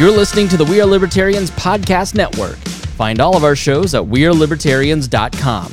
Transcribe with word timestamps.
You're 0.00 0.10
listening 0.10 0.48
to 0.48 0.56
the 0.56 0.64
We 0.64 0.80
Are 0.80 0.86
Libertarians 0.86 1.50
Podcast 1.50 2.14
Network. 2.14 2.56
Find 2.96 3.20
all 3.20 3.36
of 3.36 3.44
our 3.44 3.54
shows 3.54 3.94
at 3.94 4.02
WeareLibertarians.com. 4.02 5.72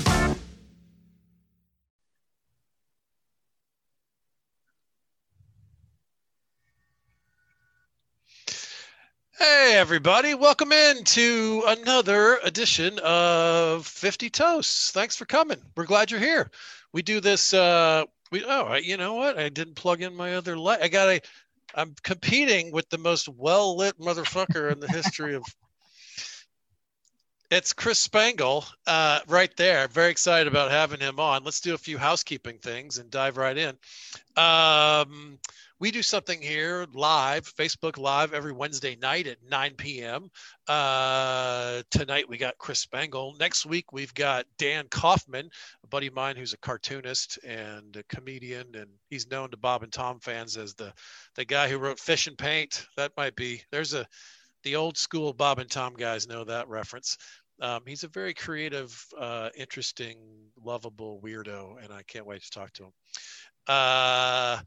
Hey, 9.39 9.77
everybody. 9.77 10.33
Welcome 10.33 10.73
in 10.73 11.05
to 11.05 11.63
another 11.65 12.39
edition 12.43 12.99
of 13.05 13.87
50 13.87 14.29
Toasts. 14.29 14.91
Thanks 14.91 15.15
for 15.15 15.23
coming. 15.23 15.61
We're 15.77 15.85
glad 15.85 16.11
you're 16.11 16.19
here. 16.19 16.51
We 16.91 17.01
do 17.01 17.21
this. 17.21 17.53
Uh, 17.53 18.03
we 18.31 18.43
Oh, 18.43 18.73
you 18.73 18.97
know 18.97 19.13
what? 19.13 19.37
I 19.37 19.47
didn't 19.47 19.75
plug 19.75 20.01
in 20.01 20.13
my 20.13 20.35
other 20.35 20.57
light. 20.57 20.81
I 20.81 20.89
got 20.89 21.07
a. 21.07 21.21
I'm 21.75 21.95
competing 22.03 22.71
with 22.71 22.89
the 22.89 22.97
most 22.97 23.27
well 23.29 23.75
lit 23.77 23.99
motherfucker 23.99 24.71
in 24.71 24.79
the 24.79 24.87
history 24.87 25.35
of. 25.35 25.43
It's 27.49 27.71
Chris 27.71 27.97
Spangle 27.99 28.65
uh, 28.85 29.21
right 29.27 29.55
there. 29.55 29.87
Very 29.87 30.11
excited 30.11 30.47
about 30.47 30.69
having 30.69 30.99
him 30.99 31.17
on. 31.19 31.45
Let's 31.45 31.61
do 31.61 31.73
a 31.73 31.77
few 31.77 31.97
housekeeping 31.97 32.57
things 32.57 32.97
and 32.97 33.09
dive 33.09 33.37
right 33.37 33.57
in. 33.57 33.77
Um, 34.35 35.39
we 35.79 35.91
do 35.91 36.01
something 36.01 36.41
here 36.41 36.87
live, 36.93 37.53
Facebook 37.53 37.97
Live, 37.97 38.33
every 38.33 38.51
Wednesday 38.51 38.95
night 38.95 39.27
at 39.27 39.37
9 39.47 39.75
p.m. 39.75 40.29
Uh, 40.67 41.83
tonight 41.91 42.27
we 42.27 42.37
got 42.37 42.57
Chris 42.57 42.79
Spangle. 42.79 43.35
Next 43.39 43.65
week 43.65 43.93
we've 43.93 44.13
got 44.13 44.45
Dan 44.57 44.87
Kaufman, 44.89 45.49
a 45.83 45.87
buddy 45.87 46.07
of 46.07 46.15
mine 46.15 46.35
who's 46.35 46.53
a 46.53 46.57
cartoonist 46.57 47.37
and 47.43 47.95
a 47.95 48.03
comedian, 48.03 48.67
and 48.73 48.89
he's 49.09 49.29
known 49.29 49.51
to 49.51 49.57
Bob 49.57 49.83
and 49.83 49.93
Tom 49.93 50.19
fans 50.19 50.57
as 50.57 50.73
the 50.73 50.91
the 51.35 51.45
guy 51.45 51.69
who 51.69 51.77
wrote 51.77 51.99
Fish 51.99 52.25
and 52.25 52.37
Paint. 52.37 52.87
That 52.97 53.11
might 53.15 53.35
be 53.35 53.61
there's 53.71 53.93
a 53.93 54.07
the 54.63 54.75
old 54.75 54.97
school 54.97 55.31
Bob 55.31 55.59
and 55.59 55.69
Tom 55.69 55.93
guys 55.93 56.27
know 56.27 56.43
that 56.45 56.67
reference. 56.67 57.17
Um, 57.61 57.81
he's 57.85 58.03
a 58.03 58.07
very 58.07 58.33
creative, 58.33 59.03
uh, 59.19 59.49
interesting, 59.55 60.17
lovable 60.63 61.19
weirdo, 61.23 61.83
and 61.83 61.91
I 61.91 62.03
can't 62.03 62.25
wait 62.25 62.43
to 62.43 62.49
talk 62.51 62.71
to 62.73 62.85
him. 62.85 62.91
Uh, 63.67 64.59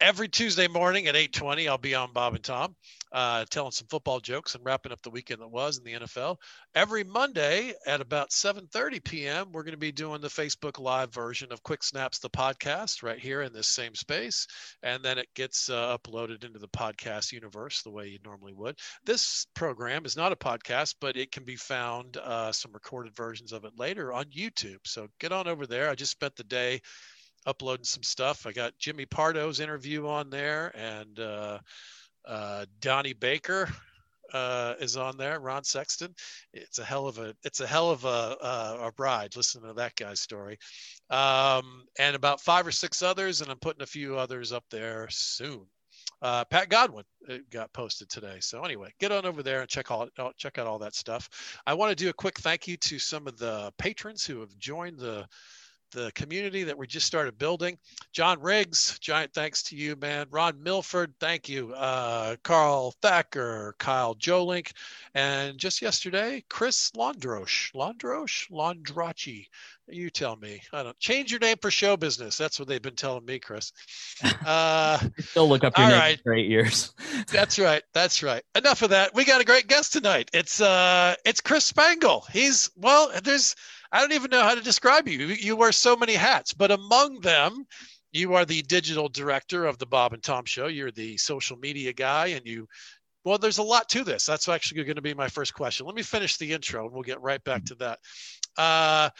every 0.00 0.28
Tuesday 0.28 0.68
morning 0.68 1.06
at 1.06 1.16
8:20, 1.16 1.68
I'll 1.68 1.78
be 1.78 1.94
on 1.94 2.12
Bob 2.12 2.34
and 2.34 2.44
Tom, 2.44 2.76
uh, 3.12 3.44
telling 3.46 3.70
some 3.72 3.86
football 3.88 4.20
jokes 4.20 4.54
and 4.54 4.64
wrapping 4.64 4.92
up 4.92 5.00
the 5.02 5.10
weekend 5.10 5.40
that 5.40 5.48
was 5.48 5.78
in 5.78 5.84
the 5.84 5.94
NFL. 5.94 6.38
Every 6.74 7.02
Monday 7.04 7.74
at 7.86 8.00
about 8.00 8.30
7:30 8.30 9.02
p.m., 9.02 9.52
we're 9.52 9.62
going 9.62 9.72
to 9.72 9.78
be 9.78 9.92
doing 9.92 10.20
the 10.20 10.28
Facebook 10.28 10.78
Live 10.78 11.12
version 11.12 11.50
of 11.50 11.62
Quick 11.62 11.82
Snaps, 11.82 12.18
the 12.18 12.30
podcast, 12.30 13.02
right 13.02 13.18
here 13.18 13.42
in 13.42 13.52
this 13.52 13.68
same 13.68 13.94
space, 13.94 14.46
and 14.82 15.02
then 15.02 15.18
it 15.18 15.28
gets 15.34 15.70
uh, 15.70 15.96
uploaded 15.96 16.44
into 16.44 16.58
the 16.58 16.68
podcast 16.68 17.32
universe 17.32 17.82
the 17.82 17.90
way 17.90 18.08
you 18.08 18.18
normally 18.24 18.52
would. 18.52 18.78
This 19.04 19.46
program 19.54 20.04
is 20.04 20.16
not 20.16 20.32
a 20.32 20.36
podcast, 20.36 20.96
but 21.00 21.16
it 21.16 21.32
can 21.32 21.44
be 21.44 21.56
found 21.56 22.16
uh, 22.18 22.52
some 22.52 22.72
recorded 22.72 23.14
versions 23.16 23.52
of 23.52 23.64
it 23.64 23.72
later 23.78 24.12
on 24.12 24.26
YouTube. 24.26 24.80
So 24.84 25.08
get 25.20 25.32
on 25.32 25.48
over 25.48 25.66
there. 25.66 25.88
I 25.88 25.94
just 25.94 26.12
spent 26.12 26.36
the 26.36 26.44
day 26.44 26.82
uploading 27.46 27.84
some 27.84 28.02
stuff. 28.02 28.46
I 28.46 28.52
got 28.52 28.78
Jimmy 28.78 29.06
Pardo's 29.06 29.60
interview 29.60 30.08
on 30.08 30.30
there, 30.30 30.72
and 30.76 31.18
uh, 31.18 31.58
uh, 32.26 32.66
Donnie 32.80 33.12
Baker 33.12 33.68
uh, 34.32 34.74
is 34.80 34.96
on 34.96 35.16
there. 35.16 35.38
Ron 35.40 35.64
Sexton. 35.64 36.14
It's 36.52 36.78
a 36.78 36.84
hell 36.84 37.06
of 37.06 37.18
a 37.18 37.34
it's 37.44 37.60
a 37.60 37.66
hell 37.66 37.90
of 37.90 38.04
a, 38.04 38.36
a, 38.40 38.78
a 38.88 38.92
ride. 38.98 39.36
Listen 39.36 39.62
to 39.62 39.72
that 39.74 39.96
guy's 39.96 40.20
story, 40.20 40.58
um, 41.10 41.84
and 41.98 42.16
about 42.16 42.40
five 42.40 42.66
or 42.66 42.72
six 42.72 43.02
others, 43.02 43.40
and 43.40 43.50
I'm 43.50 43.58
putting 43.58 43.82
a 43.82 43.86
few 43.86 44.18
others 44.18 44.52
up 44.52 44.64
there 44.70 45.06
soon. 45.10 45.66
Uh, 46.22 46.44
Pat 46.44 46.68
Godwin 46.70 47.04
got 47.50 47.72
posted 47.72 48.08
today. 48.08 48.38
So 48.40 48.62
anyway, 48.62 48.92
get 48.98 49.12
on 49.12 49.26
over 49.26 49.42
there 49.42 49.60
and 49.60 49.68
check 49.68 49.90
all 49.90 50.08
check 50.36 50.58
out 50.58 50.66
all 50.66 50.78
that 50.78 50.94
stuff. 50.94 51.28
I 51.66 51.74
want 51.74 51.96
to 51.96 52.04
do 52.04 52.08
a 52.08 52.14
quick 52.14 52.38
thank 52.38 52.66
you 52.66 52.76
to 52.78 52.98
some 52.98 53.26
of 53.26 53.38
the 53.38 53.72
patrons 53.78 54.24
who 54.24 54.40
have 54.40 54.56
joined 54.58 54.98
the 54.98 55.26
the 55.90 56.12
community 56.12 56.64
that 56.64 56.76
we 56.76 56.86
just 56.86 57.06
started 57.06 57.38
building. 57.38 57.78
John 58.12 58.40
Riggs, 58.40 58.98
giant 58.98 59.32
thanks 59.32 59.62
to 59.64 59.76
you, 59.76 59.96
man. 59.96 60.26
Ron 60.30 60.62
Milford, 60.62 61.14
thank 61.20 61.48
you. 61.48 61.72
Uh, 61.72 62.36
Carl 62.42 62.94
Thacker, 63.02 63.74
Kyle 63.78 64.14
Jolink, 64.14 64.72
and 65.14 65.58
just 65.58 65.82
yesterday, 65.82 66.44
Chris 66.48 66.90
Londrosh, 66.96 67.72
Londrosh, 67.74 68.50
Londrachi. 68.50 69.46
You 69.88 70.10
tell 70.10 70.34
me. 70.34 70.60
I 70.72 70.82
don't 70.82 70.98
change 70.98 71.30
your 71.30 71.38
name 71.38 71.58
for 71.62 71.70
show 71.70 71.96
business. 71.96 72.36
That's 72.36 72.58
what 72.58 72.66
they've 72.66 72.82
been 72.82 72.96
telling 72.96 73.24
me, 73.24 73.38
Chris. 73.38 73.72
Uh, 74.46 74.98
still 75.18 75.48
look 75.48 75.64
up 75.64 75.76
your 75.76 75.88
name 75.88 75.98
right. 75.98 76.20
for 76.22 76.32
eight 76.32 76.48
years. 76.48 76.94
That's 77.32 77.58
right. 77.58 77.82
That's 77.92 78.22
right. 78.22 78.42
Enough 78.54 78.82
of 78.82 78.90
that. 78.90 79.12
We 79.12 79.24
got 79.24 79.40
a 79.40 79.44
great 79.44 79.66
guest 79.66 79.92
tonight. 79.92 80.30
It's 80.32 80.60
uh, 80.60 81.16
it's 81.24 81.40
Chris 81.40 81.64
Spangle. 81.64 82.24
He's 82.32 82.70
well. 82.76 83.10
There's 83.24 83.56
I 83.92 84.00
don't 84.00 84.12
even 84.12 84.30
know 84.30 84.42
how 84.42 84.54
to 84.54 84.60
describe 84.60 85.08
you. 85.08 85.26
You 85.26 85.56
wear 85.56 85.72
so 85.72 85.96
many 85.96 86.14
hats, 86.14 86.52
but 86.52 86.70
among 86.70 87.20
them, 87.20 87.66
you 88.12 88.34
are 88.34 88.44
the 88.44 88.62
digital 88.62 89.08
director 89.08 89.66
of 89.66 89.78
the 89.78 89.86
Bob 89.86 90.12
and 90.12 90.22
Tom 90.22 90.44
Show. 90.44 90.66
You're 90.68 90.90
the 90.90 91.16
social 91.16 91.56
media 91.56 91.92
guy, 91.92 92.28
and 92.28 92.46
you. 92.46 92.66
Well, 93.24 93.38
there's 93.38 93.58
a 93.58 93.62
lot 93.64 93.88
to 93.88 94.04
this. 94.04 94.24
That's 94.24 94.48
actually 94.48 94.84
going 94.84 94.96
to 94.96 95.02
be 95.02 95.12
my 95.12 95.28
first 95.28 95.52
question. 95.52 95.84
Let 95.84 95.96
me 95.96 96.02
finish 96.02 96.36
the 96.36 96.52
intro, 96.52 96.84
and 96.84 96.92
we'll 96.92 97.02
get 97.02 97.20
right 97.20 97.42
back 97.42 97.64
to 97.64 97.74
that. 97.76 97.98
Uh, 98.56 99.10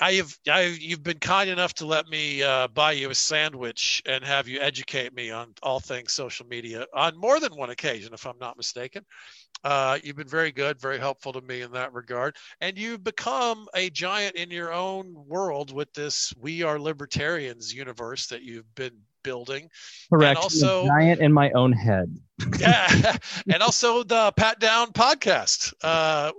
I 0.00 0.12
have 0.14 0.36
I, 0.50 0.76
you've 0.80 1.02
been 1.02 1.18
kind 1.18 1.48
enough 1.48 1.74
to 1.74 1.86
let 1.86 2.08
me 2.08 2.42
uh, 2.42 2.68
buy 2.68 2.92
you 2.92 3.10
a 3.10 3.14
sandwich 3.14 4.02
and 4.06 4.24
have 4.24 4.48
you 4.48 4.60
educate 4.60 5.14
me 5.14 5.30
on 5.30 5.54
all 5.62 5.78
things 5.78 6.12
social 6.12 6.46
media 6.46 6.86
on 6.94 7.16
more 7.16 7.38
than 7.38 7.54
one 7.54 7.70
occasion, 7.70 8.12
if 8.12 8.26
I'm 8.26 8.38
not 8.40 8.56
mistaken. 8.56 9.04
Uh, 9.62 9.98
you've 10.02 10.16
been 10.16 10.28
very 10.28 10.52
good, 10.52 10.78
very 10.78 10.98
helpful 10.98 11.32
to 11.32 11.40
me 11.40 11.62
in 11.62 11.72
that 11.72 11.92
regard, 11.94 12.36
and 12.60 12.76
you've 12.76 13.02
become 13.02 13.66
a 13.74 13.88
giant 13.90 14.36
in 14.36 14.50
your 14.50 14.72
own 14.72 15.14
world 15.26 15.72
with 15.72 15.90
this 15.94 16.34
"We 16.38 16.62
Are 16.62 16.78
Libertarians" 16.78 17.72
universe 17.72 18.26
that 18.26 18.42
you've 18.42 18.74
been 18.74 18.98
building. 19.22 19.70
Correct. 20.10 20.36
And 20.36 20.38
also, 20.38 20.86
giant 20.86 21.20
in 21.20 21.32
my 21.32 21.50
own 21.52 21.72
head. 21.72 22.14
yeah, 22.58 23.16
and 23.50 23.62
also 23.62 24.02
the 24.02 24.32
Pat 24.36 24.60
Down 24.60 24.92
podcast. 24.92 25.72
Uh, 25.82 26.32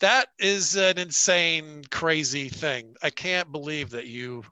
that 0.00 0.28
is 0.38 0.76
an 0.76 0.98
insane, 0.98 1.82
crazy 1.90 2.48
thing. 2.48 2.94
I 3.02 3.10
can't 3.10 3.50
believe 3.50 3.90
that 3.90 4.06
you 4.06 4.44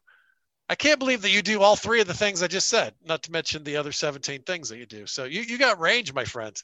I 0.67 0.77
can't 0.77 0.99
believe 0.99 1.21
that 1.23 1.31
you 1.31 1.43
do 1.43 1.61
all 1.61 1.77
three 1.77 2.01
of 2.01 2.07
the 2.07 2.15
things 2.15 2.43
I 2.43 2.47
just 2.47 2.71
said, 2.71 2.95
not 3.05 3.23
to 3.25 3.33
mention 3.33 3.65
the 3.65 3.77
other 3.77 3.93
17 3.93 4.45
things 4.45 4.71
that 4.71 4.79
you 4.79 4.87
do. 4.87 5.05
So 5.07 5.25
you, 5.25 5.43
you 5.43 5.59
got 5.59 5.79
range, 5.79 6.15
my 6.15 6.25
friend. 6.25 6.61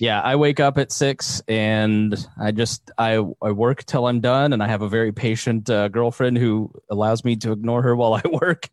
Yeah, 0.00 0.20
I 0.20 0.34
wake 0.34 0.58
up 0.58 0.76
at 0.76 0.90
six 0.90 1.40
and 1.46 2.16
I 2.40 2.50
just 2.50 2.90
I, 2.98 3.24
I 3.40 3.52
work 3.52 3.84
till 3.84 4.06
I'm 4.06 4.20
done 4.20 4.52
and 4.52 4.60
I 4.60 4.66
have 4.66 4.82
a 4.82 4.88
very 4.88 5.12
patient 5.12 5.70
uh, 5.70 5.86
girlfriend 5.86 6.36
who 6.36 6.72
allows 6.90 7.24
me 7.24 7.36
to 7.36 7.52
ignore 7.52 7.82
her 7.82 7.94
while 7.94 8.14
I 8.24 8.28
work. 8.28 8.68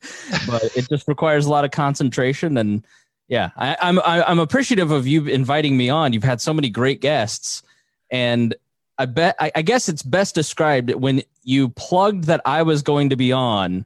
But 0.48 0.64
it 0.76 0.90
just 0.90 1.08
requires 1.08 1.46
a 1.46 1.52
lot 1.52 1.64
of 1.64 1.70
concentration 1.70 2.58
and 2.58 2.84
yeah, 3.28 3.52
I, 3.56 3.78
I'm 3.82 4.00
I, 4.00 4.24
I'm 4.24 4.40
appreciative 4.40 4.92
of 4.92 5.08
you 5.08 5.28
inviting 5.28 5.78
me 5.78 5.90
on. 5.90 6.12
You've 6.12 6.24
had 6.24 6.42
so 6.42 6.54
many 6.54 6.70
great 6.70 7.02
guests 7.02 7.62
and 8.10 8.56
I 9.02 9.08
bet 9.08 9.36
I, 9.40 9.52
I 9.56 9.62
guess 9.64 9.90
it's 9.90 10.04
best 10.04 10.36
described 10.36 10.92
when 10.94 11.24
you 11.42 11.70
plugged 11.70 12.26
that 12.26 12.40
I 12.46 12.62
was 12.62 12.84
going 12.84 13.10
to 13.10 13.16
be 13.16 13.32
on, 13.32 13.84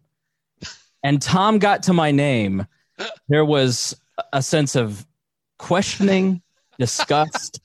and 1.03 1.21
Tom 1.21 1.57
got 1.57 1.83
to 1.83 1.93
my 1.93 2.11
name. 2.11 2.67
There 3.29 3.45
was 3.45 3.95
a 4.33 4.41
sense 4.41 4.75
of 4.75 5.05
questioning, 5.57 6.41
disgust, 6.77 7.61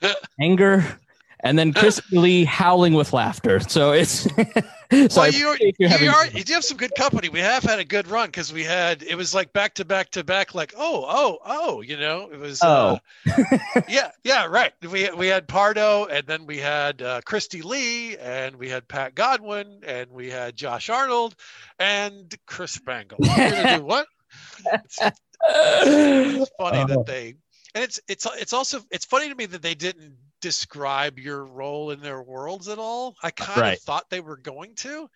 anger, 0.40 1.00
and 1.42 1.58
then 1.58 1.72
Chris 1.72 2.00
Lee 2.12 2.44
howling 2.44 2.94
with 2.94 3.12
laughter. 3.12 3.60
So 3.60 3.92
it's 3.92 4.10
so 4.30 5.08
well, 5.16 5.30
you, 5.30 5.56
you, 5.60 5.72
you, 5.78 6.10
are, 6.10 6.26
you 6.28 6.44
do 6.44 6.54
have 6.54 6.64
some 6.64 6.76
good 6.76 6.94
company. 6.96 7.28
We 7.28 7.40
have 7.40 7.62
had 7.62 7.78
a 7.78 7.84
good 7.84 8.08
run 8.08 8.26
because 8.26 8.52
we 8.52 8.64
had 8.64 9.02
it 9.02 9.16
was 9.16 9.34
like 9.34 9.52
back 9.52 9.74
to 9.74 9.84
back 9.84 10.10
to 10.10 10.24
back, 10.24 10.54
like 10.54 10.74
oh 10.76 11.04
oh 11.08 11.38
oh, 11.44 11.80
you 11.80 11.96
know 11.96 12.28
it 12.32 12.38
was 12.38 12.60
oh 12.62 12.98
uh, 13.26 13.80
yeah 13.88 14.10
yeah 14.24 14.46
right. 14.46 14.72
We 14.88 15.10
we 15.10 15.26
had 15.26 15.48
Pardo 15.48 16.06
and 16.06 16.26
then 16.26 16.46
we 16.46 16.58
had 16.58 17.02
uh, 17.02 17.20
Kristi 17.22 17.64
Lee 17.64 18.16
and 18.16 18.56
we 18.56 18.68
had 18.68 18.86
Pat 18.86 19.14
Godwin 19.14 19.80
and 19.86 20.10
we 20.10 20.30
had 20.30 20.56
Josh 20.56 20.88
Arnold 20.90 21.34
and 21.78 22.34
Chris 22.46 22.72
Spangle. 22.72 23.18
We're 23.20 23.50
gonna 23.50 23.78
do 23.78 23.84
what? 23.84 24.06
It's, 24.72 24.98
it's 25.48 26.50
funny 26.56 26.78
uh, 26.78 26.86
that 26.86 27.06
they 27.06 27.34
and 27.74 27.84
it's 27.84 28.00
it's 28.08 28.26
it's 28.38 28.52
also 28.52 28.80
it's 28.90 29.04
funny 29.04 29.28
to 29.28 29.34
me 29.34 29.46
that 29.46 29.62
they 29.62 29.74
didn't 29.74 30.16
describe 30.42 31.18
your 31.18 31.46
role 31.46 31.92
in 31.92 32.00
their 32.00 32.22
worlds 32.22 32.68
at 32.68 32.78
all. 32.78 33.16
I 33.22 33.30
kind 33.30 33.60
right. 33.60 33.76
of 33.78 33.82
thought 33.82 34.10
they 34.10 34.20
were 34.20 34.36
going 34.36 34.74
to, 34.76 35.08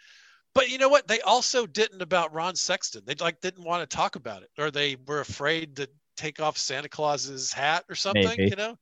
but 0.54 0.70
you 0.70 0.78
know 0.78 0.88
what? 0.88 1.06
They 1.06 1.20
also 1.20 1.66
didn't 1.66 2.00
about 2.00 2.32
Ron 2.32 2.56
Sexton. 2.56 3.02
They 3.04 3.14
like 3.16 3.42
didn't 3.42 3.64
want 3.64 3.88
to 3.88 3.94
talk 3.94 4.16
about 4.16 4.42
it, 4.42 4.50
or 4.58 4.70
they 4.70 4.96
were 5.06 5.20
afraid 5.20 5.76
to 5.76 5.88
take 6.16 6.40
off 6.40 6.56
Santa 6.56 6.88
Claus's 6.88 7.52
hat 7.52 7.84
or 7.90 7.94
something. 7.94 8.24
Maybe. 8.26 8.48
You 8.48 8.56
know, 8.56 8.78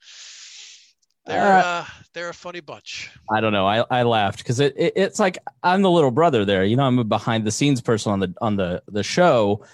they're 1.27 1.59
uh, 1.59 1.63
uh, 1.63 1.85
they're 2.13 2.29
a 2.29 2.35
funny 2.35 2.61
bunch. 2.61 3.11
I 3.29 3.41
don't 3.41 3.53
know. 3.53 3.67
I, 3.67 3.85
I 3.91 4.05
laughed 4.05 4.39
because 4.39 4.61
it, 4.61 4.75
it, 4.77 4.93
it's 4.95 5.19
like 5.19 5.39
I'm 5.65 5.83
the 5.83 5.91
little 5.91 6.13
brother 6.13 6.45
there. 6.45 6.65
You 6.65 6.77
know, 6.77 6.85
I'm 6.85 7.01
a 7.01 7.05
behind 7.05 7.45
the 7.45 7.51
scenes 7.51 7.81
person 7.81 8.13
on 8.13 8.21
the 8.21 8.35
on 8.41 8.55
the 8.55 8.81
the 8.87 9.03
show, 9.03 9.65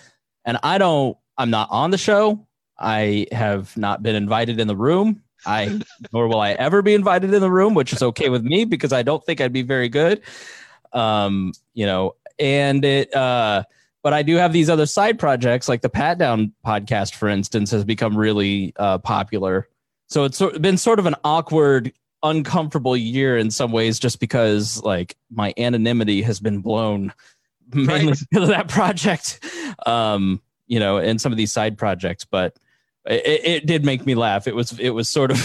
and 0.46 0.58
I 0.62 0.78
don't. 0.78 1.18
I'm 1.36 1.50
not 1.50 1.68
on 1.70 1.90
the 1.90 1.98
show. 1.98 2.46
I 2.78 3.26
have 3.30 3.76
not 3.76 4.02
been 4.02 4.16
invited 4.16 4.58
in 4.58 4.68
the 4.68 4.76
room 4.76 5.22
I 5.46 5.80
nor 6.12 6.28
will 6.28 6.40
I 6.40 6.52
ever 6.52 6.82
be 6.82 6.94
invited 6.94 7.32
in 7.32 7.40
the 7.40 7.50
room, 7.50 7.74
which 7.74 7.92
is 7.92 8.02
okay 8.02 8.28
with 8.28 8.44
me 8.44 8.64
because 8.64 8.92
I 8.92 9.02
don't 9.02 9.24
think 9.24 9.40
I'd 9.40 9.52
be 9.52 9.62
very 9.62 9.88
good. 9.88 10.22
Um, 10.92 11.52
you 11.74 11.86
know, 11.86 12.16
and 12.38 12.84
it 12.84 13.14
uh 13.14 13.64
but 14.02 14.12
I 14.12 14.22
do 14.22 14.36
have 14.36 14.52
these 14.52 14.70
other 14.70 14.86
side 14.86 15.18
projects 15.18 15.68
like 15.68 15.82
the 15.82 15.88
Pat 15.88 16.18
Down 16.18 16.52
podcast, 16.64 17.14
for 17.14 17.28
instance, 17.28 17.70
has 17.70 17.84
become 17.84 18.16
really 18.16 18.72
uh, 18.76 18.98
popular. 18.98 19.68
So 20.06 20.24
it's 20.24 20.40
been 20.58 20.78
sort 20.78 20.98
of 20.98 21.06
an 21.06 21.16
awkward, 21.22 21.92
uncomfortable 22.22 22.96
year 22.96 23.36
in 23.36 23.50
some 23.50 23.72
ways, 23.72 23.98
just 23.98 24.18
because 24.18 24.82
like 24.82 25.16
my 25.30 25.52
anonymity 25.58 26.22
has 26.22 26.40
been 26.40 26.60
blown 26.60 27.12
mainly 27.74 28.06
right. 28.06 28.18
because 28.30 28.48
of 28.48 28.48
that 28.48 28.68
project, 28.68 29.44
um, 29.86 30.40
you 30.66 30.80
know, 30.80 30.96
and 30.96 31.20
some 31.20 31.32
of 31.32 31.38
these 31.38 31.52
side 31.52 31.76
projects. 31.76 32.24
But 32.24 32.56
it, 33.06 33.44
it 33.44 33.66
did 33.66 33.84
make 33.84 34.04
me 34.04 34.14
laugh. 34.14 34.46
It 34.46 34.54
was 34.54 34.78
it 34.78 34.90
was 34.90 35.08
sort 35.08 35.30
of 35.30 35.38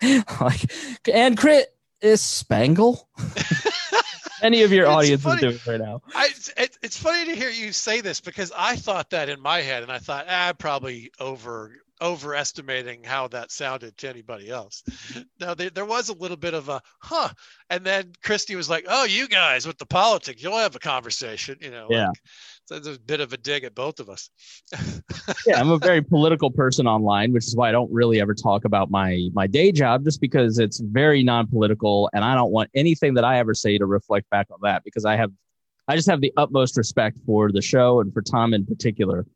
like 0.40 0.70
and 1.12 1.36
crit 1.36 1.74
is 2.00 2.22
Spangle. 2.22 3.08
Any 4.42 4.62
of 4.62 4.70
your 4.70 4.86
audience 4.86 5.24
is 5.24 5.40
doing 5.40 5.58
right 5.66 5.80
now. 5.80 6.02
I, 6.14 6.28
it, 6.58 6.78
it's 6.82 6.96
funny 6.96 7.24
to 7.24 7.34
hear 7.34 7.48
you 7.48 7.72
say 7.72 8.02
this 8.02 8.20
because 8.20 8.52
I 8.54 8.76
thought 8.76 9.10
that 9.10 9.30
in 9.30 9.40
my 9.40 9.62
head, 9.62 9.82
and 9.82 9.90
I 9.90 9.98
thought, 9.98 10.26
ah, 10.28 10.52
probably 10.56 11.10
over 11.18 11.72
overestimating 12.00 13.04
how 13.04 13.28
that 13.28 13.50
sounded 13.50 13.96
to 13.98 14.08
anybody 14.08 14.50
else. 14.50 14.82
Mm-hmm. 14.88 15.20
Now 15.40 15.54
there, 15.54 15.70
there 15.70 15.84
was 15.84 16.08
a 16.08 16.14
little 16.14 16.36
bit 16.36 16.54
of 16.54 16.68
a 16.68 16.80
huh, 17.00 17.30
and 17.70 17.84
then 17.84 18.12
Kristi 18.22 18.56
was 18.56 18.68
like, 18.68 18.84
"Oh, 18.88 19.04
you 19.04 19.28
guys 19.28 19.66
with 19.66 19.78
the 19.78 19.86
politics, 19.86 20.42
you'll 20.42 20.58
have 20.58 20.76
a 20.76 20.80
conversation," 20.80 21.56
you 21.60 21.70
know. 21.70 21.86
Yeah. 21.90 22.08
Like, 22.08 22.18
so 22.66 22.80
there's 22.80 22.96
a 22.96 23.00
bit 23.00 23.20
of 23.20 23.32
a 23.32 23.36
dig 23.36 23.62
at 23.62 23.74
both 23.76 24.00
of 24.00 24.08
us. 24.08 24.28
yeah, 25.46 25.60
I'm 25.60 25.70
a 25.70 25.78
very 25.78 26.02
political 26.02 26.50
person 26.50 26.88
online, 26.88 27.32
which 27.32 27.46
is 27.46 27.54
why 27.54 27.68
I 27.68 27.72
don't 27.72 27.92
really 27.92 28.20
ever 28.20 28.34
talk 28.34 28.64
about 28.64 28.90
my 28.90 29.28
my 29.32 29.46
day 29.46 29.70
job, 29.70 30.04
just 30.04 30.20
because 30.20 30.58
it's 30.58 30.80
very 30.80 31.22
non-political, 31.22 32.10
and 32.12 32.24
I 32.24 32.34
don't 32.34 32.50
want 32.50 32.70
anything 32.74 33.14
that 33.14 33.24
I 33.24 33.38
ever 33.38 33.54
say 33.54 33.78
to 33.78 33.86
reflect 33.86 34.28
back 34.30 34.48
on 34.50 34.58
that 34.62 34.82
because 34.84 35.04
I 35.04 35.16
have, 35.16 35.30
I 35.86 35.94
just 35.94 36.08
have 36.08 36.20
the 36.20 36.32
utmost 36.36 36.76
respect 36.76 37.18
for 37.24 37.52
the 37.52 37.62
show 37.62 38.00
and 38.00 38.12
for 38.12 38.20
Tom 38.20 38.52
in 38.52 38.66
particular. 38.66 39.26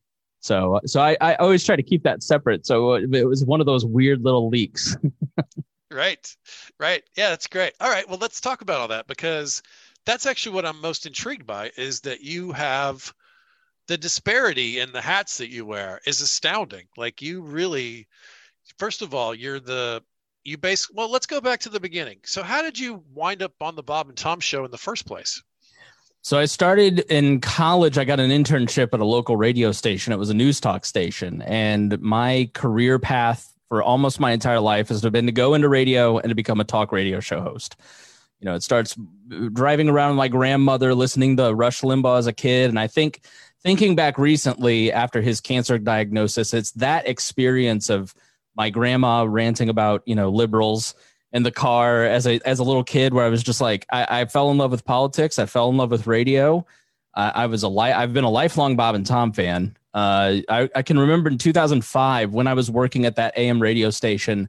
So, 0.41 0.81
so 0.87 1.01
I, 1.01 1.17
I 1.21 1.35
always 1.37 1.65
try 1.65 1.77
to 1.77 1.83
keep 1.83 2.03
that 2.05 2.23
separate. 2.23 2.67
So 2.67 2.95
uh, 2.95 3.01
it 3.13 3.29
was 3.29 3.45
one 3.45 3.61
of 3.61 3.67
those 3.67 3.85
weird 3.85 4.23
little 4.23 4.49
leaks. 4.49 4.97
right, 5.91 6.37
right. 6.79 7.03
Yeah, 7.17 7.29
that's 7.31 7.47
great. 7.47 7.75
All 7.81 7.91
right, 7.91 8.09
well, 8.09 8.19
let's 8.19 8.41
talk 8.41 8.63
about 8.63 8.81
all 8.81 8.89
that 8.89 9.07
because 9.07 9.63
that's 10.07 10.27
actually 10.27 10.55
what 10.55 10.65
I'm 10.65 10.81
most 10.81 11.07
intrigued 11.07 11.47
by 11.47 11.71
is 11.77 12.01
that 12.01 12.23
you 12.23 12.53
have 12.53 13.13
the 13.87 13.99
disparity 13.99 14.79
in 14.79 14.93
the 14.93 15.01
hats 15.01 15.39
that 15.39 15.51
you 15.51 15.67
wear 15.67 16.01
is 16.07 16.21
astounding. 16.21 16.87
Like 16.97 17.21
you 17.21 17.43
really, 17.43 18.09
first 18.79 19.03
of 19.03 19.15
all, 19.15 19.35
you're 19.35 19.61
the 19.61 20.03
you 20.45 20.57
base. 20.57 20.91
Well, 20.91 21.11
let's 21.11 21.27
go 21.27 21.41
back 21.41 21.61
to 21.61 21.69
the 21.69 21.81
beginning. 21.81 22.21
So, 22.25 22.43
how 22.43 22.63
did 22.63 22.79
you 22.79 23.05
wind 23.13 23.43
up 23.43 23.53
on 23.61 23.77
the 23.77 23.83
Bob 23.83 24.09
and 24.09 24.17
Tom 24.17 24.41
show 24.41 24.65
in 24.65 24.71
the 24.71 24.79
first 24.79 25.07
place? 25.07 25.43
So 26.23 26.39
I 26.39 26.45
started 26.45 27.01
in 27.11 27.41
college. 27.41 27.97
I 27.97 28.05
got 28.05 28.21
an 28.21 28.31
internship 28.31 28.93
at 28.93 29.01
a 29.01 29.05
local 29.05 29.37
radio 29.37 29.73
station. 29.73 30.13
It 30.13 30.19
was 30.19 30.29
a 30.29 30.35
news 30.35 30.61
talk 30.61 30.85
station, 30.85 31.41
and 31.43 31.99
my 32.01 32.51
career 32.53 32.99
path 32.99 33.55
for 33.69 33.83
almost 33.83 34.21
my 34.21 34.33
entire 34.33 34.61
life 34.61 34.89
has 34.89 35.01
been 35.01 35.27
to 35.27 35.33
go 35.33 35.55
into 35.55 35.69
radio 35.69 36.19
and 36.19 36.29
to 36.29 36.35
become 36.35 36.61
a 36.61 36.65
talk 36.65 36.93
radio 36.93 37.21
show 37.21 37.41
host. 37.41 37.77
You 38.41 38.47
know, 38.47 38.55
it 38.55 38.63
starts 38.63 38.99
driving 39.53 39.89
around 39.89 40.17
my 40.17 40.29
grandmother, 40.29 40.95
listening 40.95 41.37
to 41.39 41.55
Rush 41.55 41.81
Limbaugh 41.81 42.19
as 42.19 42.27
a 42.27 42.33
kid, 42.33 42.69
and 42.69 42.79
I 42.79 42.87
think 42.87 43.23
thinking 43.63 43.95
back 43.95 44.19
recently 44.19 44.93
after 44.93 45.23
his 45.23 45.41
cancer 45.41 45.79
diagnosis, 45.79 46.53
it's 46.53 46.73
that 46.73 47.09
experience 47.09 47.89
of 47.89 48.15
my 48.57 48.69
grandma 48.69 49.25
ranting 49.27 49.69
about, 49.69 50.03
you 50.05 50.15
know, 50.15 50.29
liberals 50.29 50.95
in 51.33 51.43
the 51.43 51.51
car 51.51 52.05
as 52.05 52.27
a 52.27 52.41
as 52.45 52.59
a 52.59 52.65
little 52.65 52.85
kid 52.85 53.15
where 53.15 53.25
I 53.25 53.29
was 53.29 53.43
just 53.43 53.61
like 53.61 53.87
I, 53.91 54.23
I 54.23 54.25
fell 54.25 54.51
in 54.51 54.59
love 54.59 54.71
with 54.71 54.85
politics. 54.85 55.39
I 55.39 55.47
fell 55.47 55.69
in 55.71 55.77
love 55.77 55.91
with 55.91 56.07
radio. 56.07 56.67
I 57.15 57.47
was 57.47 57.65
a 57.65 57.69
li- 57.69 57.93
I've 57.93 58.13
been 58.13 58.25
a 58.25 58.31
lifelong 58.31 58.77
Bob 58.77 58.95
and 58.95 59.05
Tom 59.05 59.33
fan. 59.33 59.77
Uh, 59.93 60.37
I, 60.49 60.71
I 60.77 60.83
can 60.83 60.99
remember 60.99 61.29
in 61.29 61.39
2005 61.39 62.33
when 62.33 62.47
I 62.47 62.55
was 62.55 62.71
working 62.71 63.05
at 63.05 63.17
that 63.17 63.37
AM 63.37 63.61
radio 63.61 63.91
station 63.91 64.49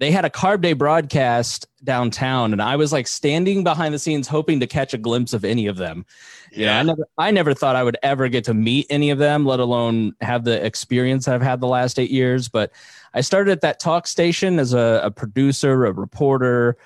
they 0.00 0.10
had 0.10 0.24
a 0.24 0.30
carb 0.30 0.62
day 0.62 0.72
broadcast 0.72 1.66
downtown 1.84 2.52
and 2.52 2.60
i 2.60 2.74
was 2.74 2.92
like 2.92 3.06
standing 3.06 3.62
behind 3.62 3.94
the 3.94 3.98
scenes 3.98 4.26
hoping 4.26 4.58
to 4.58 4.66
catch 4.66 4.92
a 4.92 4.98
glimpse 4.98 5.32
of 5.32 5.44
any 5.44 5.66
of 5.66 5.76
them. 5.76 6.04
Yeah 6.50 6.80
i 6.80 6.82
never 6.82 7.08
i 7.16 7.30
never 7.30 7.54
thought 7.54 7.76
i 7.76 7.84
would 7.84 7.96
ever 8.02 8.28
get 8.28 8.44
to 8.44 8.54
meet 8.54 8.86
any 8.90 9.10
of 9.10 9.18
them 9.18 9.46
let 9.46 9.60
alone 9.60 10.14
have 10.20 10.42
the 10.42 10.64
experience 10.64 11.26
that 11.26 11.36
i've 11.36 11.42
had 11.42 11.60
the 11.60 11.68
last 11.68 11.98
eight 11.98 12.10
years 12.10 12.48
but 12.48 12.72
i 13.14 13.20
started 13.20 13.52
at 13.52 13.60
that 13.60 13.78
talk 13.78 14.08
station 14.08 14.58
as 14.58 14.74
a, 14.74 15.00
a 15.04 15.10
producer 15.12 15.86
a 15.86 15.92
reporter 15.92 16.76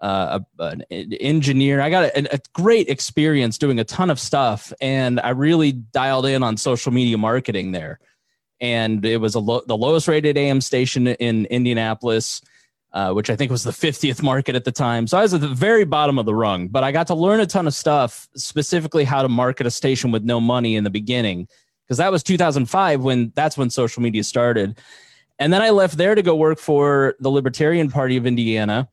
uh, 0.00 0.40
a, 0.58 0.64
an 0.64 0.82
engineer. 0.90 1.80
I 1.80 1.88
got 1.88 2.06
a, 2.06 2.34
a 2.34 2.40
great 2.54 2.88
experience 2.88 3.56
doing 3.56 3.78
a 3.78 3.84
ton 3.84 4.10
of 4.10 4.18
stuff 4.18 4.72
and 4.80 5.20
i 5.20 5.28
really 5.28 5.70
dialed 5.70 6.26
in 6.26 6.42
on 6.42 6.56
social 6.56 6.90
media 6.90 7.16
marketing 7.16 7.70
there. 7.70 8.00
And 8.60 9.04
it 9.04 9.18
was 9.18 9.36
lo- 9.36 9.62
the 9.64 9.76
lowest 9.76 10.08
rated 10.08 10.36
am 10.36 10.60
station 10.60 11.06
in 11.06 11.46
indianapolis 11.46 12.42
uh, 12.92 13.12
which 13.12 13.30
I 13.30 13.36
think 13.36 13.50
was 13.50 13.62
the 13.62 13.70
50th 13.70 14.22
market 14.22 14.54
at 14.54 14.64
the 14.64 14.72
time. 14.72 15.06
So 15.06 15.18
I 15.18 15.22
was 15.22 15.32
at 15.34 15.40
the 15.40 15.48
very 15.48 15.84
bottom 15.84 16.18
of 16.18 16.26
the 16.26 16.34
rung, 16.34 16.68
but 16.68 16.84
I 16.84 16.92
got 16.92 17.06
to 17.08 17.14
learn 17.14 17.40
a 17.40 17.46
ton 17.46 17.66
of 17.66 17.74
stuff, 17.74 18.28
specifically 18.36 19.04
how 19.04 19.22
to 19.22 19.28
market 19.28 19.66
a 19.66 19.70
station 19.70 20.10
with 20.10 20.24
no 20.24 20.40
money 20.40 20.76
in 20.76 20.84
the 20.84 20.90
beginning, 20.90 21.48
because 21.86 21.98
that 21.98 22.12
was 22.12 22.22
2005 22.22 23.02
when 23.02 23.32
that's 23.34 23.56
when 23.56 23.70
social 23.70 24.02
media 24.02 24.22
started. 24.24 24.78
And 25.38 25.52
then 25.52 25.62
I 25.62 25.70
left 25.70 25.96
there 25.96 26.14
to 26.14 26.22
go 26.22 26.36
work 26.36 26.58
for 26.58 27.16
the 27.18 27.30
Libertarian 27.30 27.90
Party 27.90 28.16
of 28.16 28.26
Indiana. 28.26 28.88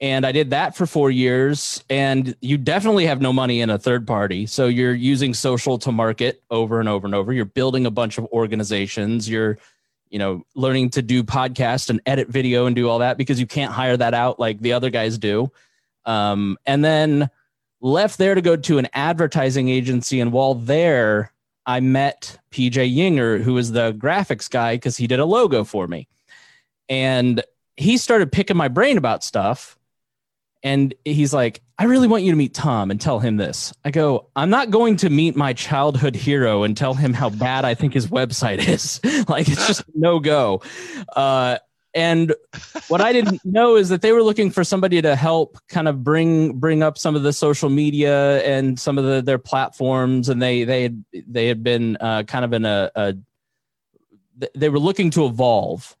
And 0.00 0.26
I 0.26 0.32
did 0.32 0.50
that 0.50 0.76
for 0.76 0.84
four 0.84 1.10
years. 1.10 1.82
And 1.88 2.34
you 2.40 2.58
definitely 2.58 3.06
have 3.06 3.20
no 3.20 3.32
money 3.32 3.60
in 3.60 3.70
a 3.70 3.78
third 3.78 4.06
party. 4.06 4.46
So 4.46 4.66
you're 4.66 4.94
using 4.94 5.32
social 5.32 5.78
to 5.78 5.92
market 5.92 6.42
over 6.50 6.80
and 6.80 6.88
over 6.88 7.06
and 7.06 7.14
over. 7.14 7.32
You're 7.32 7.44
building 7.44 7.86
a 7.86 7.90
bunch 7.90 8.18
of 8.18 8.26
organizations. 8.26 9.28
You're 9.28 9.58
you 10.16 10.18
know, 10.18 10.46
learning 10.54 10.88
to 10.88 11.02
do 11.02 11.22
podcast 11.22 11.90
and 11.90 12.00
edit 12.06 12.28
video 12.28 12.64
and 12.64 12.74
do 12.74 12.88
all 12.88 13.00
that 13.00 13.18
because 13.18 13.38
you 13.38 13.46
can't 13.46 13.70
hire 13.70 13.98
that 13.98 14.14
out 14.14 14.40
like 14.40 14.58
the 14.60 14.72
other 14.72 14.88
guys 14.88 15.18
do. 15.18 15.52
Um, 16.06 16.56
and 16.64 16.82
then 16.82 17.28
left 17.82 18.16
there 18.16 18.34
to 18.34 18.40
go 18.40 18.56
to 18.56 18.78
an 18.78 18.88
advertising 18.94 19.68
agency. 19.68 20.20
And 20.20 20.32
while 20.32 20.54
there, 20.54 21.34
I 21.66 21.80
met 21.80 22.38
PJ 22.50 22.96
Yinger, 22.96 23.42
who 23.42 23.52
was 23.52 23.72
the 23.72 23.92
graphics 23.92 24.48
guy 24.48 24.76
because 24.76 24.96
he 24.96 25.06
did 25.06 25.20
a 25.20 25.26
logo 25.26 25.64
for 25.64 25.86
me. 25.86 26.08
And 26.88 27.44
he 27.76 27.98
started 27.98 28.32
picking 28.32 28.56
my 28.56 28.68
brain 28.68 28.96
about 28.96 29.22
stuff. 29.22 29.76
And 30.62 30.94
he's 31.04 31.34
like, 31.34 31.60
I 31.78 31.84
really 31.84 32.08
want 32.08 32.24
you 32.24 32.32
to 32.32 32.36
meet 32.36 32.54
Tom 32.54 32.90
and 32.90 32.98
tell 32.98 33.18
him 33.18 33.36
this. 33.36 33.72
I 33.84 33.90
go, 33.90 34.28
I'm 34.34 34.48
not 34.48 34.70
going 34.70 34.96
to 34.96 35.10
meet 35.10 35.36
my 35.36 35.52
childhood 35.52 36.16
hero 36.16 36.62
and 36.62 36.74
tell 36.74 36.94
him 36.94 37.12
how 37.12 37.28
bad 37.28 37.66
I 37.66 37.74
think 37.74 37.92
his 37.92 38.06
website 38.06 38.66
is. 38.66 39.00
like, 39.28 39.48
it's 39.48 39.66
just 39.66 39.84
no 39.94 40.18
go. 40.18 40.62
Uh, 41.14 41.58
and 41.92 42.34
what 42.88 43.02
I 43.02 43.12
didn't 43.12 43.40
know 43.44 43.76
is 43.76 43.90
that 43.90 44.00
they 44.00 44.12
were 44.12 44.22
looking 44.22 44.50
for 44.50 44.64
somebody 44.64 45.02
to 45.02 45.14
help 45.16 45.58
kind 45.68 45.86
of 45.86 46.02
bring 46.02 46.58
bring 46.58 46.82
up 46.82 46.96
some 46.96 47.14
of 47.14 47.22
the 47.22 47.32
social 47.32 47.68
media 47.68 48.42
and 48.42 48.78
some 48.78 48.96
of 48.96 49.04
the, 49.04 49.22
their 49.22 49.38
platforms, 49.38 50.28
and 50.28 50.40
they 50.40 50.64
they 50.64 50.82
had 50.82 51.04
they 51.12 51.46
had 51.46 51.62
been 51.62 51.96
uh, 52.00 52.22
kind 52.24 52.44
of 52.44 52.52
in 52.52 52.64
a, 52.64 52.90
a 52.94 53.14
they 54.54 54.68
were 54.68 54.78
looking 54.78 55.10
to 55.10 55.24
evolve 55.24 55.96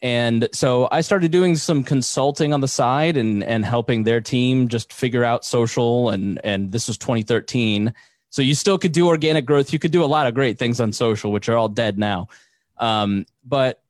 and 0.00 0.48
so 0.52 0.88
I 0.92 1.00
started 1.00 1.32
doing 1.32 1.56
some 1.56 1.82
consulting 1.82 2.52
on 2.52 2.60
the 2.60 2.68
side 2.68 3.16
and 3.16 3.42
and 3.42 3.64
helping 3.64 4.04
their 4.04 4.20
team 4.20 4.68
just 4.68 4.92
figure 4.92 5.24
out 5.24 5.44
social 5.44 6.10
and 6.10 6.40
and 6.44 6.70
this 6.70 6.86
was 6.86 6.98
2013. 6.98 7.92
So 8.30 8.42
you 8.42 8.54
still 8.54 8.78
could 8.78 8.92
do 8.92 9.08
organic 9.08 9.44
growth. 9.44 9.72
You 9.72 9.78
could 9.78 9.90
do 9.90 10.04
a 10.04 10.06
lot 10.06 10.26
of 10.26 10.34
great 10.34 10.58
things 10.58 10.80
on 10.80 10.92
social, 10.92 11.32
which 11.32 11.48
are 11.48 11.56
all 11.56 11.68
dead 11.68 11.98
now. 11.98 12.28
Um, 12.76 13.26
but 13.44 13.82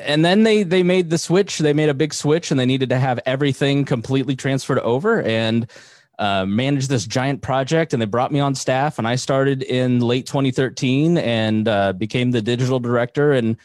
and 0.00 0.24
then 0.24 0.42
they 0.42 0.64
they 0.64 0.82
made 0.82 1.10
the 1.10 1.18
switch. 1.18 1.58
They 1.58 1.72
made 1.72 1.88
a 1.88 1.94
big 1.94 2.12
switch, 2.12 2.50
and 2.50 2.58
they 2.58 2.66
needed 2.66 2.88
to 2.88 2.98
have 2.98 3.20
everything 3.26 3.84
completely 3.84 4.34
transferred 4.34 4.80
over 4.80 5.22
and 5.22 5.70
uh, 6.18 6.46
manage 6.46 6.88
this 6.88 7.06
giant 7.06 7.42
project. 7.42 7.92
And 7.92 8.02
they 8.02 8.06
brought 8.06 8.32
me 8.32 8.40
on 8.40 8.56
staff, 8.56 8.98
and 8.98 9.06
I 9.06 9.14
started 9.16 9.62
in 9.62 10.00
late 10.00 10.26
2013 10.26 11.18
and 11.18 11.68
uh, 11.68 11.92
became 11.92 12.32
the 12.32 12.42
digital 12.42 12.80
director 12.80 13.32
and 13.32 13.56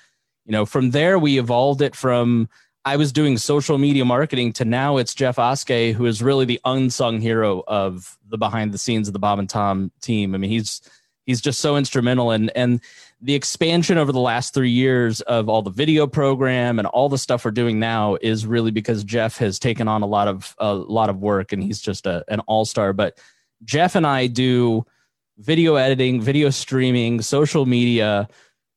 you 0.45 0.51
know, 0.51 0.65
from 0.65 0.91
there 0.91 1.17
we 1.19 1.39
evolved 1.39 1.81
it 1.81 1.95
from 1.95 2.49
I 2.85 2.97
was 2.97 3.11
doing 3.11 3.37
social 3.37 3.79
media 3.79 4.05
marketing 4.05 4.53
to 4.53 4.65
now 4.65 4.97
it's 4.97 5.15
Jeff 5.15 5.39
Oskey, 5.39 5.91
who 5.91 6.05
is 6.05 6.21
really 6.21 6.45
the 6.45 6.61
unsung 6.65 7.19
hero 7.19 7.63
of 7.67 8.15
the 8.29 8.37
behind 8.37 8.71
the 8.71 8.77
scenes 8.77 9.07
of 9.07 9.13
the 9.13 9.19
Bob 9.19 9.39
and 9.39 9.49
Tom 9.49 9.91
team. 10.01 10.35
I 10.35 10.37
mean, 10.37 10.51
he's 10.51 10.81
he's 11.25 11.41
just 11.41 11.59
so 11.59 11.77
instrumental 11.77 12.29
and 12.29 12.51
and 12.55 12.79
the 13.21 13.33
expansion 13.33 13.97
over 13.97 14.11
the 14.11 14.19
last 14.19 14.53
three 14.53 14.69
years 14.69 15.21
of 15.21 15.49
all 15.49 15.63
the 15.63 15.71
video 15.71 16.05
program 16.05 16.77
and 16.77 16.87
all 16.87 17.09
the 17.09 17.17
stuff 17.17 17.43
we're 17.43 17.51
doing 17.51 17.79
now 17.79 18.17
is 18.21 18.45
really 18.45 18.69
because 18.69 19.03
Jeff 19.03 19.37
has 19.37 19.57
taken 19.57 19.87
on 19.87 20.03
a 20.03 20.05
lot 20.05 20.27
of 20.27 20.55
a 20.59 20.75
lot 20.75 21.09
of 21.09 21.21
work 21.21 21.51
and 21.53 21.63
he's 21.63 21.81
just 21.81 22.05
a, 22.05 22.23
an 22.27 22.41
all 22.41 22.65
star. 22.65 22.93
But 22.93 23.17
Jeff 23.63 23.95
and 23.95 24.05
I 24.05 24.27
do 24.27 24.85
video 25.39 25.75
editing, 25.75 26.21
video 26.21 26.51
streaming, 26.51 27.21
social 27.21 27.65
media, 27.65 28.29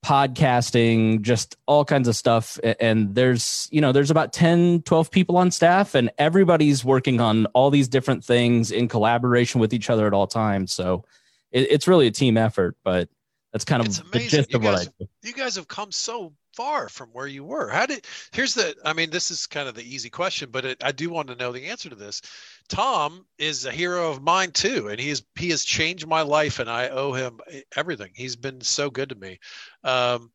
podcasting, 0.08 1.20
just 1.20 1.56
all 1.66 1.84
kinds 1.84 2.08
of 2.08 2.16
stuff. 2.16 2.58
And 2.80 3.14
there's, 3.14 3.68
you 3.70 3.82
know, 3.82 3.92
there's 3.92 4.10
about 4.10 4.32
10, 4.32 4.82
12 4.82 5.10
people 5.10 5.36
on 5.36 5.50
staff, 5.50 5.94
and 5.94 6.10
everybody's 6.16 6.82
working 6.82 7.20
on 7.20 7.44
all 7.46 7.68
these 7.68 7.88
different 7.88 8.24
things 8.24 8.70
in 8.70 8.88
collaboration 8.88 9.60
with 9.60 9.74
each 9.74 9.90
other 9.90 10.06
at 10.06 10.14
all 10.14 10.26
times. 10.26 10.72
So 10.72 11.04
it, 11.52 11.70
it's 11.70 11.86
really 11.86 12.06
a 12.06 12.10
team 12.10 12.38
effort, 12.38 12.78
but 12.82 13.10
that's 13.52 13.66
kind 13.66 13.86
of 13.86 14.10
the 14.10 14.18
gist 14.20 14.50
you 14.50 14.56
of 14.56 14.62
guys, 14.62 14.72
what 14.72 14.80
I 14.80 15.04
do. 15.04 15.08
You 15.24 15.34
guys 15.34 15.56
have 15.56 15.68
come 15.68 15.92
so 15.92 16.32
far 16.58 16.88
from 16.88 17.08
where 17.12 17.28
you 17.28 17.44
were. 17.44 17.68
How 17.68 17.86
did, 17.86 18.04
here's 18.32 18.54
the, 18.54 18.74
I 18.84 18.92
mean, 18.92 19.10
this 19.10 19.30
is 19.30 19.46
kind 19.46 19.68
of 19.68 19.76
the 19.76 19.94
easy 19.94 20.10
question, 20.10 20.50
but 20.50 20.64
it, 20.64 20.82
I 20.82 20.90
do 20.90 21.08
want 21.08 21.28
to 21.28 21.36
know 21.36 21.52
the 21.52 21.66
answer 21.66 21.88
to 21.88 21.94
this. 21.94 22.20
Tom 22.68 23.24
is 23.38 23.64
a 23.64 23.70
hero 23.70 24.10
of 24.10 24.22
mine 24.22 24.50
too, 24.50 24.88
and 24.88 24.98
he 24.98 25.10
is 25.10 25.22
he 25.36 25.50
has 25.50 25.62
changed 25.64 26.08
my 26.08 26.22
life, 26.22 26.58
and 26.58 26.68
I 26.68 26.88
owe 26.88 27.12
him 27.12 27.38
everything. 27.76 28.10
He's 28.12 28.34
been 28.34 28.60
so 28.60 28.90
good 28.90 29.10
to 29.10 29.14
me, 29.14 29.38
um, 29.84 30.32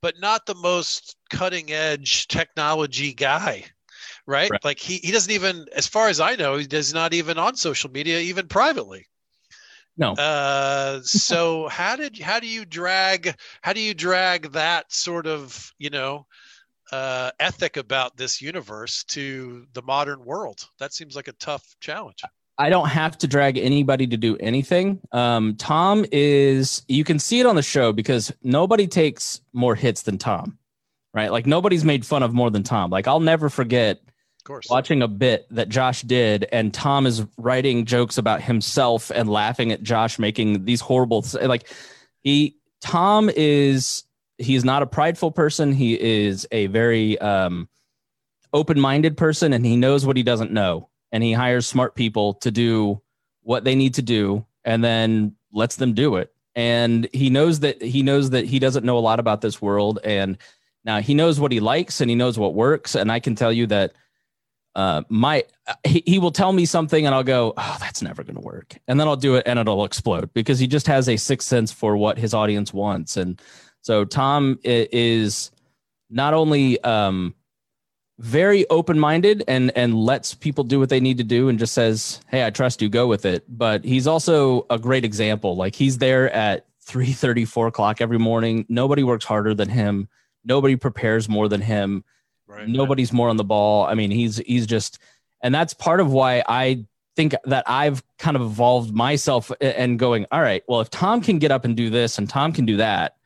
but 0.00 0.18
not 0.18 0.46
the 0.46 0.54
most 0.54 1.16
cutting 1.28 1.70
edge 1.70 2.26
technology 2.26 3.12
guy, 3.12 3.64
right? 4.24 4.50
right? 4.50 4.64
Like 4.64 4.78
he 4.78 4.96
he 4.96 5.12
doesn't 5.12 5.32
even, 5.32 5.66
as 5.76 5.86
far 5.86 6.08
as 6.08 6.20
I 6.20 6.36
know, 6.36 6.56
he 6.56 6.66
does 6.66 6.94
not 6.94 7.12
even 7.12 7.36
on 7.36 7.54
social 7.54 7.90
media, 7.90 8.18
even 8.20 8.48
privately. 8.48 9.06
No. 9.96 10.12
Uh, 10.12 11.00
so 11.02 11.68
how 11.68 11.96
did 11.96 12.18
how 12.18 12.38
do 12.38 12.46
you 12.46 12.64
drag 12.64 13.34
how 13.62 13.72
do 13.72 13.80
you 13.80 13.94
drag 13.94 14.52
that 14.52 14.92
sort 14.92 15.26
of 15.26 15.72
you 15.78 15.90
know 15.90 16.26
uh, 16.92 17.30
ethic 17.40 17.76
about 17.76 18.16
this 18.16 18.42
universe 18.42 19.04
to 19.04 19.66
the 19.72 19.82
modern 19.82 20.24
world? 20.24 20.68
That 20.78 20.92
seems 20.92 21.16
like 21.16 21.28
a 21.28 21.32
tough 21.32 21.64
challenge. 21.80 22.22
I 22.58 22.70
don't 22.70 22.88
have 22.88 23.18
to 23.18 23.26
drag 23.26 23.58
anybody 23.58 24.06
to 24.06 24.16
do 24.16 24.36
anything. 24.38 25.00
Um, 25.12 25.56
Tom 25.56 26.06
is, 26.10 26.82
you 26.88 27.04
can 27.04 27.18
see 27.18 27.38
it 27.38 27.44
on 27.44 27.54
the 27.54 27.62
show 27.62 27.92
because 27.92 28.32
nobody 28.42 28.86
takes 28.86 29.42
more 29.52 29.74
hits 29.74 30.02
than 30.02 30.16
Tom, 30.16 30.58
right? 31.12 31.30
Like 31.30 31.46
nobody's 31.46 31.84
made 31.84 32.06
fun 32.06 32.22
of 32.22 32.32
more 32.32 32.50
than 32.50 32.62
Tom. 32.62 32.90
Like 32.90 33.06
I'll 33.06 33.20
never 33.20 33.50
forget 33.50 34.00
watching 34.70 35.02
a 35.02 35.08
bit 35.08 35.46
that 35.50 35.68
Josh 35.68 36.02
did, 36.02 36.46
and 36.52 36.72
Tom 36.72 37.06
is 37.06 37.24
writing 37.36 37.84
jokes 37.84 38.18
about 38.18 38.42
himself 38.42 39.10
and 39.14 39.28
laughing 39.28 39.72
at 39.72 39.82
Josh 39.82 40.18
making 40.18 40.64
these 40.64 40.80
horrible, 40.80 41.24
like 41.42 41.68
he, 42.22 42.56
Tom 42.80 43.30
is 43.34 44.04
he's 44.38 44.64
not 44.64 44.82
a 44.82 44.86
prideful 44.86 45.30
person. 45.30 45.72
He 45.72 46.00
is 46.00 46.46
a 46.52 46.66
very 46.66 47.18
um, 47.18 47.68
open-minded 48.52 49.16
person, 49.16 49.52
and 49.52 49.64
he 49.64 49.76
knows 49.76 50.04
what 50.04 50.16
he 50.16 50.22
doesn't 50.22 50.52
know. 50.52 50.88
And 51.12 51.22
he 51.22 51.32
hires 51.32 51.66
smart 51.66 51.94
people 51.94 52.34
to 52.34 52.50
do 52.50 53.00
what 53.42 53.64
they 53.64 53.74
need 53.74 53.94
to 53.94 54.02
do, 54.02 54.44
and 54.64 54.82
then 54.84 55.36
lets 55.52 55.76
them 55.76 55.94
do 55.94 56.16
it. 56.16 56.32
And 56.54 57.08
he 57.12 57.30
knows 57.30 57.60
that 57.60 57.82
he 57.82 58.02
knows 58.02 58.30
that 58.30 58.46
he 58.46 58.58
doesn't 58.58 58.84
know 58.84 58.98
a 58.98 59.00
lot 59.00 59.20
about 59.20 59.42
this 59.42 59.60
world. 59.60 59.98
And 60.02 60.38
now 60.84 61.00
he 61.00 61.14
knows 61.14 61.38
what 61.38 61.52
he 61.52 61.60
likes 61.60 62.00
and 62.00 62.08
he 62.08 62.16
knows 62.16 62.38
what 62.38 62.54
works. 62.54 62.94
And 62.94 63.12
I 63.12 63.20
can 63.20 63.34
tell 63.34 63.52
you 63.52 63.66
that 63.66 63.92
uh, 64.76 65.02
my 65.08 65.42
he, 65.84 66.02
he 66.06 66.18
will 66.18 66.30
tell 66.30 66.52
me 66.52 66.66
something 66.66 67.06
and 67.06 67.14
I'll 67.14 67.24
go, 67.24 67.54
oh, 67.56 67.76
that's 67.80 68.02
never 68.02 68.22
going 68.22 68.36
to 68.36 68.42
work, 68.42 68.76
and 68.86 69.00
then 69.00 69.08
I'll 69.08 69.16
do 69.16 69.34
it 69.34 69.44
and 69.46 69.58
it'll 69.58 69.86
explode 69.86 70.32
because 70.34 70.58
he 70.58 70.66
just 70.66 70.86
has 70.86 71.08
a 71.08 71.16
sixth 71.16 71.48
sense 71.48 71.72
for 71.72 71.96
what 71.96 72.18
his 72.18 72.34
audience 72.34 72.74
wants. 72.74 73.16
And 73.16 73.40
so 73.80 74.04
Tom 74.04 74.58
is 74.62 75.50
not 76.10 76.34
only 76.34 76.78
um, 76.84 77.34
very 78.18 78.68
open-minded 78.68 79.44
and 79.48 79.72
and 79.74 79.94
lets 79.94 80.34
people 80.34 80.62
do 80.62 80.78
what 80.78 80.90
they 80.90 81.00
need 81.00 81.16
to 81.16 81.24
do 81.24 81.48
and 81.48 81.58
just 81.58 81.72
says, 81.72 82.20
"Hey, 82.28 82.44
I 82.44 82.50
trust 82.50 82.82
you, 82.82 82.90
go 82.90 83.06
with 83.06 83.24
it." 83.24 83.44
But 83.48 83.82
he's 83.82 84.06
also 84.06 84.66
a 84.68 84.78
great 84.78 85.06
example. 85.06 85.56
Like 85.56 85.74
he's 85.74 85.96
there 85.96 86.30
at 86.32 86.66
3 86.82 87.12
30, 87.12 87.46
4 87.46 87.68
o'clock 87.68 88.02
every 88.02 88.18
morning. 88.18 88.66
Nobody 88.68 89.02
works 89.04 89.24
harder 89.24 89.54
than 89.54 89.70
him. 89.70 90.08
Nobody 90.44 90.76
prepares 90.76 91.30
more 91.30 91.48
than 91.48 91.62
him. 91.62 92.04
Right. 92.56 92.68
Nobody's 92.68 93.12
more 93.12 93.28
on 93.28 93.36
the 93.36 93.44
ball. 93.44 93.86
I 93.86 93.94
mean, 93.94 94.10
he's 94.10 94.38
he's 94.38 94.66
just, 94.66 94.98
and 95.42 95.54
that's 95.54 95.74
part 95.74 96.00
of 96.00 96.10
why 96.10 96.42
I 96.48 96.86
think 97.14 97.34
that 97.44 97.64
I've 97.66 98.02
kind 98.18 98.36
of 98.36 98.42
evolved 98.42 98.94
myself 98.94 99.52
and 99.60 99.98
going, 99.98 100.26
all 100.32 100.40
right, 100.40 100.62
well, 100.66 100.80
if 100.80 100.90
Tom 100.90 101.20
can 101.20 101.38
get 101.38 101.50
up 101.50 101.64
and 101.64 101.76
do 101.76 101.90
this 101.90 102.18
and 102.18 102.28
Tom 102.28 102.52
can 102.52 102.66
do 102.66 102.78
that, 102.78 103.16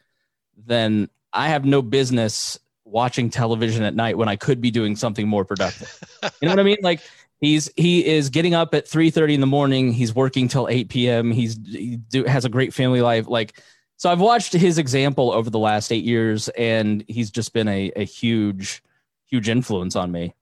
then 0.66 1.08
I 1.32 1.48
have 1.48 1.64
no 1.64 1.82
business 1.82 2.58
watching 2.84 3.30
television 3.30 3.84
at 3.84 3.94
night 3.94 4.18
when 4.18 4.28
I 4.28 4.36
could 4.36 4.60
be 4.60 4.70
doing 4.70 4.96
something 4.96 5.28
more 5.28 5.44
productive. 5.44 5.96
you 6.40 6.48
know 6.48 6.50
what 6.50 6.60
I 6.60 6.64
mean? 6.64 6.78
Like 6.82 7.00
he's 7.40 7.70
he 7.76 8.04
is 8.04 8.30
getting 8.30 8.54
up 8.54 8.74
at 8.74 8.88
3 8.88 9.10
30 9.10 9.34
in 9.34 9.40
the 9.40 9.46
morning. 9.46 9.92
He's 9.92 10.14
working 10.14 10.48
till 10.48 10.68
8 10.68 10.88
p.m. 10.88 11.30
He's 11.30 11.58
he 11.64 11.96
do, 11.96 12.24
has 12.24 12.44
a 12.44 12.48
great 12.48 12.74
family 12.74 13.00
life. 13.00 13.28
Like 13.28 13.60
so 13.96 14.10
I've 14.10 14.20
watched 14.20 14.54
his 14.54 14.78
example 14.78 15.30
over 15.30 15.50
the 15.50 15.58
last 15.58 15.92
eight 15.92 16.04
years 16.04 16.48
and 16.50 17.04
he's 17.06 17.30
just 17.30 17.52
been 17.52 17.68
a, 17.68 17.92
a 17.96 18.04
huge, 18.04 18.82
huge 19.30 19.48
influence 19.48 19.96
on 19.96 20.10
me. 20.10 20.34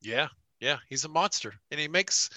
Yeah. 0.00 0.28
Yeah. 0.60 0.78
He's 0.88 1.04
a 1.04 1.08
monster. 1.08 1.54
And 1.70 1.80
he 1.80 1.88
makes 1.88 2.30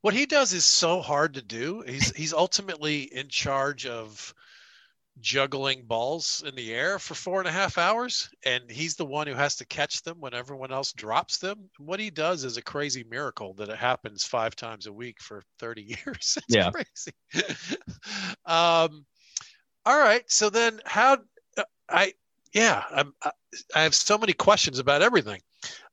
what 0.00 0.14
he 0.14 0.26
does 0.26 0.52
is 0.52 0.64
so 0.64 1.00
hard 1.00 1.34
to 1.34 1.42
do. 1.42 1.82
He's 1.86 2.14
he's 2.14 2.32
ultimately 2.32 3.02
in 3.02 3.28
charge 3.28 3.86
of 3.86 4.34
juggling 5.20 5.84
balls 5.84 6.42
in 6.46 6.54
the 6.54 6.72
air 6.72 6.98
for 6.98 7.14
four 7.14 7.40
and 7.40 7.48
a 7.48 7.52
half 7.52 7.76
hours 7.76 8.30
and 8.44 8.70
he's 8.70 8.96
the 8.96 9.04
one 9.04 9.26
who 9.26 9.34
has 9.34 9.56
to 9.56 9.66
catch 9.66 10.02
them 10.02 10.18
when 10.18 10.32
everyone 10.32 10.72
else 10.72 10.92
drops 10.92 11.38
them 11.38 11.68
what 11.78 12.00
he 12.00 12.10
does 12.10 12.42
is 12.44 12.56
a 12.56 12.62
crazy 12.62 13.04
miracle 13.04 13.52
that 13.54 13.68
it 13.68 13.76
happens 13.76 14.24
five 14.24 14.56
times 14.56 14.86
a 14.86 14.92
week 14.92 15.20
for 15.20 15.42
30 15.58 15.82
years 16.06 16.38
it's 16.38 16.44
yeah. 16.48 16.70
crazy 16.70 17.12
um 18.46 19.04
all 19.84 19.98
right 19.98 20.24
so 20.28 20.48
then 20.48 20.80
how 20.86 21.18
i 21.88 22.12
yeah 22.52 22.82
I'm, 22.90 23.12
i 23.74 23.82
have 23.82 23.94
so 23.94 24.18
many 24.18 24.32
questions 24.32 24.78
about 24.78 25.02
everything 25.02 25.40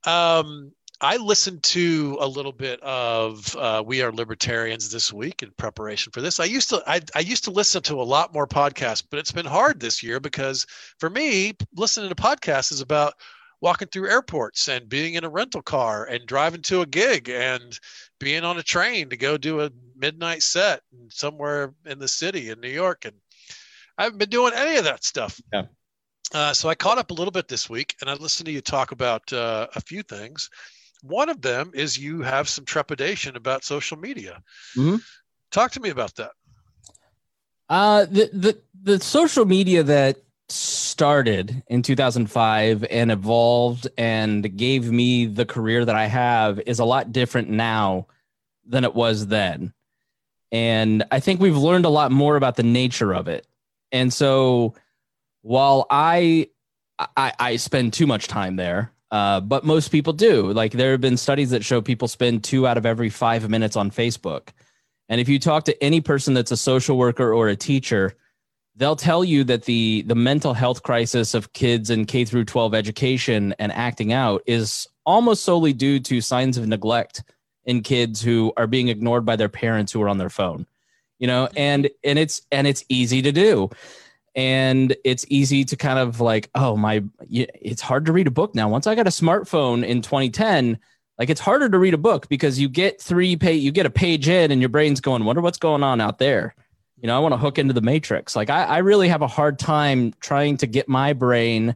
um 0.05 0.71
I 0.99 1.17
listened 1.17 1.61
to 1.63 2.17
a 2.19 2.27
little 2.27 2.51
bit 2.51 2.81
of 2.81 3.55
uh, 3.55 3.83
We 3.85 4.01
Are 4.01 4.11
Libertarians 4.11 4.89
this 4.89 5.13
week 5.13 5.43
in 5.43 5.51
preparation 5.51 6.11
for 6.11 6.21
this. 6.21 6.39
I 6.39 6.45
used 6.45 6.69
to 6.69 6.81
I, 6.87 7.01
I 7.13 7.19
used 7.19 7.43
to 7.43 7.51
listen 7.51 7.83
to 7.83 8.01
a 8.01 8.03
lot 8.03 8.33
more 8.33 8.47
podcasts, 8.47 9.03
but 9.07 9.19
it's 9.19 9.31
been 9.31 9.45
hard 9.45 9.79
this 9.79 10.01
year 10.01 10.19
because 10.19 10.65
for 10.99 11.11
me, 11.11 11.53
listening 11.75 12.09
to 12.09 12.15
podcasts 12.15 12.71
is 12.71 12.81
about 12.81 13.13
walking 13.61 13.87
through 13.89 14.09
airports 14.09 14.67
and 14.69 14.89
being 14.89 15.13
in 15.13 15.23
a 15.23 15.29
rental 15.29 15.61
car 15.61 16.05
and 16.05 16.25
driving 16.25 16.61
to 16.63 16.81
a 16.81 16.85
gig 16.85 17.29
and 17.29 17.79
being 18.19 18.43
on 18.43 18.57
a 18.57 18.63
train 18.63 19.09
to 19.09 19.17
go 19.17 19.37
do 19.37 19.61
a 19.61 19.71
midnight 19.95 20.41
set 20.41 20.81
somewhere 21.09 21.73
in 21.85 21.99
the 21.99 22.07
city 22.07 22.49
in 22.49 22.59
New 22.59 22.69
York. 22.69 23.05
And 23.05 23.15
I 23.99 24.03
haven't 24.03 24.19
been 24.19 24.29
doing 24.29 24.53
any 24.55 24.77
of 24.77 24.83
that 24.85 25.03
stuff. 25.03 25.39
Yeah. 25.53 25.63
Uh, 26.33 26.53
so 26.53 26.67
I 26.69 26.75
caught 26.75 26.97
up 26.97 27.11
a 27.11 27.13
little 27.13 27.31
bit 27.31 27.47
this 27.47 27.69
week 27.69 27.95
and 28.01 28.09
I 28.09 28.13
listened 28.13 28.47
to 28.47 28.51
you 28.51 28.61
talk 28.61 28.91
about 28.91 29.31
uh, 29.31 29.67
a 29.75 29.81
few 29.81 30.03
things 30.03 30.49
one 31.01 31.29
of 31.29 31.41
them 31.41 31.71
is 31.73 31.97
you 31.97 32.21
have 32.21 32.49
some 32.49 32.65
trepidation 32.65 33.35
about 33.35 33.63
social 33.63 33.97
media. 33.97 34.41
Mm-hmm. 34.75 34.97
Talk 35.51 35.71
to 35.71 35.79
me 35.79 35.89
about 35.89 36.15
that. 36.15 36.31
Uh, 37.69 38.05
the, 38.05 38.29
the, 38.33 38.61
the 38.83 38.99
social 38.99 39.45
media 39.45 39.83
that 39.83 40.17
started 40.49 41.63
in 41.67 41.81
2005 41.81 42.85
and 42.89 43.11
evolved 43.11 43.87
and 43.97 44.55
gave 44.55 44.89
me 44.89 45.25
the 45.25 45.45
career 45.45 45.83
that 45.83 45.95
I 45.95 46.05
have 46.05 46.59
is 46.65 46.79
a 46.79 46.85
lot 46.85 47.11
different 47.11 47.49
now 47.49 48.07
than 48.65 48.83
it 48.83 48.95
was 48.95 49.27
then. 49.27 49.73
And 50.51 51.03
I 51.11 51.19
think 51.19 51.41
we've 51.41 51.57
learned 51.57 51.85
a 51.85 51.89
lot 51.89 52.11
more 52.11 52.37
about 52.37 52.55
the 52.55 52.63
nature 52.63 53.13
of 53.13 53.27
it. 53.27 53.45
And 53.91 54.13
so 54.13 54.75
while 55.47 55.87
I 55.89 56.49
I, 56.99 57.31
I 57.39 57.55
spend 57.55 57.93
too 57.93 58.05
much 58.05 58.27
time 58.27 58.57
there, 58.57 58.91
uh, 59.11 59.39
but 59.39 59.63
most 59.63 59.89
people 59.89 60.11
do. 60.11 60.51
Like 60.51 60.73
there 60.73 60.91
have 60.91 61.01
been 61.01 61.15
studies 61.15 61.51
that 61.51 61.63
show 61.63 61.81
people 61.81 62.07
spend 62.07 62.43
two 62.43 62.67
out 62.67 62.77
of 62.77 62.85
every 62.85 63.09
five 63.09 63.47
minutes 63.49 63.77
on 63.77 63.89
Facebook. 63.89 64.49
And 65.07 65.21
if 65.21 65.29
you 65.29 65.39
talk 65.39 65.63
to 65.65 65.83
any 65.83 66.01
person 66.01 66.33
that's 66.33 66.51
a 66.51 66.57
social 66.57 66.97
worker 66.97 67.33
or 67.33 67.47
a 67.47 67.55
teacher, 67.55 68.15
they'll 68.75 68.97
tell 68.97 69.23
you 69.23 69.45
that 69.45 69.63
the 69.63 70.01
the 70.01 70.15
mental 70.15 70.53
health 70.53 70.83
crisis 70.83 71.33
of 71.33 71.53
kids 71.53 71.89
in 71.89 72.05
K 72.05 72.25
through 72.25 72.45
12 72.45 72.73
education 72.73 73.55
and 73.57 73.71
acting 73.71 74.11
out 74.11 74.41
is 74.47 74.85
almost 75.05 75.45
solely 75.45 75.71
due 75.71 76.01
to 76.01 76.19
signs 76.19 76.57
of 76.57 76.67
neglect 76.67 77.23
in 77.63 77.83
kids 77.83 78.21
who 78.21 78.51
are 78.57 78.67
being 78.67 78.89
ignored 78.89 79.23
by 79.23 79.37
their 79.37 79.49
parents 79.49 79.93
who 79.93 80.01
are 80.01 80.09
on 80.09 80.17
their 80.17 80.29
phone. 80.29 80.65
You 81.19 81.27
know, 81.27 81.47
and 81.55 81.89
and 82.03 82.19
it's 82.19 82.41
and 82.51 82.67
it's 82.67 82.83
easy 82.89 83.21
to 83.21 83.31
do 83.31 83.69
and 84.37 84.95
it's 85.03 85.25
easy 85.29 85.65
to 85.65 85.75
kind 85.75 85.97
of 85.97 86.21
like 86.21 86.49
oh 86.55 86.77
my 86.77 87.03
it's 87.29 87.81
hard 87.81 88.05
to 88.05 88.13
read 88.13 88.27
a 88.27 88.31
book 88.31 88.55
now. 88.55 88.69
Once 88.69 88.87
i 88.87 88.95
got 88.95 89.07
a 89.07 89.09
smartphone 89.09 89.83
in 89.83 90.01
2010 90.01 90.79
like 91.17 91.31
it's 91.31 91.41
harder 91.41 91.67
to 91.67 91.79
read 91.79 91.95
a 91.95 91.97
book 91.97 92.29
because 92.29 92.59
you 92.59 92.69
get 92.69 93.01
three 93.01 93.35
page 93.35 93.61
you 93.61 93.71
get 93.71 93.87
a 93.87 93.89
page 93.89 94.29
in 94.29 94.51
and 94.51 94.61
your 94.61 94.69
brain's 94.69 95.01
going 95.01 95.25
wonder 95.25 95.41
what's 95.41 95.57
going 95.57 95.83
on 95.83 95.99
out 95.99 96.19
there. 96.19 96.55
You 96.95 97.07
know 97.07 97.17
i 97.17 97.19
want 97.19 97.33
to 97.33 97.37
hook 97.37 97.57
into 97.57 97.73
the 97.73 97.81
matrix. 97.81 98.35
Like 98.35 98.49
I, 98.49 98.63
I 98.63 98.77
really 98.77 99.09
have 99.09 99.23
a 99.23 99.27
hard 99.27 99.59
time 99.59 100.13
trying 100.19 100.57
to 100.57 100.67
get 100.67 100.87
my 100.87 101.13
brain 101.13 101.75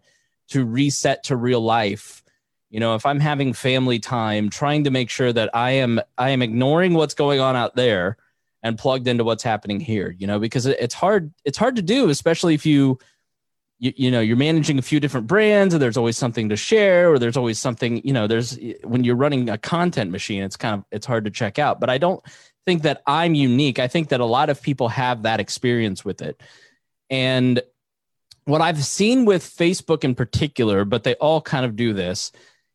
to 0.50 0.64
reset 0.64 1.24
to 1.26 1.36
real 1.36 1.62
life. 1.62 2.24
You 2.70 2.80
know 2.80 2.94
if 2.94 3.06
i'm 3.06 3.20
having 3.20 3.54
family 3.54 4.00
time 4.00 4.50
trying 4.50 4.86
to 4.86 4.92
make 4.92 5.10
sure 5.10 5.34
that 5.34 5.50
i 5.56 5.72
am 5.72 6.00
i 6.18 6.30
am 6.30 6.42
ignoring 6.42 6.94
what's 6.94 7.16
going 7.16 7.40
on 7.40 7.56
out 7.56 7.76
there 7.76 8.18
and 8.64 8.78
plugged 8.78 9.08
into 9.08 9.24
what's 9.24 9.44
happening 9.44 9.80
here 9.80 10.16
you 10.18 10.28
know 10.28 10.40
because 10.40 10.66
it's 10.66 10.94
hard 10.94 11.34
it's 11.46 11.58
hard 11.58 11.76
to 11.76 11.82
do 11.82 12.10
especially 12.10 12.54
if 12.54 12.66
you 12.66 12.98
you, 13.82 13.94
you 13.98 14.12
know 14.12 14.22
you're 14.22 14.38
managing 14.38 14.80
a 14.80 14.82
few 14.82 15.00
different 15.00 15.28
brands 15.28 15.74
and 15.74 15.82
there's 15.82 15.98
always 15.98 16.18
something 16.18 16.50
to 16.50 16.56
share 16.56 17.12
or 17.12 17.20
there's 17.20 17.36
always 17.36 17.60
something 17.60 18.06
you 18.06 18.14
know 18.14 18.28
there's 18.28 18.58
when 18.84 19.04
you're 19.04 19.16
running 19.16 19.50
a 19.50 19.58
content 19.58 20.12
machine 20.12 20.44
it's 20.44 20.56
kind 20.56 20.76
of 20.76 20.86
it's 20.92 21.06
hard 21.06 21.26
to 21.26 21.32
check 21.32 21.60
out. 21.60 21.80
But 21.80 21.90
i 21.90 21.98
don't 21.98 22.24
think 22.66 22.84
that 22.84 23.02
i'm 23.08 23.34
unique. 23.34 23.80
I 23.80 23.88
think 23.88 24.10
that 24.10 24.20
a 24.20 24.26
lot 24.26 24.50
of 24.50 24.62
people 24.62 24.88
have 24.90 25.24
that 25.24 25.40
experience 25.40 26.06
with 26.06 26.22
it. 26.22 26.40
And 27.10 27.62
what 28.46 28.62
i've 28.62 28.84
seen 28.84 29.26
with 29.26 29.44
facebook 29.44 30.04
in 30.04 30.16
particular 30.16 30.84
but 30.86 31.04
they 31.04 31.16
all 31.16 31.42
kind 31.42 31.66
of 31.66 31.76
do 31.76 31.94
this 31.94 32.32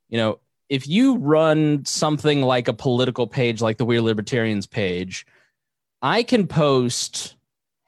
you 0.08 0.16
know 0.16 0.38
if 0.68 0.88
you 0.88 1.16
run 1.16 1.84
something 1.84 2.42
like 2.42 2.68
a 2.68 2.72
political 2.72 3.26
page 3.26 3.60
like 3.60 3.76
the 3.76 3.84
we're 3.84 4.00
libertarians 4.00 4.66
page 4.66 5.26
i 6.06 6.22
can 6.22 6.46
post 6.46 7.36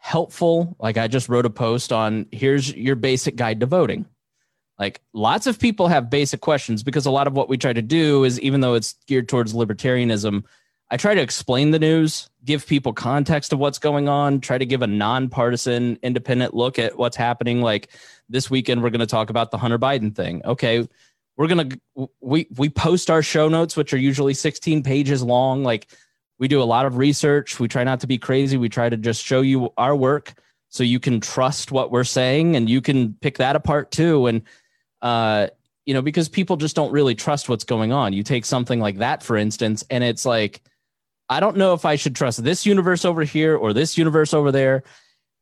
helpful. 0.09 0.75
Like 0.81 0.97
I 0.97 1.07
just 1.07 1.29
wrote 1.29 1.45
a 1.45 1.51
post 1.51 1.93
on 1.93 2.27
here's 2.33 2.75
your 2.75 2.97
basic 2.97 3.37
guide 3.37 3.61
to 3.61 3.67
voting. 3.67 4.07
Like 4.79 5.03
lots 5.13 5.47
of 5.47 5.59
people 5.59 5.89
have 5.89 6.09
basic 6.09 6.41
questions 6.41 6.83
because 6.83 7.05
a 7.05 7.11
lot 7.11 7.27
of 7.27 7.35
what 7.35 7.49
we 7.49 7.59
try 7.59 7.73
to 7.73 7.83
do 7.83 8.25
is 8.25 8.41
even 8.41 8.61
though 8.61 8.75
it's 8.75 8.95
geared 9.07 9.29
towards 9.29 9.53
libertarianism, 9.53 10.45
I 10.91 10.97
try 10.97 11.15
to 11.15 11.21
explain 11.21 11.73
the 11.73 11.79
news, 11.79 12.31
give 12.45 12.67
people 12.67 12.95
context 12.95 13.53
of 13.53 13.59
what's 13.59 13.79
going 13.79 14.09
on, 14.09 14.41
try 14.41 14.57
to 14.57 14.65
give 14.65 14.81
a 14.81 14.87
nonpartisan, 14.87 15.99
independent 16.03 16.55
look 16.55 16.79
at 16.79 16.97
what's 16.97 17.17
happening. 17.17 17.61
Like 17.61 17.91
this 18.31 18.51
weekend, 18.51 18.83
we're 18.83 18.91
going 18.91 19.01
to 19.01 19.07
talk 19.07 19.29
about 19.29 19.51
the 19.51 19.59
Hunter 19.59 19.79
Biden 19.79 20.15
thing. 20.15 20.41
Okay, 20.45 20.89
we're 21.37 21.49
going 21.49 21.71
to 21.71 22.09
we 22.21 22.49
we 22.57 22.71
post 22.71 23.11
our 23.11 23.23
show 23.23 23.49
notes, 23.49 23.77
which 23.77 23.93
are 23.93 23.99
usually 23.99 24.33
16 24.33 24.83
pages 24.83 25.23
long. 25.23 25.63
Like 25.63 25.89
we 26.39 26.49
do 26.49 26.63
a 26.63 26.65
lot 26.65 26.87
of 26.87 26.97
research. 26.97 27.59
We 27.59 27.69
try 27.69 27.85
not 27.85 28.01
to 28.01 28.07
be 28.07 28.19
crazy. 28.19 28.57
We 28.57 28.69
try 28.69 28.89
to 28.89 28.97
just 28.97 29.25
show 29.25 29.41
you 29.41 29.73
our 29.77 29.95
work 29.95 30.35
so 30.69 30.83
you 30.83 31.01
can 31.01 31.21
trust 31.21 31.73
what 31.73 31.91
we're 31.91 32.05
saying 32.05 32.57
and 32.57 32.69
you 32.69 32.81
can 32.81 33.15
pick 33.15 33.39
that 33.39 33.57
apart 33.57 33.91
too. 33.91 34.27
And, 34.27 34.43
uh, 35.03 35.49
you 35.87 35.95
know, 35.95 36.03
because 36.03 36.29
people 36.29 36.57
just 36.57 36.77
don't 36.77 36.93
really 36.93 37.15
trust 37.15 37.49
what's 37.49 37.65
going 37.65 37.93
on. 37.93 38.13
You 38.13 38.23
take 38.23 38.45
something 38.45 38.79
like 38.79 38.99
that, 38.99 39.23
for 39.23 39.37
instance, 39.37 39.85
and 39.91 40.05
it's 40.05 40.27
like, 40.27 40.61
I 41.31 41.41
don't 41.41 41.57
know 41.57 41.75
if 41.75 41.85
I 41.85 41.97
should 41.97 42.15
trust 42.15 42.43
this 42.43 42.67
universe 42.67 43.05
over 43.05 43.23
here 43.23 43.57
or 43.57 43.73
this 43.73 43.99
universe 43.99 44.33
over 44.33 44.53
there. 44.53 44.83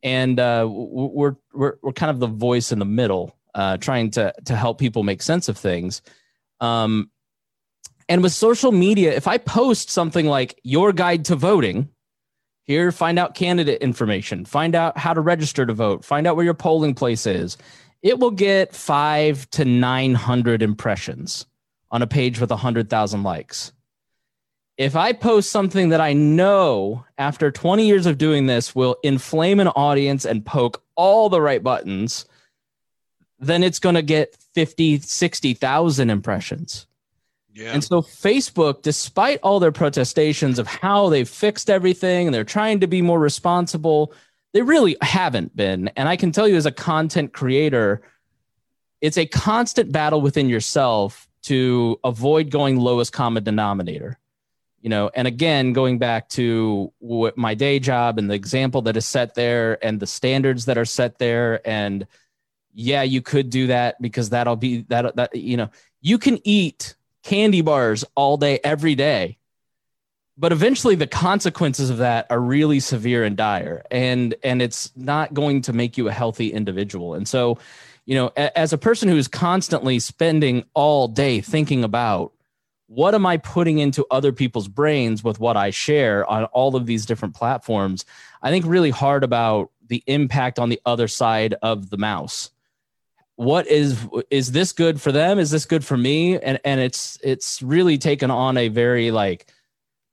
And 0.02 0.38
uh, 0.38 0.66
we're, 0.68 1.36
we're, 1.52 1.74
we're 1.82 1.92
kind 1.92 2.10
of 2.10 2.20
the 2.20 2.26
voice 2.26 2.70
in 2.70 2.78
the 2.78 2.84
middle, 2.84 3.36
uh, 3.54 3.76
trying 3.78 4.10
to, 4.12 4.32
to 4.44 4.56
help 4.56 4.78
people 4.78 5.02
make 5.02 5.22
sense 5.22 5.48
of 5.48 5.58
things. 5.58 6.02
Um, 6.60 7.10
and 8.08 8.22
with 8.22 8.32
social 8.32 8.72
media, 8.72 9.14
if 9.14 9.26
I 9.26 9.38
post 9.38 9.90
something 9.90 10.26
like 10.26 10.58
your 10.62 10.92
guide 10.92 11.24
to 11.26 11.36
voting, 11.36 11.88
here, 12.66 12.90
find 12.90 13.18
out 13.18 13.34
candidate 13.34 13.80
information, 13.80 14.44
find 14.44 14.74
out 14.74 14.98
how 14.98 15.14
to 15.14 15.20
register 15.20 15.64
to 15.64 15.72
vote, 15.72 16.04
find 16.04 16.26
out 16.26 16.34
where 16.34 16.44
your 16.44 16.54
polling 16.54 16.94
place 16.94 17.26
is, 17.26 17.56
it 18.02 18.18
will 18.18 18.32
get 18.32 18.74
five 18.74 19.48
to 19.50 19.64
900 19.64 20.62
impressions 20.62 21.46
on 21.90 22.02
a 22.02 22.06
page 22.06 22.40
with 22.40 22.50
100,000 22.50 23.22
likes. 23.22 23.72
If 24.76 24.94
I 24.94 25.12
post 25.12 25.50
something 25.50 25.88
that 25.90 26.00
I 26.00 26.12
know 26.12 27.06
after 27.16 27.50
20 27.50 27.86
years 27.86 28.04
of 28.04 28.18
doing 28.18 28.46
this 28.46 28.74
will 28.74 28.96
inflame 29.02 29.60
an 29.60 29.68
audience 29.68 30.24
and 30.24 30.44
poke 30.44 30.82
all 30.96 31.28
the 31.28 31.40
right 31.40 31.62
buttons, 31.62 32.26
then 33.38 33.62
it's 33.62 33.78
going 33.78 33.94
to 33.94 34.02
get 34.02 34.36
50, 34.54 34.98
60,000 34.98 36.10
impressions. 36.10 36.85
Yeah. 37.56 37.72
And 37.72 37.82
so 37.82 38.02
Facebook, 38.02 38.82
despite 38.82 39.40
all 39.42 39.60
their 39.60 39.72
protestations 39.72 40.58
of 40.58 40.66
how 40.66 41.08
they've 41.08 41.28
fixed 41.28 41.70
everything 41.70 42.26
and 42.26 42.34
they're 42.34 42.44
trying 42.44 42.80
to 42.80 42.86
be 42.86 43.00
more 43.00 43.18
responsible, 43.18 44.12
they 44.52 44.60
really 44.60 44.94
haven't 45.00 45.56
been. 45.56 45.88
And 45.96 46.06
I 46.06 46.16
can 46.16 46.32
tell 46.32 46.46
you 46.46 46.56
as 46.56 46.66
a 46.66 46.70
content 46.70 47.32
creator, 47.32 48.02
it's 49.00 49.16
a 49.16 49.24
constant 49.24 49.90
battle 49.90 50.20
within 50.20 50.50
yourself 50.50 51.26
to 51.44 51.98
avoid 52.04 52.50
going 52.50 52.76
lowest 52.76 53.14
common 53.14 53.42
denominator. 53.42 54.18
You 54.82 54.90
know, 54.90 55.10
and 55.14 55.26
again, 55.26 55.72
going 55.72 55.98
back 55.98 56.28
to 56.30 56.92
my 57.36 57.54
day 57.54 57.78
job 57.78 58.18
and 58.18 58.30
the 58.30 58.34
example 58.34 58.82
that 58.82 58.98
is 58.98 59.06
set 59.06 59.34
there 59.34 59.82
and 59.82 59.98
the 59.98 60.06
standards 60.06 60.66
that 60.66 60.76
are 60.76 60.84
set 60.84 61.18
there 61.18 61.66
and 61.66 62.06
yeah, 62.74 63.02
you 63.02 63.22
could 63.22 63.48
do 63.48 63.68
that 63.68 64.00
because 64.02 64.28
that'll 64.28 64.56
be 64.56 64.82
that 64.88 65.16
that 65.16 65.34
you 65.34 65.56
know, 65.56 65.70
you 66.02 66.18
can 66.18 66.38
eat 66.44 66.94
candy 67.26 67.60
bars 67.60 68.04
all 68.14 68.36
day, 68.36 68.60
every 68.62 68.94
day. 68.94 69.36
But 70.38 70.52
eventually 70.52 70.94
the 70.94 71.08
consequences 71.08 71.90
of 71.90 71.98
that 71.98 72.26
are 72.30 72.38
really 72.38 72.78
severe 72.78 73.24
and 73.24 73.36
dire. 73.36 73.82
And 73.90 74.34
and 74.44 74.62
it's 74.62 74.92
not 74.96 75.34
going 75.34 75.62
to 75.62 75.72
make 75.72 75.98
you 75.98 76.08
a 76.08 76.12
healthy 76.12 76.52
individual. 76.52 77.14
And 77.14 77.26
so, 77.26 77.58
you 78.04 78.14
know, 78.14 78.30
a, 78.36 78.56
as 78.56 78.72
a 78.72 78.78
person 78.78 79.08
who's 79.08 79.26
constantly 79.26 79.98
spending 79.98 80.64
all 80.74 81.08
day 81.08 81.40
thinking 81.40 81.82
about 81.82 82.32
what 82.86 83.14
am 83.14 83.26
I 83.26 83.38
putting 83.38 83.80
into 83.80 84.06
other 84.12 84.30
people's 84.30 84.68
brains 84.68 85.24
with 85.24 85.40
what 85.40 85.56
I 85.56 85.70
share 85.70 86.24
on 86.30 86.44
all 86.44 86.76
of 86.76 86.86
these 86.86 87.06
different 87.06 87.34
platforms, 87.34 88.04
I 88.40 88.50
think 88.50 88.64
really 88.68 88.90
hard 88.90 89.24
about 89.24 89.72
the 89.88 90.04
impact 90.06 90.60
on 90.60 90.68
the 90.68 90.80
other 90.86 91.08
side 91.08 91.56
of 91.62 91.90
the 91.90 91.96
mouse 91.96 92.50
what 93.36 93.66
is 93.66 94.06
is 94.30 94.52
this 94.52 94.72
good 94.72 95.00
for 95.00 95.12
them? 95.12 95.38
Is 95.38 95.50
this 95.50 95.64
good 95.64 95.84
for 95.84 95.96
me? 95.96 96.38
And 96.38 96.58
and 96.64 96.80
it's 96.80 97.18
it's 97.22 97.62
really 97.62 97.98
taken 97.98 98.30
on 98.30 98.56
a 98.56 98.68
very 98.68 99.10
like 99.10 99.52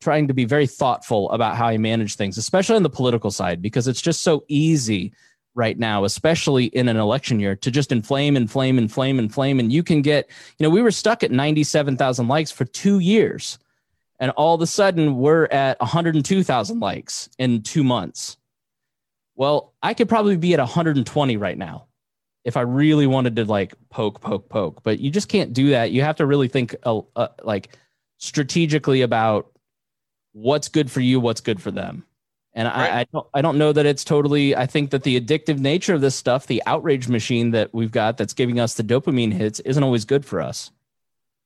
trying 0.01 0.27
to 0.27 0.33
be 0.33 0.43
very 0.45 0.67
thoughtful 0.67 1.31
about 1.31 1.55
how 1.55 1.67
i 1.67 1.77
manage 1.77 2.15
things 2.15 2.37
especially 2.37 2.75
on 2.75 2.83
the 2.83 2.89
political 2.89 3.31
side 3.31 3.61
because 3.61 3.87
it's 3.87 4.01
just 4.01 4.21
so 4.21 4.43
easy 4.49 5.13
right 5.55 5.79
now 5.79 6.03
especially 6.03 6.65
in 6.65 6.89
an 6.89 6.97
election 6.97 7.39
year 7.39 7.55
to 7.55 7.71
just 7.71 7.91
inflame 7.91 8.35
inflame 8.35 8.77
inflame 8.77 9.19
inflame. 9.19 9.59
And 9.59 9.71
you 9.71 9.83
can 9.83 10.01
get 10.01 10.29
you 10.57 10.63
know 10.63 10.69
we 10.69 10.81
were 10.81 10.91
stuck 10.91 11.23
at 11.23 11.31
97,000 11.31 12.27
likes 12.27 12.51
for 12.51 12.65
2 12.65 12.99
years. 12.99 13.59
And 14.19 14.31
all 14.31 14.55
of 14.55 14.61
a 14.61 14.67
sudden 14.67 15.17
we're 15.17 15.45
at 15.45 15.79
102,000 15.79 16.79
likes 16.79 17.29
in 17.37 17.61
2 17.61 17.83
months. 17.83 18.37
Well 19.35 19.73
i 19.81 19.93
could 19.93 20.09
probably 20.09 20.37
be 20.37 20.53
at 20.53 20.59
120 20.59 21.37
right 21.37 21.57
now 21.57 21.87
if 22.43 22.57
I 22.57 22.61
really 22.61 23.07
wanted 23.07 23.35
to 23.37 23.45
like 23.45 23.73
poke, 23.89 24.21
poke, 24.21 24.49
poke, 24.49 24.83
but 24.83 24.99
you 24.99 25.09
just 25.09 25.29
can't 25.29 25.53
do 25.53 25.69
that. 25.69 25.91
You 25.91 26.01
have 26.01 26.17
to 26.17 26.25
really 26.25 26.47
think 26.47 26.75
uh, 26.83 27.01
uh, 27.15 27.29
like 27.43 27.77
strategically 28.17 29.01
about 29.01 29.51
what's 30.33 30.67
good 30.67 30.91
for 30.91 30.99
you, 30.99 31.19
what's 31.19 31.41
good 31.41 31.61
for 31.61 31.71
them. 31.71 32.05
And 32.55 32.67
right. 32.67 32.91
I, 32.91 32.99
I, 32.99 33.05
don't, 33.11 33.27
I 33.33 33.41
don't 33.41 33.57
know 33.57 33.71
that 33.71 33.85
it's 33.85 34.03
totally. 34.03 34.55
I 34.55 34.67
think 34.67 34.91
that 34.91 35.03
the 35.03 35.19
addictive 35.19 35.57
nature 35.57 35.95
of 35.95 36.01
this 36.01 36.15
stuff, 36.15 36.45
the 36.45 36.61
outrage 36.65 37.07
machine 37.07 37.51
that 37.51 37.73
we've 37.73 37.91
got 37.91 38.17
that's 38.17 38.33
giving 38.33 38.59
us 38.59 38.75
the 38.75 38.83
dopamine 38.83 39.33
hits, 39.33 39.59
isn't 39.61 39.83
always 39.83 40.05
good 40.05 40.23
for 40.23 40.39
us. 40.39 40.69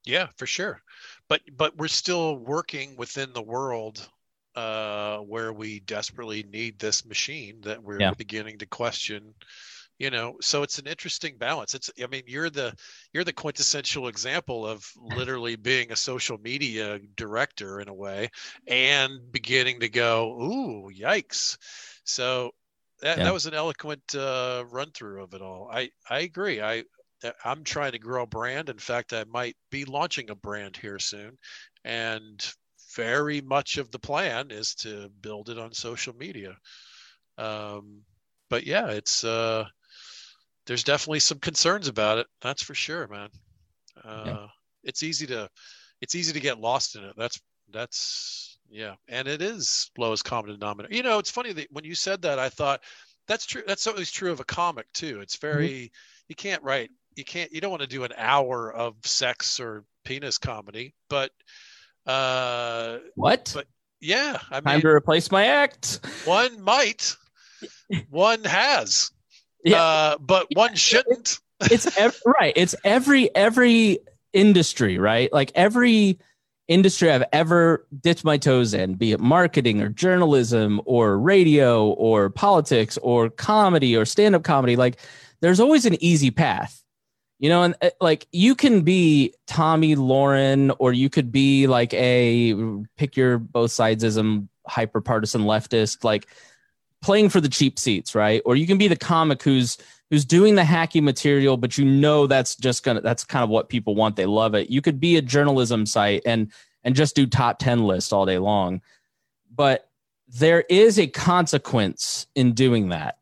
Yeah, 0.06 0.28
for 0.36 0.46
sure. 0.46 0.82
But 1.30 1.42
but 1.56 1.78
we're 1.78 1.88
still 1.88 2.38
working 2.38 2.98
within 2.98 3.32
the 3.34 3.42
world 3.42 4.08
uh, 4.56 5.20
where 5.20 5.54
we 5.54 5.80
desperately 5.82 6.44
need 6.44 6.80
this 6.80 7.06
machine 7.06 7.62
that 7.62 7.84
we're 7.84 8.00
yeah. 8.00 8.14
beginning 8.14 8.58
to 8.58 8.66
question 8.66 9.34
you 10.00 10.12
know 10.12 10.36
so 10.42 10.64
it's 10.64 10.80
an 10.80 10.88
interesting 10.88 11.38
balance. 11.38 11.74
It's 11.74 11.90
i 12.02 12.08
mean 12.08 12.24
you're 12.28 12.50
the 12.50 12.74
you're 13.14 13.24
the 13.24 13.34
quintessential 13.34 14.08
example 14.08 14.66
of 14.66 14.86
literally 15.16 15.56
being 15.56 15.92
a 15.92 15.96
social 15.96 16.38
media 16.38 17.00
director 17.16 17.80
in 17.80 17.88
a 17.88 17.94
way 17.94 18.30
and 18.68 19.20
beginning 19.32 19.80
to 19.80 19.90
go 19.90 20.32
ooh 20.42 20.92
yikes. 20.92 21.58
So 22.04 22.52
that, 23.02 23.18
yeah. 23.18 23.26
that 23.26 23.34
was 23.34 23.46
an 23.46 23.54
eloquent 23.54 24.16
uh, 24.16 24.64
run 24.70 24.92
through 24.92 25.24
of 25.24 25.34
it 25.34 25.42
all. 25.42 25.70
I 25.72 25.90
i 26.10 26.20
agree. 26.20 26.62
I 26.62 26.84
i'm 27.44 27.64
trying 27.64 27.94
to 27.94 28.00
grow 28.00 28.24
a 28.24 28.28
brand. 28.28 28.70
In 28.70 28.78
fact 28.78 29.14
i 29.14 29.24
might 29.26 29.56
be 29.72 29.86
launching 29.86 30.30
a 30.30 30.36
brand 30.36 30.78
here 30.78 31.00
soon. 31.00 31.38
And 31.84 32.46
very 32.96 33.42
much 33.42 33.78
of 33.78 33.92
the 33.92 34.00
plan 34.00 34.52
is 34.52 34.76
to 34.76 35.10
build 35.22 35.50
it 35.50 35.60
on 35.60 35.72
social 35.74 36.16
media. 36.16 36.56
Um, 37.38 38.02
but 38.50 38.66
yeah 38.66 38.88
it's 38.88 39.24
uh 39.24 39.66
there's 40.68 40.84
definitely 40.84 41.20
some 41.20 41.40
concerns 41.40 41.88
about 41.88 42.20
it. 42.20 42.28
That's 42.42 42.62
for 42.62 42.76
sure, 42.76 43.08
man. 43.08 43.30
Uh, 44.04 44.24
yeah. 44.26 44.48
It's 44.84 45.02
easy 45.02 45.26
to 45.28 45.50
it's 46.02 46.16
easy 46.16 46.34
to 46.34 46.40
get 46.40 46.60
lost 46.60 46.96
in 46.96 47.04
it. 47.04 47.14
That's 47.18 47.40
that's 47.72 48.60
yeah, 48.70 48.96
and 49.08 49.28
it 49.28 49.42
is 49.42 49.90
lowest 49.98 50.26
common 50.26 50.52
denominator. 50.52 50.94
You 50.94 51.04
know, 51.04 51.20
it's 51.20 51.32
funny 51.32 51.54
that 51.54 51.68
when 51.72 51.86
you 51.86 51.96
said 51.96 52.22
that, 52.22 52.38
I 52.38 52.50
thought 52.50 52.82
that's 53.28 53.46
true. 53.46 53.64
That's 53.66 53.88
always 53.88 54.12
true 54.12 54.32
of 54.32 54.40
a 54.40 54.46
comic 54.46 54.86
too. 54.94 55.22
It's 55.22 55.38
mm-hmm. 55.38 55.48
very 55.48 55.70
mm-hmm. 55.70 56.26
you 56.28 56.36
can't 56.36 56.64
write 56.64 56.92
you 57.16 57.26
can't 57.26 57.52
you 57.52 57.62
don't 57.62 57.72
want 57.72 57.82
to 57.82 57.88
do 57.88 58.04
an 58.04 58.14
hour 58.16 58.72
of 58.72 58.96
sex 59.04 59.60
or 59.60 59.84
penis 60.06 60.38
comedy, 60.38 60.94
but 61.10 61.32
uh 62.06 62.98
what? 63.16 63.52
But 63.54 63.68
yeah, 64.00 64.40
I 64.52 64.56
mean, 64.56 64.64
time 64.64 64.82
to 64.82 64.90
replace 64.90 65.32
my 65.32 65.46
act. 65.46 66.00
One 66.26 66.62
might, 66.62 67.16
one 68.10 68.44
has 68.44 69.12
yeah. 69.72 69.82
Uh, 69.82 70.18
but 70.20 70.48
one 70.54 70.76
shouldn't. 70.76 71.40
it's 71.62 71.98
right. 72.26 72.54
It's 72.56 72.76
every 72.84 73.34
every 73.36 74.00
industry, 74.34 74.98
right? 74.98 75.32
Like 75.32 75.52
every 75.56 76.20
industry 76.68 77.10
I've 77.10 77.24
ever 77.32 77.86
dipped 78.02 78.24
my 78.24 78.38
toes 78.38 78.74
in, 78.74 78.96
be 78.96 79.14
it 79.14 79.20
marketing 79.20 79.82
or 79.82 79.90
journalism 79.90 80.82
or 80.86 81.18
radio 81.18 81.90
or 81.90 82.30
politics 82.30 82.98
or 82.98 83.30
comedy 83.30 83.96
or 83.96 84.06
stand 84.06 84.36
up 84.36 84.44
comedy, 84.44 84.76
like 84.76 84.98
there's 85.40 85.60
always 85.60 85.86
an 85.86 86.02
easy 86.04 86.32
path 86.32 86.84
you 87.40 87.50
know 87.50 87.64
and 87.64 87.76
uh, 87.82 87.90
like 88.02 88.28
you 88.32 88.56
can 88.56 88.82
be 88.82 89.34
Tomi 89.46 89.96
Lahren, 89.96 90.76
or 90.80 90.94
you 90.94 91.10
could 91.10 91.32
be 91.32 91.68
like 91.68 91.94
a 91.94 92.56
pick 92.98 93.16
your 93.16 93.38
both 93.38 93.72
sides 93.72 94.04
sidesism 94.04 94.48
hyper 94.68 95.02
partisan 95.02 95.44
leftist 95.44 96.04
like 96.04 96.28
playing 97.02 97.30
for 97.30 97.42
the 97.42 97.50
cheap 97.50 97.80
seats 97.80 98.16
right? 98.16 98.42
Or 98.46 98.56
you 98.56 98.68
can 98.68 98.78
be 98.78 98.88
the 98.88 98.96
comic 98.96 99.44
who's 99.44 99.78
who's 100.10 100.26
doing 100.26 100.56
the 100.56 100.62
hacky 100.62 101.02
material 101.02 101.58
but 101.58 101.78
you 101.78 101.84
know 101.84 102.28
that's 102.28 102.56
just 102.56 102.84
gonna 102.84 103.02
that's 103.02 103.24
kind 103.24 103.44
of 103.44 103.50
what 103.50 103.70
people 103.70 103.96
want. 103.96 104.16
They 104.16 104.26
love 104.26 104.56
it. 104.56 104.70
You 104.70 104.82
could 104.82 105.00
be 105.00 105.18
a 105.18 105.22
journalism 105.22 105.86
site 105.86 106.24
and 106.26 106.52
and 106.84 106.96
just 106.96 107.16
do 107.16 107.26
top 107.26 107.60
10 107.60 107.84
lists 107.84 108.14
all 108.14 108.26
day 108.26 108.38
long. 108.38 108.82
But 109.54 109.90
there 110.28 110.62
is 110.70 111.00
a 111.00 111.08
consequence 111.08 112.28
in 112.36 112.54
doing 112.54 112.90
that. 112.90 113.18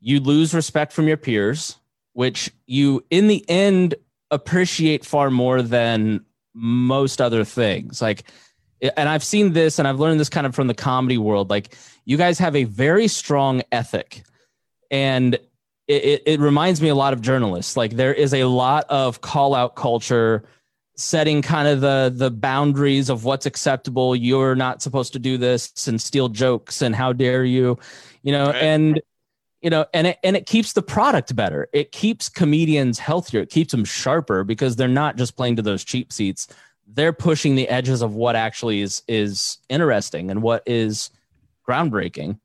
You 0.00 0.20
lose 0.20 0.54
respect 0.54 0.92
from 0.92 1.08
your 1.08 1.16
peers 1.16 1.76
which 2.12 2.50
you 2.66 3.04
in 3.10 3.26
the 3.26 3.44
end 3.48 3.94
appreciate 4.30 5.04
far 5.04 5.30
more 5.30 5.62
than 5.62 6.24
most 6.54 7.20
other 7.20 7.44
things. 7.44 8.02
Like 8.02 8.24
and 8.96 9.08
i've 9.08 9.22
seen 9.22 9.52
this 9.52 9.78
and 9.78 9.86
i've 9.86 10.00
learned 10.00 10.18
this 10.18 10.28
kind 10.28 10.46
of 10.46 10.54
from 10.54 10.66
the 10.66 10.74
comedy 10.74 11.18
world. 11.18 11.50
Like 11.50 11.76
you 12.04 12.16
guys 12.16 12.38
have 12.38 12.56
a 12.56 12.64
very 12.64 13.08
strong 13.08 13.62
ethic. 13.70 14.24
And 14.90 15.38
it, 15.88 16.22
it, 16.26 16.40
reminds 16.40 16.80
me 16.80 16.88
a 16.88 16.94
lot 16.94 17.12
of 17.12 17.20
journalists. 17.20 17.76
Like 17.76 17.92
there 17.92 18.14
is 18.14 18.34
a 18.34 18.44
lot 18.44 18.86
of 18.88 19.20
call 19.20 19.54
out 19.54 19.74
culture 19.74 20.44
setting 20.94 21.42
kind 21.42 21.66
of 21.66 21.80
the 21.80 22.12
the 22.14 22.30
boundaries 22.30 23.08
of 23.08 23.24
what's 23.24 23.46
acceptable. 23.46 24.14
You're 24.14 24.54
not 24.54 24.82
supposed 24.82 25.12
to 25.14 25.18
do 25.18 25.38
this 25.38 25.88
and 25.88 26.00
steal 26.00 26.28
jokes 26.28 26.82
and 26.82 26.94
how 26.94 27.12
dare 27.12 27.44
you 27.44 27.78
you 28.22 28.32
know 28.32 28.46
right. 28.46 28.56
and 28.56 29.00
you 29.60 29.70
know 29.70 29.86
and 29.92 30.08
it, 30.08 30.18
and 30.22 30.36
it 30.36 30.46
keeps 30.46 30.72
the 30.72 30.82
product 30.82 31.34
better. 31.34 31.68
It 31.72 31.92
keeps 31.92 32.28
comedians 32.28 32.98
healthier. 32.98 33.40
It 33.40 33.50
keeps 33.50 33.72
them 33.72 33.84
sharper 33.84 34.44
because 34.44 34.76
they're 34.76 34.88
not 34.88 35.16
just 35.16 35.36
playing 35.36 35.56
to 35.56 35.62
those 35.62 35.84
cheap 35.84 36.12
seats. 36.12 36.48
They're 36.86 37.12
pushing 37.12 37.54
the 37.54 37.68
edges 37.68 38.02
of 38.02 38.14
what 38.14 38.36
actually 38.36 38.80
is 38.82 39.02
is 39.08 39.58
interesting 39.68 40.30
and 40.30 40.42
what 40.42 40.62
is 40.66 41.10
groundbreaking 41.68 42.38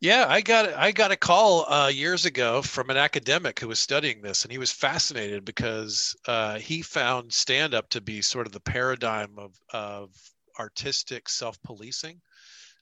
yeah, 0.00 0.24
I 0.26 0.40
got 0.40 0.72
I 0.72 0.92
got 0.92 1.10
a 1.10 1.16
call 1.16 1.70
uh, 1.70 1.88
years 1.88 2.24
ago 2.24 2.62
from 2.62 2.88
an 2.88 2.96
academic 2.96 3.60
who 3.60 3.68
was 3.68 3.78
studying 3.78 4.22
this, 4.22 4.44
and 4.44 4.50
he 4.50 4.56
was 4.56 4.72
fascinated 4.72 5.44
because 5.44 6.16
uh, 6.26 6.58
he 6.58 6.80
found 6.80 7.30
stand 7.34 7.74
up 7.74 7.90
to 7.90 8.00
be 8.00 8.22
sort 8.22 8.46
of 8.46 8.52
the 8.54 8.60
paradigm 8.60 9.38
of 9.38 9.54
of 9.74 10.10
artistic 10.58 11.28
self 11.28 11.60
policing 11.62 12.18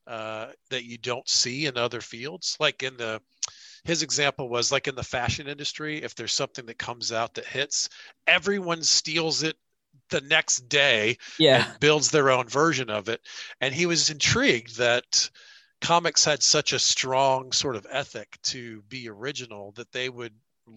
uh, 0.06 0.46
that 0.70 0.84
you 0.84 0.96
don't 0.96 1.28
see 1.28 1.66
in 1.66 1.76
other 1.76 2.00
fields. 2.00 2.56
Like 2.60 2.84
in 2.84 2.96
the 2.96 3.20
his 3.82 4.02
example 4.02 4.48
was 4.48 4.70
like 4.70 4.86
in 4.86 4.94
the 4.94 5.02
fashion 5.02 5.48
industry, 5.48 6.02
if 6.02 6.14
there's 6.14 6.32
something 6.32 6.66
that 6.66 6.78
comes 6.78 7.12
out 7.12 7.34
that 7.34 7.46
hits, 7.46 7.88
everyone 8.28 8.84
steals 8.84 9.42
it 9.42 9.56
the 10.10 10.20
next 10.20 10.68
day 10.68 11.16
yeah. 11.38 11.68
and 11.68 11.80
builds 11.80 12.10
their 12.10 12.30
own 12.30 12.46
version 12.48 12.90
of 12.90 13.08
it. 13.08 13.20
And 13.60 13.74
he 13.74 13.86
was 13.86 14.08
intrigued 14.08 14.78
that 14.78 15.30
comics 15.80 16.24
had 16.24 16.42
such 16.42 16.72
a 16.72 16.78
strong 16.78 17.52
sort 17.52 17.76
of 17.76 17.86
ethic 17.90 18.38
to 18.42 18.82
be 18.88 19.08
original 19.08 19.72
that 19.72 19.92
they 19.92 20.08
would 20.08 20.32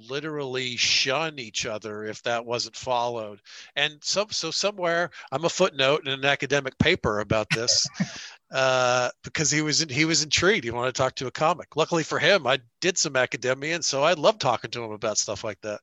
literally 0.09 0.77
shun 0.77 1.37
each 1.39 1.65
other 1.65 2.05
if 2.05 2.21
that 2.23 2.45
wasn't 2.45 2.75
followed. 2.75 3.41
And 3.75 3.97
so, 4.01 4.25
so 4.29 4.51
somewhere 4.51 5.09
I'm 5.31 5.45
a 5.45 5.49
footnote 5.49 6.05
in 6.05 6.13
an 6.13 6.25
academic 6.25 6.77
paper 6.77 7.19
about 7.19 7.49
this 7.49 7.87
uh, 8.51 9.09
because 9.23 9.51
he 9.51 9.61
was 9.61 9.81
in, 9.81 9.89
he 9.89 10.05
was 10.05 10.23
intrigued. 10.23 10.63
He 10.63 10.71
wanted 10.71 10.95
to 10.95 11.01
talk 11.01 11.15
to 11.15 11.27
a 11.27 11.31
comic. 11.31 11.75
Luckily 11.75 12.03
for 12.03 12.19
him, 12.19 12.47
I 12.47 12.59
did 12.79 12.97
some 12.97 13.15
academia, 13.15 13.75
and 13.75 13.85
so 13.85 14.03
I 14.03 14.13
love 14.13 14.39
talking 14.39 14.71
to 14.71 14.83
him 14.83 14.91
about 14.91 15.17
stuff 15.17 15.43
like 15.43 15.59
that. 15.61 15.79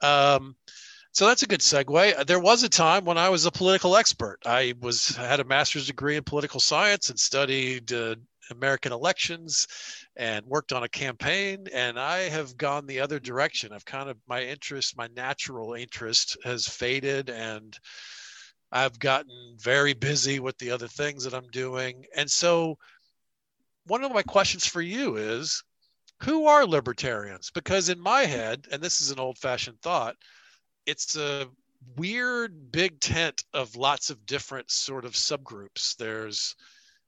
Um, 0.00 0.56
so 1.12 1.28
that's 1.28 1.44
a 1.44 1.46
good 1.46 1.60
segue. 1.60 2.26
There 2.26 2.40
was 2.40 2.64
a 2.64 2.68
time 2.68 3.04
when 3.04 3.18
I 3.18 3.28
was 3.28 3.46
a 3.46 3.52
political 3.52 3.96
expert. 3.96 4.40
I 4.44 4.74
was 4.80 5.14
had 5.14 5.38
a 5.38 5.44
master's 5.44 5.86
degree 5.86 6.16
in 6.16 6.24
political 6.24 6.58
science 6.58 7.08
and 7.08 7.18
studied 7.18 7.92
uh, 7.92 8.16
American 8.50 8.92
elections 8.92 9.66
and 10.16 10.44
worked 10.46 10.72
on 10.72 10.82
a 10.82 10.88
campaign. 10.88 11.66
And 11.72 11.98
I 11.98 12.28
have 12.28 12.56
gone 12.56 12.86
the 12.86 13.00
other 13.00 13.18
direction. 13.18 13.72
I've 13.72 13.84
kind 13.84 14.08
of, 14.08 14.16
my 14.28 14.42
interest, 14.42 14.96
my 14.96 15.08
natural 15.14 15.74
interest 15.74 16.36
has 16.44 16.66
faded 16.66 17.30
and 17.30 17.78
I've 18.72 18.98
gotten 18.98 19.56
very 19.58 19.92
busy 19.92 20.40
with 20.40 20.58
the 20.58 20.72
other 20.72 20.88
things 20.88 21.22
that 21.24 21.34
I'm 21.34 21.48
doing. 21.48 22.06
And 22.16 22.28
so, 22.28 22.76
one 23.86 24.02
of 24.02 24.12
my 24.12 24.22
questions 24.22 24.66
for 24.66 24.80
you 24.80 25.16
is 25.16 25.62
who 26.22 26.46
are 26.46 26.66
libertarians? 26.66 27.50
Because 27.54 27.88
in 27.88 28.00
my 28.00 28.22
head, 28.22 28.66
and 28.72 28.82
this 28.82 29.00
is 29.00 29.10
an 29.10 29.20
old 29.20 29.38
fashioned 29.38 29.80
thought, 29.80 30.16
it's 30.86 31.16
a 31.16 31.48
weird 31.96 32.72
big 32.72 32.98
tent 32.98 33.44
of 33.52 33.76
lots 33.76 34.10
of 34.10 34.26
different 34.26 34.70
sort 34.70 35.04
of 35.04 35.12
subgroups. 35.12 35.96
There's 35.96 36.56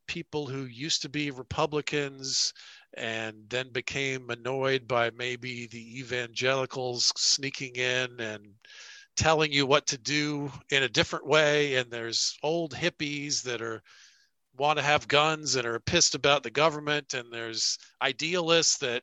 people 0.07 0.47
who 0.47 0.65
used 0.65 1.03
to 1.03 1.09
be 1.09 1.31
Republicans 1.31 2.53
and 2.95 3.37
then 3.49 3.71
became 3.71 4.31
annoyed 4.31 4.89
by 4.89 5.11
maybe 5.11 5.67
the 5.67 5.99
evangelicals 5.99 7.13
sneaking 7.17 7.77
in 7.77 8.21
and 8.21 8.55
telling 9.17 9.53
you 9.53 9.67
what 9.67 9.87
to 9.87 9.99
do 9.99 10.51
in 10.71 10.83
a 10.83 10.89
different 10.89 11.27
way. 11.27 11.77
And 11.77 11.91
there's 11.91 12.37
old 12.43 12.73
hippies 12.73 13.43
that 13.43 13.63
are 13.63 13.83
want 14.57 14.79
to 14.79 14.85
have 14.85 15.09
guns 15.09 15.57
and 15.57 15.67
are 15.67 15.81
pissed 15.81 16.15
about 16.15 16.43
the 16.43 16.51
government. 16.51 17.15
And 17.15 17.31
there's 17.31 17.79
idealists 18.01 18.79
that 18.79 19.03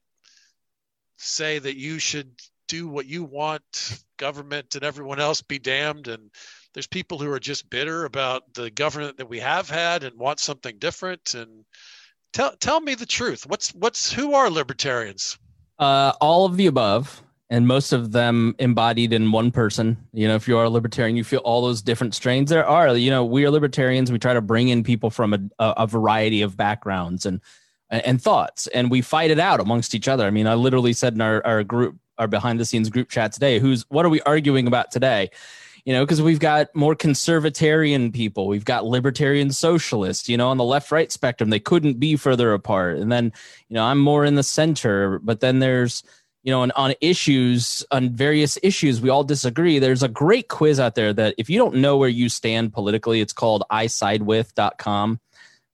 say 1.18 1.60
that 1.60 1.78
you 1.78 2.00
should 2.00 2.32
do 2.68 2.88
what 2.88 3.06
you 3.06 3.24
want 3.24 4.04
government 4.18 4.76
and 4.76 4.84
everyone 4.84 5.20
else 5.20 5.42
be 5.42 5.60
damned. 5.60 6.08
And 6.08 6.32
there's 6.74 6.88
people 6.88 7.20
who 7.20 7.32
are 7.32 7.40
just 7.40 7.70
bitter 7.70 8.06
about 8.06 8.54
the 8.54 8.70
government 8.72 9.18
that 9.18 9.30
we 9.30 9.40
have 9.40 9.70
had 9.70 10.04
and 10.04 10.18
want 10.18 10.40
something 10.40 10.78
different. 10.80 11.36
And 11.36 11.66
tell 12.34 12.56
tell 12.58 12.82
me 12.82 12.96
the 12.96 13.06
truth. 13.06 13.46
What's 13.48 13.74
what's 13.76 14.12
who 14.12 14.34
are 14.34 14.50
libertarians? 14.50 15.38
Uh, 15.80 16.14
all 16.20 16.46
of 16.46 16.58
the 16.58 16.68
above 16.68 17.22
and 17.50 17.68
most 17.68 17.94
of 17.94 18.12
them 18.12 18.56
embodied 18.58 19.14
in 19.14 19.32
one 19.32 19.52
person. 19.52 19.98
You 20.14 20.28
know 20.28 20.36
if 20.36 20.48
you 20.48 20.58
are 20.58 20.64
a 20.64 20.70
libertarian 20.70 21.16
you 21.16 21.24
feel 21.24 21.42
all 21.42 21.62
those 21.62 21.82
different 21.82 22.16
strains. 22.16 22.50
There 22.50 22.66
are 22.66 22.96
you 22.96 23.12
know 23.12 23.24
we 23.24 23.46
are 23.46 23.52
libertarians. 23.52 24.12
We 24.12 24.20
try 24.20 24.34
to 24.34 24.42
bring 24.42 24.70
in 24.70 24.84
people 24.84 25.10
from 25.10 25.34
a, 25.34 25.40
a 25.60 25.88
variety 25.88 26.42
of 26.42 26.58
backgrounds 26.58 27.26
and 27.26 27.40
and 27.90 28.20
thoughts 28.20 28.66
and 28.68 28.90
we 28.90 29.02
fight 29.02 29.30
it 29.30 29.40
out 29.40 29.60
amongst 29.60 29.94
each 29.94 30.08
other. 30.08 30.26
I 30.26 30.32
mean 30.32 30.48
i 30.48 30.56
literally 30.56 30.94
said 30.94 31.14
in 31.14 31.22
our, 31.22 31.46
our 31.46 31.64
group 31.64 31.98
our 32.18 32.28
behind 32.28 32.60
the 32.60 32.66
scenes 32.66 32.90
group 32.90 33.10
chat 33.10 33.32
today 33.32 33.60
who's 33.60 33.84
what 33.90 34.06
are 34.06 34.10
we 34.10 34.22
arguing 34.22 34.66
about 34.68 34.92
today 34.92 35.30
you 35.86 35.94
know, 35.94 36.06
because 36.06 36.22
we've 36.22 36.40
got 36.40 36.74
more 36.74 36.96
conservatarian 36.96 38.14
people, 38.14 38.48
we've 38.48 38.66
got 38.66 38.86
libertarian 38.86 39.52
socialists, 39.52 40.30
you 40.30 40.38
know, 40.38 40.50
on 40.50 40.58
the 40.58 40.64
left 40.64 40.92
right 40.92 41.12
spectrum, 41.12 41.50
they 41.50 41.60
couldn't 41.60 42.00
be 42.00 42.16
further 42.16 42.54
apart. 42.54 42.98
And 42.98 43.12
then, 43.12 43.34
you 43.68 43.74
know, 43.74 43.84
I'm 43.84 44.00
more 44.00 44.24
in 44.24 44.36
the 44.36 44.44
center, 44.44 45.20
but 45.20 45.42
then 45.42 45.60
there's, 45.60 46.04
you 46.44 46.52
know, 46.52 46.62
on, 46.62 46.72
on 46.72 46.94
issues, 47.02 47.86
on 47.92 48.12
various 48.12 48.58
issues, 48.64 49.02
we 49.02 49.10
all 49.10 49.24
disagree. 49.24 49.80
There's 49.80 50.04
a 50.04 50.08
great 50.08 50.48
quiz 50.48 50.80
out 50.80 50.96
there 50.96 51.14
that 51.14 51.36
if 51.38 51.50
you 51.50 51.58
don't 51.58 51.76
know 51.76 51.98
where 51.98 52.10
you 52.10 52.30
stand 52.30 52.74
politically, 52.74 53.20
it's 53.20 53.34
called 53.34 53.64
isidewith.com. 53.70 55.20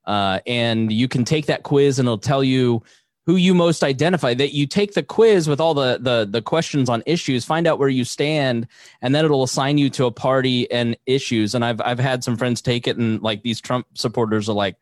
Uh, 0.06 0.40
and 0.48 0.92
you 0.92 1.08
can 1.08 1.24
take 1.24 1.46
that 1.48 1.62
quiz 1.62 2.00
and 2.00 2.08
it'll 2.08 2.18
tell 2.18 2.44
you 2.44 2.82
who 3.30 3.36
you 3.36 3.54
most 3.54 3.84
identify 3.84 4.34
that 4.34 4.56
you 4.56 4.66
take 4.66 4.96
the 4.96 5.04
quiz 5.04 5.48
with 5.48 5.62
all 5.62 5.76
the, 5.76 6.00
the 6.02 6.28
the 6.28 6.42
questions 6.42 6.90
on 6.90 7.04
issues 7.06 7.46
find 7.46 7.68
out 7.68 7.78
where 7.78 7.88
you 7.88 8.04
stand 8.04 8.68
and 9.04 9.14
then 9.14 9.24
it'll 9.24 9.44
assign 9.44 9.78
you 9.78 9.88
to 9.88 10.08
a 10.08 10.12
party 10.12 10.70
and 10.72 10.98
issues. 11.06 11.54
And 11.54 11.64
i've 11.64 11.80
i've 11.82 12.00
had 12.00 12.24
some 12.24 12.36
friends 12.36 12.60
take 12.60 12.88
it 12.88 12.98
and 12.98 13.22
like 13.22 13.44
these 13.44 13.62
trump 13.62 13.86
supporters 13.94 14.50
are 14.50 14.56
like 14.56 14.78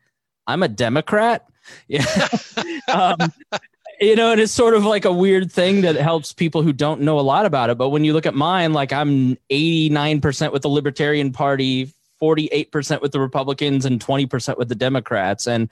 i'm 0.47 0.63
a 0.63 0.69
democrat? 0.69 1.45
Yeah. 1.89 2.05
Um, 2.87 3.17
you 3.99 4.15
know 4.15 4.31
and 4.31 4.39
it's 4.39 4.53
sort 4.53 4.73
of 4.73 4.85
like 4.85 5.03
a 5.03 5.11
weird 5.11 5.51
thing 5.51 5.81
that 5.81 5.97
helps 5.97 6.31
people 6.31 6.61
who 6.61 6.71
don't 6.71 7.01
know 7.01 7.19
a 7.19 7.27
lot 7.33 7.45
about 7.45 7.69
it. 7.69 7.77
But 7.77 7.89
when 7.89 8.05
you 8.05 8.13
look 8.13 8.25
at 8.25 8.33
mine 8.33 8.71
like 8.71 8.93
i'm 8.93 9.35
89% 9.51 10.53
with 10.53 10.61
the 10.61 10.69
libertarian 10.69 11.33
party 11.33 11.91
48% 12.21 13.01
with 13.01 13.11
the 13.11 13.19
republicans 13.19 13.83
and 13.83 13.99
20% 13.99 14.57
with 14.57 14.69
the 14.69 14.75
democrats. 14.75 15.47
And 15.47 15.69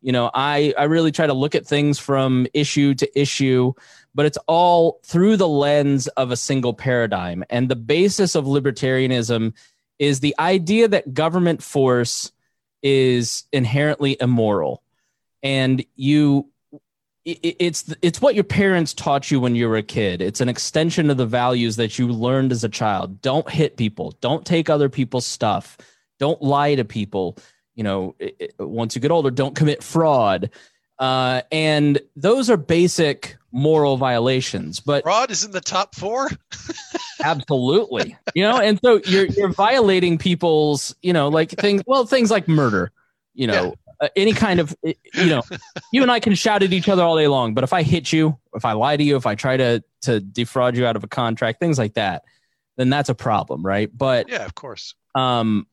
you 0.00 0.12
know 0.12 0.30
i 0.34 0.72
i 0.78 0.84
really 0.84 1.12
try 1.12 1.26
to 1.26 1.34
look 1.34 1.54
at 1.54 1.66
things 1.66 1.98
from 1.98 2.46
issue 2.54 2.94
to 2.94 3.20
issue 3.20 3.72
but 4.18 4.26
it's 4.26 4.38
all 4.48 4.98
through 5.04 5.36
the 5.36 5.46
lens 5.46 6.08
of 6.08 6.32
a 6.32 6.36
single 6.36 6.74
paradigm. 6.74 7.44
And 7.50 7.68
the 7.68 7.76
basis 7.76 8.34
of 8.34 8.46
libertarianism 8.46 9.54
is 10.00 10.18
the 10.18 10.34
idea 10.40 10.88
that 10.88 11.14
government 11.14 11.62
force 11.62 12.32
is 12.82 13.44
inherently 13.52 14.16
immoral. 14.20 14.82
And 15.44 15.84
you 15.94 16.48
it's 17.24 17.94
it's 18.02 18.20
what 18.20 18.34
your 18.34 18.42
parents 18.42 18.92
taught 18.92 19.30
you 19.30 19.38
when 19.38 19.54
you 19.54 19.68
were 19.68 19.76
a 19.76 19.84
kid. 19.84 20.20
It's 20.20 20.40
an 20.40 20.48
extension 20.48 21.10
of 21.10 21.16
the 21.16 21.24
values 21.24 21.76
that 21.76 21.96
you 21.96 22.08
learned 22.08 22.50
as 22.50 22.64
a 22.64 22.68
child. 22.68 23.22
Don't 23.22 23.48
hit 23.48 23.76
people. 23.76 24.16
Don't 24.20 24.44
take 24.44 24.68
other 24.68 24.88
people's 24.88 25.26
stuff. 25.26 25.78
Don't 26.18 26.42
lie 26.42 26.74
to 26.74 26.84
people 26.84 27.38
you 27.78 27.84
know, 27.84 28.16
it, 28.18 28.54
once 28.58 28.96
you 28.96 29.00
get 29.00 29.12
older, 29.12 29.30
don't 29.30 29.54
commit 29.54 29.84
fraud. 29.84 30.50
Uh, 30.98 31.42
and 31.52 32.00
those 32.16 32.50
are 32.50 32.56
basic 32.56 33.36
moral 33.52 33.96
violations. 33.96 34.80
But 34.80 35.04
fraud 35.04 35.30
is 35.30 35.44
in 35.44 35.52
the 35.52 35.60
top 35.60 35.94
four. 35.94 36.28
absolutely, 37.22 38.16
you 38.34 38.42
know, 38.42 38.58
and 38.58 38.80
so 38.84 39.00
you're 39.06 39.26
you're 39.26 39.52
violating 39.52 40.18
people's, 40.18 40.92
you 41.02 41.12
know, 41.12 41.28
like 41.28 41.50
things. 41.50 41.82
Well, 41.86 42.04
things 42.04 42.32
like 42.32 42.48
murder, 42.48 42.90
you 43.32 43.46
know, 43.46 43.76
yeah. 44.00 44.06
uh, 44.06 44.08
any 44.16 44.32
kind 44.32 44.58
of, 44.58 44.76
you 44.82 45.26
know, 45.26 45.42
you 45.92 46.02
and 46.02 46.10
I 46.10 46.18
can 46.18 46.34
shout 46.34 46.64
at 46.64 46.72
each 46.72 46.88
other 46.88 47.04
all 47.04 47.16
day 47.16 47.28
long, 47.28 47.54
but 47.54 47.62
if 47.62 47.72
I 47.72 47.84
hit 47.84 48.12
you, 48.12 48.36
if 48.54 48.64
I 48.64 48.72
lie 48.72 48.96
to 48.96 49.04
you, 49.04 49.14
if 49.14 49.24
I 49.24 49.36
try 49.36 49.56
to 49.56 49.84
to 50.02 50.18
defraud 50.18 50.76
you 50.76 50.84
out 50.84 50.96
of 50.96 51.04
a 51.04 51.08
contract, 51.08 51.60
things 51.60 51.78
like 51.78 51.94
that, 51.94 52.24
then 52.76 52.90
that's 52.90 53.08
a 53.08 53.14
problem, 53.14 53.64
right? 53.64 53.88
But 53.96 54.28
yeah, 54.28 54.44
of 54.44 54.56
course. 54.56 54.96
Um, 55.14 55.68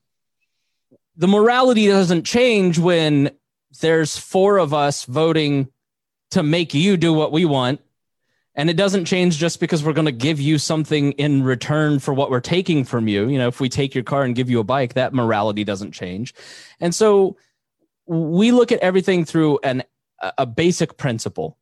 the 1.18 1.28
morality 1.28 1.88
doesn't 1.88 2.24
change 2.24 2.78
when 2.78 3.32
there's 3.82 4.18
four 4.18 4.58
of 4.58 4.74
us 4.74 5.06
voting 5.06 5.70
to 6.32 6.44
make 6.44 6.74
you 6.74 6.98
do 6.98 7.14
what 7.14 7.32
we 7.32 7.46
want. 7.46 7.82
And 8.58 8.70
it 8.70 8.78
doesn't 8.78 9.06
change 9.06 9.38
just 9.38 9.60
because 9.60 9.84
we're 9.84 9.94
going 9.94 10.06
to 10.06 10.14
give 10.14 10.40
you 10.40 10.58
something 10.58 11.12
in 11.14 11.44
return 11.44 12.00
for 12.00 12.14
what 12.14 12.30
we're 12.30 12.40
taking 12.40 12.86
from 12.86 13.08
you. 13.08 13.28
You 13.28 13.38
know 13.38 13.48
if 13.48 13.60
we 13.60 13.68
take 13.68 13.94
your 13.94 14.04
car 14.04 14.24
and 14.24 14.34
give 14.34 14.50
you 14.50 14.60
a 14.60 14.64
bike 14.64 14.94
that 14.94 15.14
morality 15.14 15.66
doesn't 15.66 15.92
change. 15.92 16.34
And 16.80 16.96
so 16.96 17.36
we 18.06 18.52
look 18.52 18.72
at 18.72 18.80
everything 18.80 19.26
through 19.26 19.60
an 19.64 19.84
a 20.38 20.46
basic 20.46 20.96
principle 20.96 21.58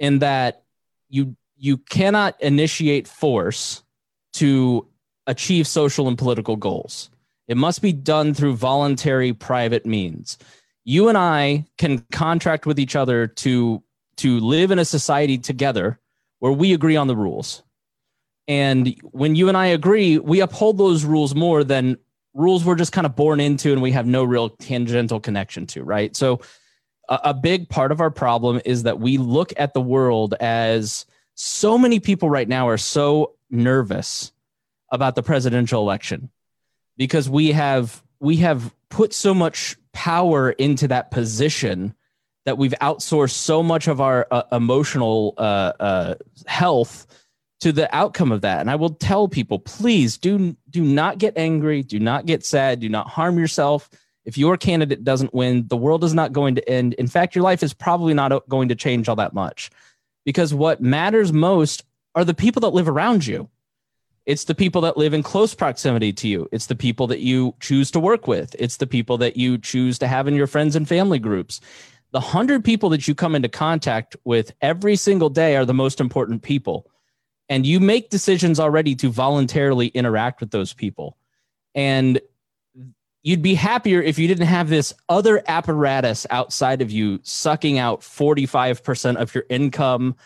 in 0.00 0.18
that 0.18 0.64
you 1.08 1.36
you 1.56 1.78
cannot 1.78 2.40
initiate 2.42 3.06
force 3.06 3.84
to 4.32 4.88
achieve 5.28 5.68
social 5.68 6.08
and 6.08 6.18
political 6.18 6.56
goals 6.56 7.10
it 7.48 7.56
must 7.56 7.82
be 7.82 7.92
done 7.92 8.34
through 8.34 8.56
voluntary 8.56 9.32
private 9.32 9.84
means 9.86 10.38
you 10.84 11.08
and 11.08 11.16
I 11.16 11.64
can 11.78 12.00
contract 12.12 12.66
with 12.66 12.78
each 12.78 12.94
other 12.94 13.26
to 13.26 13.82
to 14.18 14.38
live 14.40 14.70
in 14.70 14.78
a 14.78 14.84
society 14.84 15.38
together 15.38 15.98
where 16.38 16.52
we 16.52 16.72
agree 16.72 16.94
on 16.94 17.08
the 17.08 17.16
rules. 17.16 17.62
And 18.46 18.94
when 19.02 19.34
you 19.34 19.48
and 19.48 19.56
I 19.56 19.66
agree, 19.66 20.18
we 20.18 20.40
uphold 20.40 20.78
those 20.78 21.04
rules 21.04 21.34
more 21.34 21.64
than 21.64 21.96
rules 22.34 22.64
we're 22.64 22.74
just 22.74 22.92
kind 22.92 23.06
of 23.06 23.16
born 23.16 23.40
into 23.40 23.72
and 23.72 23.80
we 23.80 23.92
have 23.92 24.06
no 24.06 24.22
real 24.22 24.50
tangential 24.50 25.20
connection 25.20 25.66
to, 25.68 25.82
right? 25.82 26.14
So 26.14 26.40
a, 27.08 27.20
a 27.24 27.34
big 27.34 27.68
part 27.68 27.90
of 27.90 28.00
our 28.00 28.10
problem 28.10 28.60
is 28.64 28.82
that 28.82 29.00
we 29.00 29.18
look 29.18 29.52
at 29.56 29.72
the 29.72 29.80
world 29.80 30.34
as 30.40 31.06
so 31.34 31.78
many 31.78 31.98
people 31.98 32.28
right 32.28 32.48
now 32.48 32.68
are 32.68 32.78
so 32.78 33.34
nervous 33.50 34.32
about 34.92 35.14
the 35.14 35.22
presidential 35.22 35.80
election 35.80 36.28
because 36.96 37.28
we 37.28 37.52
have 37.52 38.02
we 38.20 38.36
have 38.36 38.74
put 38.88 39.12
so 39.12 39.34
much 39.34 39.76
power 39.92 40.50
into 40.50 40.88
that 40.88 41.10
position 41.10 41.94
that 42.46 42.58
we've 42.58 42.74
outsourced 42.80 43.30
so 43.30 43.62
much 43.62 43.88
of 43.88 44.00
our 44.00 44.26
uh, 44.30 44.42
emotional 44.52 45.34
uh, 45.38 45.72
uh, 45.80 46.14
health 46.46 47.06
to 47.60 47.72
the 47.72 47.94
outcome 47.96 48.30
of 48.30 48.42
that. 48.42 48.60
And 48.60 48.70
I 48.70 48.74
will 48.74 48.90
tell 48.90 49.28
people, 49.28 49.58
please 49.58 50.18
do 50.18 50.56
do 50.70 50.82
not 50.82 51.18
get 51.18 51.38
angry, 51.38 51.82
do 51.82 51.98
not 51.98 52.26
get 52.26 52.44
sad, 52.44 52.80
do 52.80 52.88
not 52.88 53.08
harm 53.08 53.38
yourself. 53.38 53.88
If 54.24 54.38
your 54.38 54.56
candidate 54.56 55.04
doesn't 55.04 55.34
win, 55.34 55.66
the 55.68 55.76
world 55.76 56.02
is 56.04 56.14
not 56.14 56.32
going 56.32 56.54
to 56.54 56.68
end. 56.68 56.94
In 56.94 57.06
fact, 57.06 57.34
your 57.34 57.44
life 57.44 57.62
is 57.62 57.74
probably 57.74 58.14
not 58.14 58.48
going 58.48 58.68
to 58.68 58.74
change 58.74 59.08
all 59.08 59.16
that 59.16 59.34
much, 59.34 59.70
because 60.24 60.54
what 60.54 60.80
matters 60.80 61.32
most 61.32 61.84
are 62.14 62.24
the 62.24 62.34
people 62.34 62.60
that 62.60 62.74
live 62.74 62.88
around 62.88 63.26
you. 63.26 63.48
It's 64.26 64.44
the 64.44 64.54
people 64.54 64.80
that 64.82 64.96
live 64.96 65.12
in 65.12 65.22
close 65.22 65.54
proximity 65.54 66.12
to 66.14 66.28
you. 66.28 66.48
It's 66.50 66.66
the 66.66 66.74
people 66.74 67.06
that 67.08 67.20
you 67.20 67.54
choose 67.60 67.90
to 67.90 68.00
work 68.00 68.26
with. 68.26 68.56
It's 68.58 68.78
the 68.78 68.86
people 68.86 69.18
that 69.18 69.36
you 69.36 69.58
choose 69.58 69.98
to 69.98 70.06
have 70.06 70.26
in 70.26 70.34
your 70.34 70.46
friends 70.46 70.76
and 70.76 70.88
family 70.88 71.18
groups. 71.18 71.60
The 72.12 72.20
hundred 72.20 72.64
people 72.64 72.88
that 72.90 73.06
you 73.06 73.14
come 73.14 73.34
into 73.34 73.48
contact 73.48 74.16
with 74.24 74.52
every 74.62 74.96
single 74.96 75.28
day 75.28 75.56
are 75.56 75.66
the 75.66 75.74
most 75.74 76.00
important 76.00 76.42
people. 76.42 76.86
And 77.48 77.66
you 77.66 77.80
make 77.80 78.08
decisions 78.08 78.58
already 78.58 78.94
to 78.96 79.10
voluntarily 79.10 79.88
interact 79.88 80.40
with 80.40 80.50
those 80.50 80.72
people. 80.72 81.18
And 81.74 82.20
you'd 83.22 83.42
be 83.42 83.54
happier 83.54 84.00
if 84.00 84.18
you 84.18 84.28
didn't 84.28 84.46
have 84.46 84.68
this 84.68 84.94
other 85.08 85.42
apparatus 85.46 86.26
outside 86.30 86.80
of 86.80 86.90
you 86.90 87.20
sucking 87.24 87.78
out 87.78 88.00
45% 88.00 89.16
of 89.16 89.34
your 89.34 89.44
income, 89.50 90.16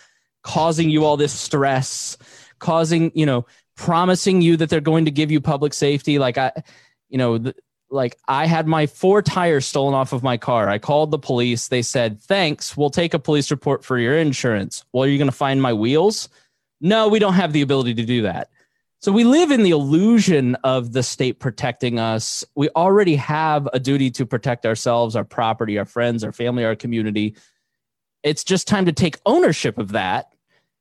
causing 0.42 0.90
you 0.90 1.04
all 1.04 1.16
this 1.16 1.32
stress, 1.32 2.16
causing, 2.58 3.10
you 3.14 3.24
know, 3.26 3.46
promising 3.78 4.42
you 4.42 4.56
that 4.58 4.68
they're 4.68 4.80
going 4.80 5.06
to 5.06 5.10
give 5.10 5.30
you 5.30 5.40
public 5.40 5.72
safety. 5.72 6.18
Like 6.18 6.36
I, 6.36 6.52
you 7.08 7.16
know, 7.16 7.52
like 7.90 8.18
I 8.26 8.46
had 8.46 8.66
my 8.66 8.86
four 8.86 9.22
tires 9.22 9.64
stolen 9.64 9.94
off 9.94 10.12
of 10.12 10.22
my 10.22 10.36
car. 10.36 10.68
I 10.68 10.78
called 10.78 11.10
the 11.10 11.18
police. 11.18 11.68
They 11.68 11.80
said, 11.80 12.20
"Thanks, 12.20 12.76
we'll 12.76 12.90
take 12.90 13.14
a 13.14 13.18
police 13.18 13.50
report 13.50 13.84
for 13.84 13.98
your 13.98 14.18
insurance." 14.18 14.84
Well, 14.92 15.04
are 15.04 15.08
you 15.08 15.16
going 15.16 15.30
to 15.30 15.36
find 15.36 15.62
my 15.62 15.72
wheels? 15.72 16.28
No, 16.80 17.08
we 17.08 17.18
don't 17.18 17.34
have 17.34 17.52
the 17.52 17.62
ability 17.62 17.94
to 17.94 18.04
do 18.04 18.22
that. 18.22 18.50
So 19.00 19.12
we 19.12 19.22
live 19.22 19.52
in 19.52 19.62
the 19.62 19.70
illusion 19.70 20.56
of 20.64 20.92
the 20.92 21.04
state 21.04 21.38
protecting 21.38 22.00
us. 22.00 22.44
We 22.56 22.68
already 22.70 23.14
have 23.14 23.68
a 23.72 23.78
duty 23.78 24.10
to 24.12 24.26
protect 24.26 24.66
ourselves, 24.66 25.14
our 25.14 25.24
property, 25.24 25.78
our 25.78 25.84
friends, 25.84 26.24
our 26.24 26.32
family, 26.32 26.64
our 26.64 26.74
community. 26.74 27.36
It's 28.24 28.42
just 28.42 28.66
time 28.66 28.86
to 28.86 28.92
take 28.92 29.18
ownership 29.24 29.78
of 29.78 29.92
that 29.92 30.32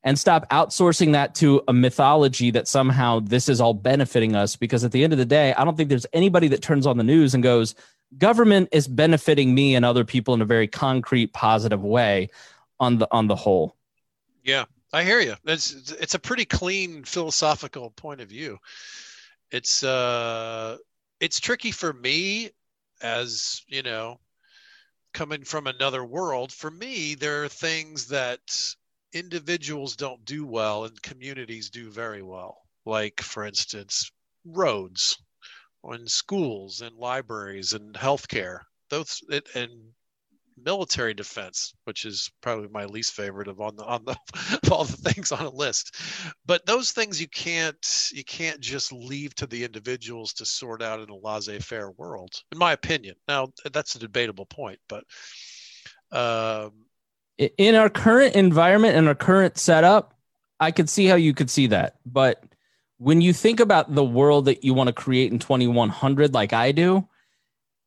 and 0.04 0.18
stop 0.18 0.48
outsourcing 0.50 1.12
that 1.14 1.36
to 1.36 1.62
a 1.68 1.74
mythology 1.74 2.52
that 2.52 2.68
somehow 2.68 3.20
this 3.20 3.50
is 3.50 3.60
all 3.60 3.74
benefiting 3.74 4.36
us 4.36 4.56
because 4.56 4.84
at 4.84 4.92
the 4.92 5.04
end 5.04 5.12
of 5.12 5.20
the 5.20 5.26
day 5.26 5.54
i 5.54 5.64
don't 5.64 5.76
think 5.76 5.90
there's 5.90 6.06
anybody 6.14 6.48
that 6.48 6.62
turns 6.62 6.86
on 6.86 6.98
the 6.98 7.04
news 7.04 7.34
and 7.34 7.44
goes 7.44 7.76
government 8.18 8.70
is 8.72 8.88
benefiting 8.88 9.54
me 9.54 9.76
and 9.76 9.84
other 9.84 10.06
people 10.06 10.34
in 10.34 10.42
a 10.42 10.46
very 10.46 10.68
concrete 10.68 11.34
positive 11.34 11.84
way 11.84 12.30
on 12.80 13.00
the 13.00 13.08
on 13.12 13.28
the 13.28 13.36
whole. 13.36 13.76
Yeah 14.44 14.66
i 14.94 15.04
hear 15.04 15.20
you. 15.20 15.36
It's 15.46 15.92
it's 15.92 16.16
a 16.16 16.20
pretty 16.20 16.46
clean 16.46 17.04
philosophical 17.04 17.92
point 17.92 18.22
of 18.22 18.30
view. 18.30 18.58
It's 19.52 19.84
uh 19.84 20.78
it's 21.20 21.40
tricky 21.40 21.72
for 21.72 21.94
me 21.94 22.52
as 23.02 23.64
you 23.68 23.84
know 23.84 24.20
coming 25.14 25.44
from 25.44 25.68
another 25.68 26.04
world. 26.06 26.52
For 26.52 26.72
me 26.72 27.16
there 27.16 27.44
are 27.44 27.50
things 27.50 28.08
that 28.08 28.76
individuals 29.14 29.96
don't 29.96 30.24
do 30.26 30.46
well 30.46 30.86
and 30.86 31.02
communities 31.02 31.70
do 31.70 31.90
very 31.90 32.22
well. 32.22 32.58
Like, 32.86 33.22
for 33.22 33.46
instance, 33.46 34.10
roads 34.46 35.18
and 35.84 36.10
schools 36.10 36.82
and 36.82 36.96
libraries 36.96 37.74
and 37.74 37.94
healthcare. 37.96 38.60
Those 38.90 39.22
it, 39.30 39.48
and 39.56 39.72
military 40.58 41.14
defense, 41.14 41.74
which 41.84 42.06
is 42.06 42.32
probably 42.42 42.68
my 42.70 42.86
least 42.86 43.14
favorite 43.14 43.48
of 43.48 43.62
on 43.62 43.76
the 43.76 43.86
on 43.86 44.04
the 44.06 44.16
of 44.64 44.72
all 44.72 44.86
the 44.86 45.12
things 45.12 45.32
on 45.32 45.46
a 45.46 45.50
list. 45.50 45.96
But 46.46 46.66
those 46.66 46.92
things 46.92 47.22
you 47.22 47.28
can't 47.28 48.10
you 48.12 48.24
can't 48.24 48.60
just 48.60 48.92
leave 48.92 49.36
to 49.36 49.48
the 49.48 49.64
individuals 49.64 50.34
to 50.34 50.46
sort 50.46 50.82
out 50.82 51.00
in 51.00 51.10
a 51.10 51.16
laissez-faire 51.16 51.92
world, 51.92 52.34
in 52.52 52.58
my 52.58 52.74
opinion. 52.74 53.16
Now 53.28 53.50
that's 53.72 53.96
a 53.96 54.00
debatable 54.00 54.46
point, 54.46 54.80
but 54.90 55.04
um, 56.12 56.87
in 57.38 57.76
our 57.76 57.90
current 57.90 58.36
environment 58.36 58.96
and 58.96 59.08
our 59.08 59.16
current 59.16 59.58
setup, 59.58 60.14
I 60.60 60.72
could 60.72 60.90
see 60.90 61.06
how 61.06 61.16
you 61.16 61.34
could 61.34 61.50
see 61.50 61.68
that. 61.68 61.98
But 62.06 62.44
when 62.98 63.22
you 63.22 63.34
think 63.34 63.60
about 63.60 63.94
the 63.94 64.04
world 64.04 64.46
that 64.46 64.64
you 64.64 64.74
want 64.74 64.88
to 64.88 64.94
create 64.94 65.32
in 65.32 65.40
2100, 65.40 66.34
like 66.34 66.54
I 66.54 66.72
do, 66.72 67.08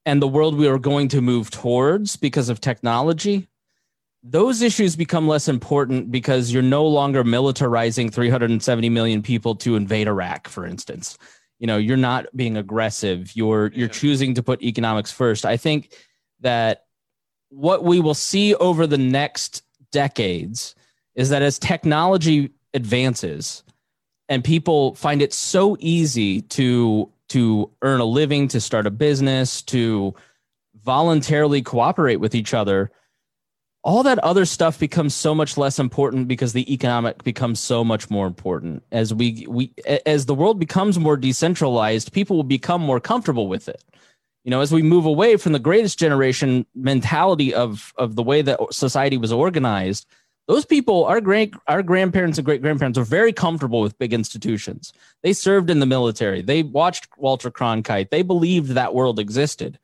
and 0.06 0.22
the 0.22 0.28
world 0.28 0.56
we 0.56 0.68
are 0.68 0.78
going 0.78 1.08
to 1.08 1.20
move 1.20 1.50
towards 1.50 2.16
because 2.16 2.48
of 2.48 2.60
technology, 2.60 3.48
those 4.22 4.62
issues 4.62 4.96
become 4.96 5.26
less 5.26 5.48
important 5.48 6.10
because 6.10 6.52
you're 6.52 6.62
no 6.62 6.86
longer 6.86 7.24
militarizing 7.24 8.12
370 8.12 8.88
million 8.88 9.22
people 9.22 9.54
to 9.56 9.76
invade 9.76 10.08
Iraq, 10.08 10.48
for 10.48 10.66
instance. 10.66 11.18
You 11.58 11.66
know, 11.66 11.76
you're 11.76 11.96
not 11.96 12.26
being 12.34 12.56
aggressive. 12.56 13.34
You're 13.34 13.68
you're 13.74 13.88
choosing 13.88 14.34
to 14.34 14.42
put 14.42 14.62
economics 14.62 15.10
first. 15.10 15.44
I 15.44 15.56
think 15.56 15.94
that 16.40 16.84
what 17.50 17.84
we 17.84 18.00
will 18.00 18.14
see 18.14 18.54
over 18.54 18.86
the 18.86 18.98
next 18.98 19.62
decades 19.92 20.74
is 21.14 21.28
that 21.28 21.42
as 21.42 21.58
technology 21.58 22.50
advances 22.74 23.62
and 24.28 24.44
people 24.44 24.94
find 24.94 25.20
it 25.20 25.32
so 25.32 25.76
easy 25.80 26.40
to 26.42 27.10
to 27.28 27.70
earn 27.82 28.00
a 28.00 28.04
living 28.04 28.48
to 28.48 28.60
start 28.60 28.86
a 28.86 28.90
business 28.90 29.62
to 29.62 30.14
voluntarily 30.82 31.60
cooperate 31.60 32.16
with 32.16 32.34
each 32.34 32.54
other 32.54 32.90
all 33.82 34.02
that 34.02 34.18
other 34.18 34.44
stuff 34.44 34.78
becomes 34.78 35.14
so 35.14 35.34
much 35.34 35.56
less 35.56 35.78
important 35.78 36.28
because 36.28 36.52
the 36.52 36.70
economic 36.72 37.24
becomes 37.24 37.58
so 37.58 37.82
much 37.82 38.10
more 38.10 38.26
important. 38.26 38.82
As 38.92 39.14
we 39.14 39.46
we 39.48 39.72
as 40.04 40.26
the 40.26 40.34
world 40.34 40.58
becomes 40.58 40.98
more 40.98 41.16
decentralized 41.16 42.12
people 42.12 42.36
will 42.36 42.44
become 42.44 42.82
more 42.82 43.00
comfortable 43.00 43.48
with 43.48 43.68
it 43.68 43.82
you 44.44 44.50
know 44.50 44.60
as 44.60 44.72
we 44.72 44.82
move 44.82 45.06
away 45.06 45.36
from 45.36 45.52
the 45.52 45.58
greatest 45.58 45.98
generation 45.98 46.66
mentality 46.74 47.54
of 47.54 47.92
of 47.96 48.16
the 48.16 48.22
way 48.22 48.42
that 48.42 48.58
society 48.72 49.16
was 49.16 49.32
organized 49.32 50.06
those 50.50 50.64
people 50.64 51.04
our 51.04 51.20
great 51.20 51.54
our 51.68 51.80
grandparents 51.80 52.36
and 52.36 52.44
great 52.44 52.60
grandparents 52.60 52.98
were 52.98 53.04
very 53.04 53.32
comfortable 53.32 53.80
with 53.80 53.96
big 54.00 54.12
institutions. 54.12 54.92
They 55.22 55.32
served 55.32 55.70
in 55.70 55.78
the 55.78 55.86
military. 55.86 56.42
They 56.42 56.64
watched 56.64 57.06
walter 57.16 57.52
cronkite. 57.52 58.10
They 58.10 58.22
believed 58.22 58.70
that 58.70 58.92
world 58.92 59.20
existed. 59.20 59.78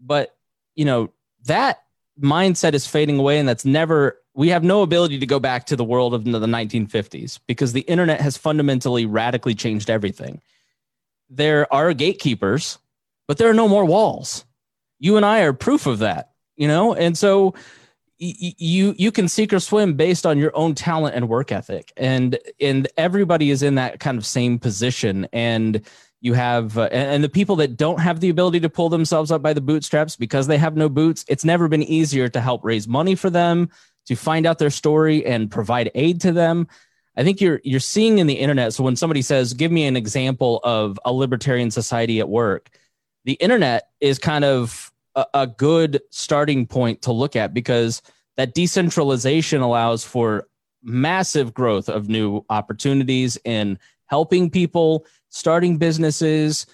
But 0.00 0.34
you 0.74 0.86
know 0.86 1.12
that 1.44 1.82
mindset 2.18 2.72
is 2.72 2.86
fading 2.86 3.18
away 3.18 3.38
and 3.38 3.46
that's 3.46 3.66
never 3.66 4.18
we 4.32 4.48
have 4.48 4.64
no 4.64 4.80
ability 4.80 5.18
to 5.18 5.26
go 5.26 5.38
back 5.38 5.66
to 5.66 5.76
the 5.76 5.84
world 5.84 6.14
of 6.14 6.24
the 6.24 6.30
1950s 6.30 7.38
because 7.46 7.74
the 7.74 7.82
internet 7.82 8.22
has 8.22 8.38
fundamentally 8.38 9.04
radically 9.04 9.54
changed 9.54 9.90
everything. 9.90 10.40
There 11.28 11.70
are 11.70 11.92
gatekeepers, 11.92 12.78
but 13.28 13.38
there 13.38 13.48
are 13.48 13.54
no 13.54 13.68
more 13.68 13.84
walls. 13.84 14.44
You 14.98 15.16
and 15.16 15.24
I 15.24 15.42
are 15.42 15.52
proof 15.52 15.86
of 15.86 16.00
that, 16.00 16.30
you 16.56 16.66
know? 16.66 16.94
And 16.94 17.16
so 17.16 17.54
you 18.18 18.94
you 18.98 19.12
can 19.12 19.28
seek 19.28 19.52
or 19.52 19.60
swim 19.60 19.94
based 19.94 20.26
on 20.26 20.38
your 20.38 20.54
own 20.56 20.74
talent 20.74 21.14
and 21.14 21.28
work 21.28 21.52
ethic 21.52 21.92
and 21.96 22.38
and 22.60 22.88
everybody 22.96 23.50
is 23.50 23.62
in 23.62 23.76
that 23.76 24.00
kind 24.00 24.18
of 24.18 24.26
same 24.26 24.58
position 24.58 25.28
and 25.32 25.82
you 26.20 26.34
have 26.34 26.76
uh, 26.76 26.88
and 26.90 27.22
the 27.22 27.28
people 27.28 27.54
that 27.54 27.76
don't 27.76 28.00
have 28.00 28.18
the 28.18 28.28
ability 28.28 28.58
to 28.58 28.68
pull 28.68 28.88
themselves 28.88 29.30
up 29.30 29.40
by 29.40 29.52
the 29.52 29.60
bootstraps 29.60 30.16
because 30.16 30.48
they 30.48 30.58
have 30.58 30.76
no 30.76 30.88
boots 30.88 31.24
it's 31.28 31.44
never 31.44 31.68
been 31.68 31.82
easier 31.84 32.28
to 32.28 32.40
help 32.40 32.64
raise 32.64 32.88
money 32.88 33.14
for 33.14 33.30
them 33.30 33.70
to 34.06 34.16
find 34.16 34.46
out 34.46 34.58
their 34.58 34.70
story 34.70 35.24
and 35.24 35.48
provide 35.48 35.88
aid 35.94 36.20
to 36.20 36.32
them 36.32 36.66
i 37.16 37.22
think 37.22 37.40
you're 37.40 37.60
you're 37.62 37.78
seeing 37.78 38.18
in 38.18 38.26
the 38.26 38.34
internet 38.34 38.74
so 38.74 38.82
when 38.82 38.96
somebody 38.96 39.22
says 39.22 39.54
give 39.54 39.70
me 39.70 39.86
an 39.86 39.96
example 39.96 40.58
of 40.64 40.98
a 41.04 41.12
libertarian 41.12 41.70
society 41.70 42.18
at 42.18 42.28
work 42.28 42.68
the 43.28 43.34
internet 43.34 43.90
is 44.00 44.18
kind 44.18 44.42
of 44.42 44.90
a, 45.14 45.26
a 45.34 45.46
good 45.46 46.00
starting 46.08 46.66
point 46.66 47.02
to 47.02 47.12
look 47.12 47.36
at 47.36 47.52
because 47.52 48.00
that 48.38 48.54
decentralization 48.54 49.60
allows 49.60 50.02
for 50.02 50.48
massive 50.82 51.52
growth 51.52 51.90
of 51.90 52.08
new 52.08 52.42
opportunities 52.48 53.36
in 53.44 53.78
helping 54.06 54.48
people 54.48 55.04
starting 55.28 55.76
businesses 55.76 56.64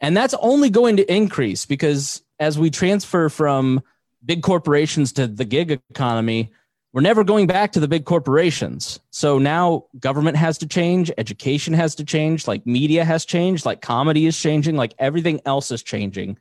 and 0.00 0.16
that's 0.16 0.34
only 0.34 0.70
going 0.70 0.96
to 0.96 1.12
increase 1.12 1.66
because 1.66 2.22
as 2.38 2.60
we 2.60 2.70
transfer 2.70 3.28
from 3.28 3.82
big 4.24 4.40
corporations 4.40 5.12
to 5.12 5.26
the 5.26 5.44
gig 5.44 5.80
economy 5.90 6.52
we're 6.94 7.02
never 7.02 7.24
going 7.24 7.46
back 7.46 7.72
to 7.72 7.80
the 7.80 7.88
big 7.88 8.06
corporations 8.06 9.00
so 9.10 9.38
now 9.38 9.84
government 9.98 10.36
has 10.36 10.56
to 10.56 10.66
change 10.66 11.10
education 11.18 11.74
has 11.74 11.94
to 11.94 12.04
change 12.04 12.48
like 12.48 12.64
media 12.66 13.04
has 13.04 13.26
changed 13.26 13.66
like 13.66 13.82
comedy 13.82 14.24
is 14.24 14.38
changing 14.38 14.76
like 14.76 14.94
everything 14.98 15.40
else 15.44 15.70
is 15.70 15.82
changing 15.82 16.38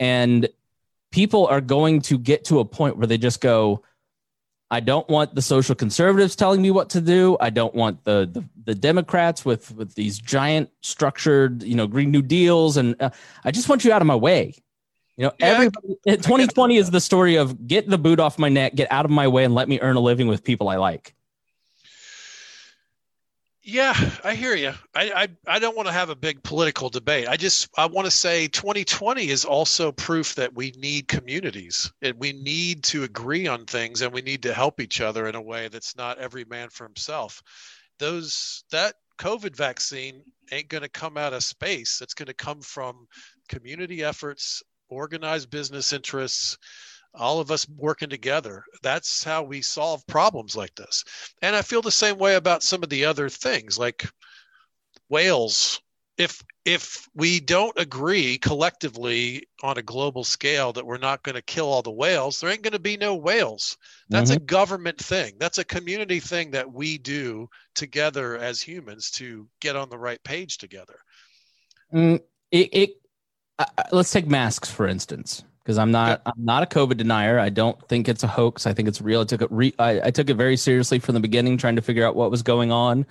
and 0.00 0.48
people 1.12 1.46
are 1.46 1.60
going 1.60 2.00
to 2.00 2.18
get 2.18 2.46
to 2.46 2.58
a 2.58 2.64
point 2.64 2.96
where 2.96 3.06
they 3.06 3.18
just 3.18 3.40
go, 3.40 3.82
I 4.70 4.80
don't 4.80 5.08
want 5.08 5.34
the 5.34 5.42
social 5.42 5.74
conservatives 5.74 6.34
telling 6.34 6.62
me 6.62 6.70
what 6.70 6.90
to 6.90 7.00
do. 7.00 7.36
I 7.38 7.50
don't 7.50 7.74
want 7.74 8.02
the 8.04 8.28
the, 8.32 8.44
the 8.64 8.74
Democrats 8.74 9.44
with 9.44 9.70
with 9.76 9.94
these 9.94 10.18
giant 10.18 10.70
structured, 10.80 11.62
you 11.62 11.76
know, 11.76 11.86
Green 11.86 12.10
New 12.10 12.22
Deals, 12.22 12.78
and 12.78 12.96
uh, 13.00 13.10
I 13.44 13.50
just 13.50 13.68
want 13.68 13.84
you 13.84 13.92
out 13.92 14.00
of 14.00 14.06
my 14.06 14.16
way. 14.16 14.54
You 15.22 15.28
know, 15.28 15.34
yeah, 15.38 15.46
everybody. 15.46 15.88
Eh, 16.06 16.16
2020 16.16 16.76
is 16.78 16.90
the 16.90 17.00
story 17.00 17.36
of 17.36 17.68
get 17.68 17.88
the 17.88 17.96
boot 17.96 18.18
off 18.18 18.40
my 18.40 18.48
neck, 18.48 18.74
get 18.74 18.90
out 18.90 19.04
of 19.04 19.12
my 19.12 19.28
way, 19.28 19.44
and 19.44 19.54
let 19.54 19.68
me 19.68 19.78
earn 19.80 19.94
a 19.94 20.00
living 20.00 20.26
with 20.26 20.42
people 20.42 20.68
I 20.68 20.76
like. 20.78 21.14
Yeah, 23.62 23.94
I 24.24 24.34
hear 24.34 24.56
you. 24.56 24.72
I, 24.96 25.12
I, 25.12 25.28
I 25.46 25.58
don't 25.60 25.76
want 25.76 25.86
to 25.86 25.92
have 25.92 26.10
a 26.10 26.16
big 26.16 26.42
political 26.42 26.88
debate. 26.88 27.28
I 27.28 27.36
just 27.36 27.68
I 27.78 27.86
want 27.86 28.06
to 28.06 28.10
say 28.10 28.48
2020 28.48 29.28
is 29.28 29.44
also 29.44 29.92
proof 29.92 30.34
that 30.34 30.56
we 30.56 30.72
need 30.72 31.06
communities 31.06 31.92
and 32.02 32.18
we 32.18 32.32
need 32.32 32.82
to 32.84 33.04
agree 33.04 33.46
on 33.46 33.64
things 33.64 34.02
and 34.02 34.12
we 34.12 34.22
need 34.22 34.42
to 34.42 34.52
help 34.52 34.80
each 34.80 35.00
other 35.00 35.28
in 35.28 35.36
a 35.36 35.40
way 35.40 35.68
that's 35.68 35.96
not 35.96 36.18
every 36.18 36.44
man 36.44 36.68
for 36.70 36.84
himself. 36.84 37.40
Those 38.00 38.64
that 38.72 38.94
COVID 39.20 39.54
vaccine 39.54 40.24
ain't 40.50 40.68
going 40.68 40.82
to 40.82 40.88
come 40.88 41.16
out 41.16 41.32
of 41.32 41.44
space. 41.44 42.00
It's 42.02 42.14
going 42.14 42.26
to 42.26 42.34
come 42.34 42.60
from 42.60 43.06
community 43.48 44.02
efforts, 44.02 44.64
organized 44.92 45.50
business 45.50 45.92
interests, 45.92 46.58
all 47.14 47.40
of 47.40 47.50
us 47.50 47.68
working 47.68 48.08
together. 48.08 48.64
That's 48.82 49.22
how 49.24 49.42
we 49.42 49.62
solve 49.62 50.06
problems 50.06 50.56
like 50.56 50.74
this. 50.74 51.04
And 51.42 51.54
I 51.54 51.62
feel 51.62 51.82
the 51.82 51.90
same 51.90 52.18
way 52.18 52.36
about 52.36 52.62
some 52.62 52.82
of 52.82 52.88
the 52.88 53.04
other 53.04 53.28
things 53.28 53.78
like 53.78 54.08
whales. 55.08 55.80
If 56.18 56.42
if 56.64 57.08
we 57.14 57.40
don't 57.40 57.76
agree 57.78 58.38
collectively 58.38 59.48
on 59.62 59.78
a 59.78 59.82
global 59.82 60.24
scale 60.24 60.72
that 60.74 60.86
we're 60.86 60.98
not 60.98 61.22
going 61.22 61.34
to 61.34 61.42
kill 61.42 61.66
all 61.66 61.82
the 61.82 61.90
whales, 61.90 62.38
there 62.38 62.50
ain't 62.50 62.62
going 62.62 62.72
to 62.72 62.78
be 62.78 62.96
no 62.96 63.16
whales. 63.16 63.76
That's 64.08 64.30
mm-hmm. 64.30 64.42
a 64.42 64.46
government 64.46 64.98
thing. 64.98 65.34
That's 65.40 65.58
a 65.58 65.64
community 65.64 66.20
thing 66.20 66.52
that 66.52 66.72
we 66.72 66.98
do 66.98 67.48
together 67.74 68.36
as 68.36 68.60
humans 68.62 69.10
to 69.12 69.48
get 69.60 69.74
on 69.74 69.88
the 69.88 69.98
right 69.98 70.22
page 70.22 70.58
together. 70.58 71.00
Mm, 71.92 72.20
it, 72.50 72.68
it 72.72 72.90
uh, 73.58 73.64
let's 73.92 74.10
take 74.10 74.26
masks 74.26 74.70
for 74.70 74.86
instance 74.86 75.44
because 75.62 75.78
I'm 75.78 75.90
not 75.90 76.22
I'm 76.26 76.44
not 76.44 76.62
a 76.62 76.66
COVID 76.66 76.96
denier. 76.96 77.38
I 77.38 77.48
don't 77.48 77.80
think 77.88 78.08
it's 78.08 78.22
a 78.22 78.28
hoax. 78.28 78.66
I 78.66 78.72
think 78.72 78.88
it's 78.88 79.00
real. 79.00 79.20
I 79.20 79.24
took 79.24 79.42
it 79.42 79.48
re, 79.50 79.74
I, 79.78 80.00
I 80.04 80.10
took 80.10 80.28
it 80.30 80.34
very 80.34 80.56
seriously 80.56 80.98
from 80.98 81.14
the 81.14 81.20
beginning, 81.20 81.56
trying 81.56 81.76
to 81.76 81.82
figure 81.82 82.06
out 82.06 82.16
what 82.16 82.30
was 82.30 82.42
going 82.42 82.72
on. 82.72 83.06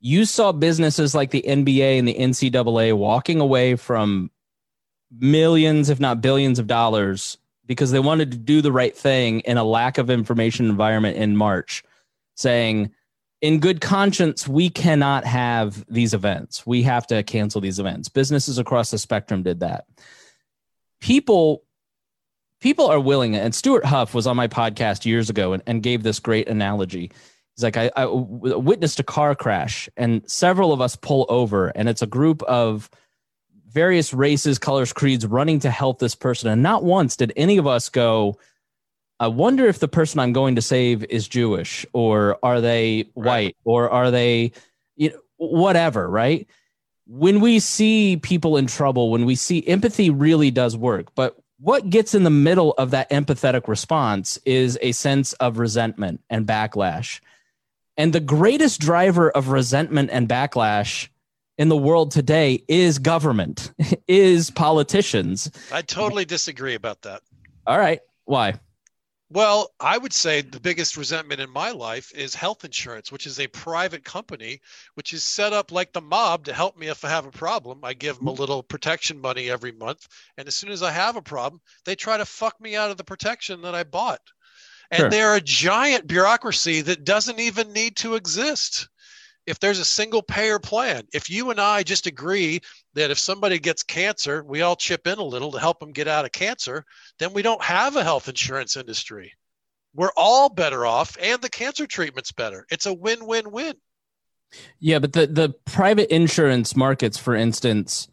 You 0.00 0.24
saw 0.24 0.52
businesses 0.52 1.14
like 1.14 1.30
the 1.30 1.44
NBA 1.46 1.98
and 1.98 2.08
the 2.08 2.14
NCAA 2.14 2.96
walking 2.96 3.40
away 3.40 3.76
from 3.76 4.30
millions, 5.16 5.90
if 5.90 6.00
not 6.00 6.20
billions, 6.20 6.58
of 6.58 6.66
dollars 6.66 7.36
because 7.66 7.92
they 7.92 8.00
wanted 8.00 8.32
to 8.32 8.36
do 8.36 8.60
the 8.62 8.72
right 8.72 8.96
thing 8.96 9.40
in 9.40 9.56
a 9.56 9.62
lack 9.62 9.98
of 9.98 10.10
information 10.10 10.66
environment 10.66 11.16
in 11.16 11.36
March, 11.36 11.84
saying, 12.34 12.90
in 13.40 13.58
good 13.58 13.80
conscience, 13.80 14.46
we 14.46 14.68
cannot 14.68 15.24
have 15.24 15.84
these 15.88 16.14
events. 16.14 16.66
We 16.66 16.82
have 16.82 17.06
to 17.08 17.22
cancel 17.22 17.60
these 17.60 17.78
events. 17.78 18.08
Businesses 18.08 18.58
across 18.58 18.90
the 18.90 18.98
spectrum 18.98 19.42
did 19.42 19.60
that 19.60 19.84
people 21.00 21.64
people 22.60 22.86
are 22.86 23.00
willing 23.00 23.34
and 23.34 23.54
stuart 23.54 23.84
huff 23.84 24.14
was 24.14 24.26
on 24.26 24.36
my 24.36 24.46
podcast 24.46 25.04
years 25.04 25.30
ago 25.30 25.52
and, 25.52 25.62
and 25.66 25.82
gave 25.82 26.02
this 26.02 26.20
great 26.20 26.48
analogy 26.48 27.10
he's 27.56 27.62
like 27.62 27.76
I, 27.76 27.90
I 27.96 28.06
witnessed 28.06 29.00
a 29.00 29.04
car 29.04 29.34
crash 29.34 29.88
and 29.96 30.28
several 30.30 30.72
of 30.72 30.80
us 30.80 30.94
pull 30.96 31.26
over 31.28 31.68
and 31.68 31.88
it's 31.88 32.02
a 32.02 32.06
group 32.06 32.42
of 32.42 32.90
various 33.68 34.12
races 34.12 34.58
colors 34.58 34.92
creeds 34.92 35.26
running 35.26 35.60
to 35.60 35.70
help 35.70 35.98
this 35.98 36.14
person 36.14 36.50
and 36.50 36.62
not 36.62 36.84
once 36.84 37.16
did 37.16 37.32
any 37.36 37.56
of 37.56 37.66
us 37.66 37.88
go 37.88 38.38
i 39.20 39.28
wonder 39.28 39.66
if 39.66 39.78
the 39.78 39.88
person 39.88 40.18
i'm 40.18 40.32
going 40.32 40.56
to 40.56 40.62
save 40.62 41.04
is 41.04 41.28
jewish 41.28 41.86
or 41.92 42.38
are 42.42 42.60
they 42.60 43.08
white 43.14 43.26
right. 43.26 43.56
or 43.64 43.88
are 43.88 44.10
they 44.10 44.50
you 44.96 45.10
know, 45.10 45.20
whatever 45.36 46.08
right 46.10 46.48
when 47.10 47.40
we 47.40 47.58
see 47.58 48.18
people 48.18 48.56
in 48.56 48.68
trouble, 48.68 49.10
when 49.10 49.24
we 49.24 49.34
see 49.34 49.66
empathy 49.66 50.10
really 50.10 50.52
does 50.52 50.76
work. 50.76 51.12
But 51.16 51.36
what 51.58 51.90
gets 51.90 52.14
in 52.14 52.22
the 52.22 52.30
middle 52.30 52.72
of 52.78 52.92
that 52.92 53.10
empathetic 53.10 53.66
response 53.66 54.38
is 54.46 54.78
a 54.80 54.92
sense 54.92 55.32
of 55.34 55.58
resentment 55.58 56.20
and 56.30 56.46
backlash. 56.46 57.20
And 57.96 58.12
the 58.12 58.20
greatest 58.20 58.80
driver 58.80 59.28
of 59.28 59.48
resentment 59.48 60.10
and 60.12 60.28
backlash 60.28 61.08
in 61.58 61.68
the 61.68 61.76
world 61.76 62.12
today 62.12 62.62
is 62.68 63.00
government, 63.00 63.72
is 64.08 64.50
politicians. 64.50 65.50
I 65.72 65.82
totally 65.82 66.24
disagree 66.24 66.76
about 66.76 67.02
that. 67.02 67.22
All 67.66 67.78
right. 67.78 68.00
Why? 68.24 68.60
Well, 69.32 69.72
I 69.78 69.96
would 69.96 70.12
say 70.12 70.40
the 70.40 70.58
biggest 70.58 70.96
resentment 70.96 71.40
in 71.40 71.50
my 71.50 71.70
life 71.70 72.12
is 72.12 72.34
health 72.34 72.64
insurance, 72.64 73.12
which 73.12 73.28
is 73.28 73.38
a 73.38 73.46
private 73.46 74.04
company, 74.04 74.60
which 74.94 75.12
is 75.12 75.22
set 75.22 75.52
up 75.52 75.70
like 75.70 75.92
the 75.92 76.00
mob 76.00 76.46
to 76.46 76.52
help 76.52 76.76
me 76.76 76.88
if 76.88 77.04
I 77.04 77.10
have 77.10 77.26
a 77.26 77.30
problem. 77.30 77.84
I 77.84 77.94
give 77.94 78.18
them 78.18 78.26
a 78.26 78.32
mm-hmm. 78.32 78.40
little 78.40 78.62
protection 78.64 79.20
money 79.20 79.48
every 79.48 79.70
month. 79.70 80.08
And 80.36 80.48
as 80.48 80.56
soon 80.56 80.72
as 80.72 80.82
I 80.82 80.90
have 80.90 81.14
a 81.14 81.22
problem, 81.22 81.60
they 81.84 81.94
try 81.94 82.16
to 82.16 82.24
fuck 82.24 82.60
me 82.60 82.74
out 82.74 82.90
of 82.90 82.96
the 82.96 83.04
protection 83.04 83.62
that 83.62 83.74
I 83.74 83.84
bought. 83.84 84.20
And 84.90 84.98
sure. 84.98 85.10
they're 85.10 85.36
a 85.36 85.40
giant 85.40 86.08
bureaucracy 86.08 86.80
that 86.80 87.04
doesn't 87.04 87.38
even 87.38 87.72
need 87.72 87.96
to 87.98 88.16
exist 88.16 88.88
if 89.50 89.58
there's 89.58 89.80
a 89.80 89.84
single 89.84 90.22
payer 90.22 90.60
plan, 90.60 91.02
if 91.12 91.28
you 91.28 91.50
and 91.50 91.60
I 91.60 91.82
just 91.82 92.06
agree 92.06 92.60
that 92.94 93.10
if 93.10 93.18
somebody 93.18 93.58
gets 93.58 93.82
cancer, 93.82 94.44
we 94.44 94.62
all 94.62 94.76
chip 94.76 95.06
in 95.08 95.18
a 95.18 95.24
little 95.24 95.50
to 95.52 95.58
help 95.58 95.80
them 95.80 95.90
get 95.90 96.06
out 96.06 96.24
of 96.24 96.32
cancer, 96.32 96.84
then 97.18 97.32
we 97.32 97.42
don't 97.42 97.62
have 97.62 97.96
a 97.96 98.04
health 98.04 98.28
insurance 98.28 98.76
industry. 98.76 99.32
We're 99.92 100.12
all 100.16 100.48
better 100.48 100.86
off 100.86 101.16
and 101.20 101.42
the 101.42 101.50
cancer 101.50 101.86
treatment's 101.86 102.30
better. 102.30 102.64
It's 102.70 102.86
a 102.86 102.94
win-win-win. 102.94 103.74
Yeah, 104.78 104.98
but 105.00 105.12
the 105.12 105.26
the 105.26 105.54
private 105.64 106.12
insurance 106.12 106.74
markets 106.74 107.16
for 107.16 107.36
instance, 107.36 108.08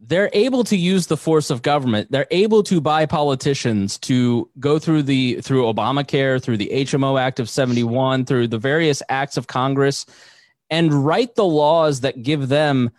they're 0.00 0.30
able 0.32 0.64
to 0.64 0.76
use 0.76 1.06
the 1.06 1.16
force 1.16 1.50
of 1.50 1.62
government. 1.62 2.10
They're 2.10 2.26
able 2.32 2.64
to 2.64 2.80
buy 2.80 3.06
politicians 3.06 3.96
to 3.98 4.50
go 4.58 4.78
through 4.80 5.04
the 5.04 5.40
through 5.40 5.72
Obamacare, 5.72 6.42
through 6.42 6.56
the 6.56 6.70
HMO 6.72 7.20
Act 7.20 7.38
of 7.38 7.48
71, 7.48 8.24
through 8.24 8.48
the 8.48 8.58
various 8.58 9.02
acts 9.08 9.36
of 9.36 9.46
Congress 9.46 10.04
and 10.70 11.06
write 11.06 11.34
the 11.34 11.44
laws 11.44 12.00
that 12.00 12.22
give 12.22 12.48
them 12.48 12.90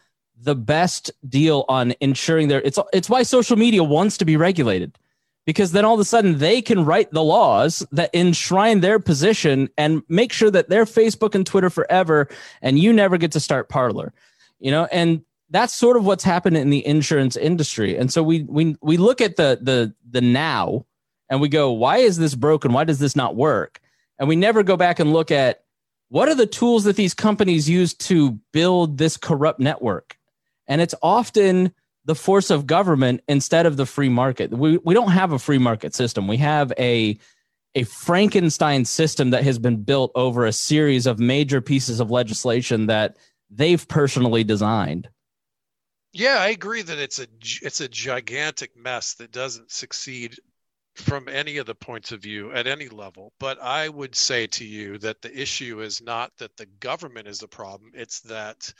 the 0.41 0.55
best 0.55 1.11
deal 1.27 1.65
on 1.67 1.93
ensuring 1.99 2.47
their 2.47 2.61
it's 2.61 2.79
it's 2.93 3.09
why 3.09 3.23
social 3.23 3.57
media 3.57 3.83
wants 3.83 4.17
to 4.17 4.25
be 4.25 4.37
regulated 4.37 4.97
because 5.45 5.71
then 5.71 5.83
all 5.83 5.95
of 5.95 5.99
a 5.99 6.05
sudden 6.05 6.37
they 6.37 6.61
can 6.61 6.85
write 6.85 7.11
the 7.11 7.23
laws 7.23 7.85
that 7.91 8.13
enshrine 8.13 8.79
their 8.79 8.99
position 8.99 9.69
and 9.77 10.01
make 10.07 10.31
sure 10.31 10.51
that 10.51 10.69
they're 10.69 10.85
Facebook 10.85 11.35
and 11.35 11.45
Twitter 11.45 11.69
forever 11.69 12.29
and 12.61 12.79
you 12.79 12.93
never 12.93 13.17
get 13.17 13.31
to 13.33 13.39
start 13.39 13.67
Parler. 13.67 14.13
You 14.59 14.71
know, 14.71 14.87
and 14.91 15.23
that's 15.49 15.73
sort 15.73 15.97
of 15.97 16.05
what's 16.05 16.23
happened 16.23 16.55
in 16.57 16.69
the 16.69 16.85
insurance 16.85 17.35
industry. 17.35 17.97
And 17.97 18.11
so 18.13 18.21
we 18.21 18.43
we 18.43 18.77
we 18.81 18.97
look 18.97 19.21
at 19.21 19.37
the 19.37 19.59
the 19.61 19.93
the 20.09 20.21
now 20.21 20.85
and 21.29 21.41
we 21.41 21.49
go, 21.49 21.71
why 21.71 21.97
is 21.97 22.17
this 22.17 22.35
broken? 22.35 22.71
Why 22.71 22.83
does 22.83 22.99
this 22.99 23.15
not 23.15 23.35
work? 23.35 23.81
and 24.19 24.27
we 24.27 24.35
never 24.35 24.61
go 24.61 24.77
back 24.77 24.99
and 24.99 25.13
look 25.13 25.31
at 25.31 25.63
what 26.09 26.27
are 26.27 26.35
the 26.35 26.47
tools 26.47 26.83
that 26.83 26.95
these 26.95 27.13
companies 27.13 27.69
use 27.69 27.93
to 27.93 28.31
build 28.51 28.97
this 28.97 29.15
corrupt 29.15 29.59
network? 29.59 30.17
And 30.67 30.81
it's 30.81 30.95
often 31.01 31.71
the 32.05 32.15
force 32.15 32.49
of 32.49 32.67
government 32.67 33.21
instead 33.27 33.65
of 33.65 33.77
the 33.77 33.85
free 33.85 34.09
market. 34.09 34.51
We, 34.51 34.77
we 34.77 34.93
don't 34.93 35.11
have 35.11 35.31
a 35.31 35.39
free 35.39 35.59
market 35.59 35.93
system. 35.93 36.27
We 36.27 36.37
have 36.37 36.73
a 36.77 37.17
a 37.75 37.83
frankenstein 37.83 38.83
system 38.83 39.29
that 39.29 39.43
has 39.43 39.59
been 39.59 39.83
built 39.83 40.11
over 40.15 40.47
a 40.47 40.51
series 40.51 41.05
of 41.05 41.19
major 41.19 41.61
pieces 41.61 41.99
of 41.99 42.09
legislation 42.09 42.87
that 42.87 43.15
they've 43.51 43.87
personally 43.87 44.43
designed. 44.43 45.07
Yeah 46.11 46.37
i 46.39 46.47
agree 46.47 46.81
that 46.81 46.97
it's 46.97 47.19
a 47.19 47.27
it's 47.61 47.81
a 47.81 47.87
gigantic 47.87 48.75
mess 48.75 49.13
that 49.15 49.31
doesn't 49.31 49.69
succeed 49.69 50.35
from 50.99 51.27
any 51.27 51.57
of 51.57 51.65
the 51.65 51.75
points 51.75 52.11
of 52.11 52.21
view 52.21 52.51
at 52.51 52.67
any 52.67 52.87
level. 52.89 53.33
But 53.39 53.61
I 53.61 53.89
would 53.89 54.15
say 54.15 54.47
to 54.47 54.65
you 54.65 54.97
that 54.99 55.21
the 55.21 55.41
issue 55.41 55.81
is 55.81 56.01
not 56.01 56.31
that 56.37 56.57
the 56.57 56.65
government 56.65 57.27
is 57.27 57.39
the 57.39 57.47
problem, 57.47 57.91
it's 57.93 58.21
that 58.21 58.73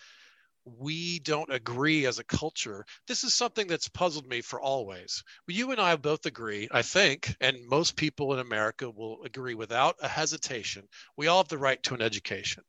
we 0.65 1.19
don't 1.19 1.51
agree 1.51 2.05
as 2.05 2.19
a 2.19 2.23
culture. 2.23 2.85
This 3.07 3.23
is 3.23 3.33
something 3.33 3.67
that's 3.67 3.87
puzzled 3.87 4.27
me 4.27 4.41
for 4.41 4.61
always. 4.61 5.23
You 5.47 5.71
and 5.71 5.81
I 5.81 5.95
both 5.95 6.25
agree, 6.25 6.67
I 6.71 6.81
think, 6.81 7.35
and 7.41 7.57
most 7.67 7.95
people 7.95 8.33
in 8.33 8.39
America 8.39 8.89
will 8.89 9.23
agree 9.23 9.55
without 9.55 9.95
a 10.01 10.07
hesitation. 10.07 10.87
We 11.17 11.27
all 11.27 11.39
have 11.39 11.47
the 11.47 11.57
right 11.57 11.81
to 11.83 11.95
an 11.95 12.01
education. 12.01 12.63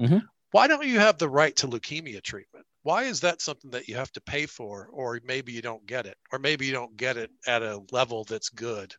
Mm-hmm. 0.00 0.18
Why 0.50 0.66
don't 0.66 0.86
you 0.86 0.98
have 1.00 1.18
the 1.18 1.28
right 1.28 1.54
to 1.56 1.68
leukemia 1.68 2.22
treatment? 2.22 2.66
Why 2.86 3.02
is 3.02 3.18
that 3.22 3.40
something 3.40 3.72
that 3.72 3.88
you 3.88 3.96
have 3.96 4.12
to 4.12 4.20
pay 4.20 4.46
for 4.46 4.88
or 4.92 5.20
maybe 5.24 5.52
you 5.52 5.60
don't 5.60 5.84
get 5.86 6.06
it 6.06 6.16
or 6.32 6.38
maybe 6.38 6.66
you 6.66 6.72
don't 6.72 6.96
get 6.96 7.16
it 7.16 7.32
at 7.44 7.60
a 7.60 7.82
level 7.90 8.22
that's 8.22 8.48
good? 8.48 8.94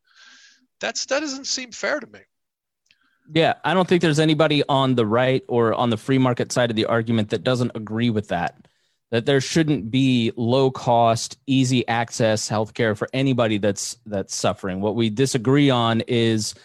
That's 0.81 1.05
that 1.05 1.21
doesn't 1.21 1.47
seem 1.47 1.71
fair 1.71 2.01
to 2.01 2.07
me. 2.07 2.19
Yeah 3.33 3.53
i 3.63 3.73
don't 3.73 3.87
think 3.87 4.01
there's 4.01 4.19
anybody 4.19 4.61
on 4.69 4.95
the 4.95 5.05
right 5.05 5.43
or 5.47 5.73
on 5.73 5.89
the 5.89 5.97
free 5.97 6.17
market 6.17 6.51
side 6.51 6.69
of 6.69 6.75
the 6.75 6.85
argument 6.85 7.29
that 7.29 7.43
doesn't 7.43 7.71
agree 7.75 8.09
with 8.09 8.27
that 8.29 8.67
that 9.11 9.25
there 9.25 9.41
shouldn't 9.41 9.89
be 9.89 10.31
low 10.35 10.69
cost 10.69 11.37
easy 11.47 11.87
access 11.87 12.49
healthcare 12.49 12.97
for 12.97 13.07
anybody 13.13 13.57
that's 13.57 13.97
that's 14.05 14.35
suffering. 14.35 14.81
What 14.81 14.95
we 14.95 15.09
disagree 15.09 15.69
on 15.69 16.01
is 16.07 16.55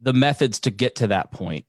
the 0.00 0.14
methods 0.14 0.60
to 0.60 0.70
get 0.70 0.96
to 0.96 1.08
that 1.08 1.30
point 1.30 1.66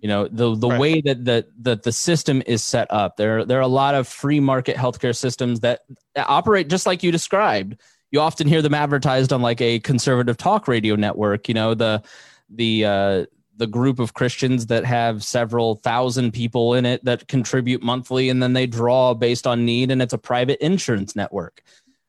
you 0.00 0.08
know 0.08 0.28
the 0.28 0.54
the 0.54 0.68
right. 0.68 0.80
way 0.80 1.00
that 1.00 1.24
the, 1.24 1.46
that 1.60 1.82
the 1.82 1.92
system 1.92 2.42
is 2.46 2.62
set 2.62 2.86
up 2.90 3.16
there 3.16 3.44
there 3.44 3.58
are 3.58 3.62
a 3.62 3.66
lot 3.66 3.94
of 3.94 4.06
free 4.06 4.40
market 4.40 4.76
healthcare 4.76 5.16
systems 5.16 5.60
that, 5.60 5.80
that 6.14 6.28
operate 6.28 6.68
just 6.68 6.86
like 6.86 7.02
you 7.02 7.10
described 7.10 7.76
you 8.10 8.20
often 8.20 8.46
hear 8.48 8.62
them 8.62 8.74
advertised 8.74 9.32
on 9.32 9.42
like 9.42 9.60
a 9.60 9.80
conservative 9.80 10.36
talk 10.36 10.68
radio 10.68 10.94
network 10.94 11.48
you 11.48 11.54
know 11.54 11.74
the 11.74 12.02
the 12.50 12.84
uh 12.84 13.24
the 13.58 13.66
group 13.66 13.98
of 13.98 14.14
Christians 14.14 14.66
that 14.66 14.84
have 14.84 15.24
several 15.24 15.76
thousand 15.76 16.32
people 16.32 16.74
in 16.74 16.86
it 16.86 17.04
that 17.04 17.26
contribute 17.26 17.82
monthly 17.82 18.28
and 18.28 18.42
then 18.42 18.52
they 18.52 18.66
draw 18.66 19.14
based 19.14 19.46
on 19.46 19.64
need 19.64 19.90
and 19.90 20.00
it's 20.00 20.12
a 20.12 20.18
private 20.18 20.64
insurance 20.64 21.14
network. 21.14 21.62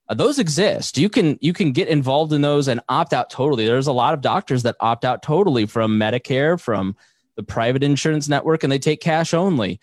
Uh, 0.08 0.14
those 0.14 0.40
exist. 0.40 0.98
You 0.98 1.10
can 1.10 1.38
you 1.42 1.54
can 1.54 1.72
get 1.72 1.88
involved 1.88 2.34
in 2.34 2.42
those 2.42 2.68
and 2.68 2.80
opt 2.88 3.14
out 3.14 3.30
totally. 3.30 3.66
There's 3.66 3.88
a 3.88 3.94
lot 3.94 4.14
of 4.14 4.22
doctors 4.22 4.64
that 4.64 4.76
opt 4.80 5.06
out 5.06 5.22
totally 5.22 5.66
from 5.66 6.00
Medicare, 6.00 6.60
from 6.60 6.96
the 7.40 7.44
private 7.44 7.84
insurance 7.84 8.28
network 8.28 8.64
and 8.64 8.72
they 8.72 8.78
take 8.78 9.00
cash 9.00 9.34
only. 9.34 9.80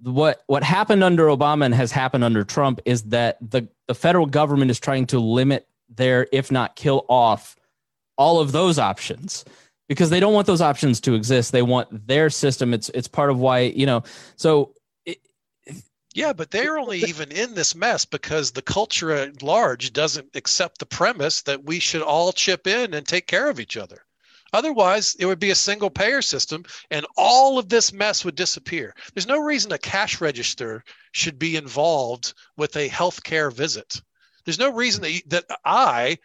What 0.00 0.44
what 0.46 0.62
happened 0.62 1.02
under 1.02 1.24
Obama 1.24 1.64
and 1.64 1.74
has 1.74 1.90
happened 1.90 2.22
under 2.22 2.44
Trump 2.44 2.78
is 2.84 3.02
that 3.04 3.36
the, 3.40 3.66
the 3.88 3.96
federal 3.96 4.26
government 4.26 4.70
is 4.70 4.78
trying 4.78 5.06
to 5.06 5.18
limit 5.18 5.66
their, 5.88 6.28
if 6.30 6.52
not 6.52 6.76
kill 6.76 7.04
off, 7.08 7.56
all 8.16 8.38
of 8.38 8.52
those 8.52 8.78
options 8.78 9.44
because 9.88 10.08
they 10.08 10.20
don't 10.20 10.32
want 10.32 10.46
those 10.46 10.60
options 10.60 11.00
to 11.00 11.14
exist. 11.14 11.50
They 11.50 11.62
want 11.62 12.06
their 12.06 12.30
system. 12.30 12.72
It's 12.72 12.90
it's 12.90 13.08
part 13.08 13.30
of 13.30 13.40
why 13.40 13.62
you 13.62 13.86
know. 13.86 14.04
So 14.36 14.72
yeah, 16.14 16.32
but 16.32 16.52
they're 16.52 16.78
only 16.78 16.98
even 16.98 17.32
in 17.32 17.54
this 17.54 17.74
mess 17.74 18.04
because 18.04 18.52
the 18.52 18.62
culture 18.62 19.10
at 19.10 19.42
large 19.42 19.92
doesn't 19.92 20.36
accept 20.36 20.78
the 20.78 20.86
premise 20.86 21.42
that 21.42 21.64
we 21.64 21.80
should 21.80 22.02
all 22.02 22.30
chip 22.30 22.68
in 22.68 22.94
and 22.94 23.04
take 23.04 23.26
care 23.26 23.50
of 23.50 23.58
each 23.58 23.76
other. 23.76 24.03
Otherwise, 24.54 25.16
it 25.18 25.26
would 25.26 25.40
be 25.40 25.50
a 25.50 25.54
single 25.54 25.90
payer 25.90 26.22
system 26.22 26.64
and 26.92 27.04
all 27.16 27.58
of 27.58 27.68
this 27.68 27.92
mess 27.92 28.24
would 28.24 28.36
disappear. 28.36 28.94
There's 29.12 29.26
no 29.26 29.40
reason 29.40 29.72
a 29.72 29.78
cash 29.78 30.20
register 30.20 30.84
should 31.10 31.40
be 31.40 31.56
involved 31.56 32.34
with 32.56 32.76
a 32.76 32.88
healthcare 32.88 33.52
visit. 33.52 34.00
There's 34.44 34.60
no 34.60 34.72
reason 34.72 35.02
that, 35.02 35.22
that 35.26 35.58
I, 35.64 36.18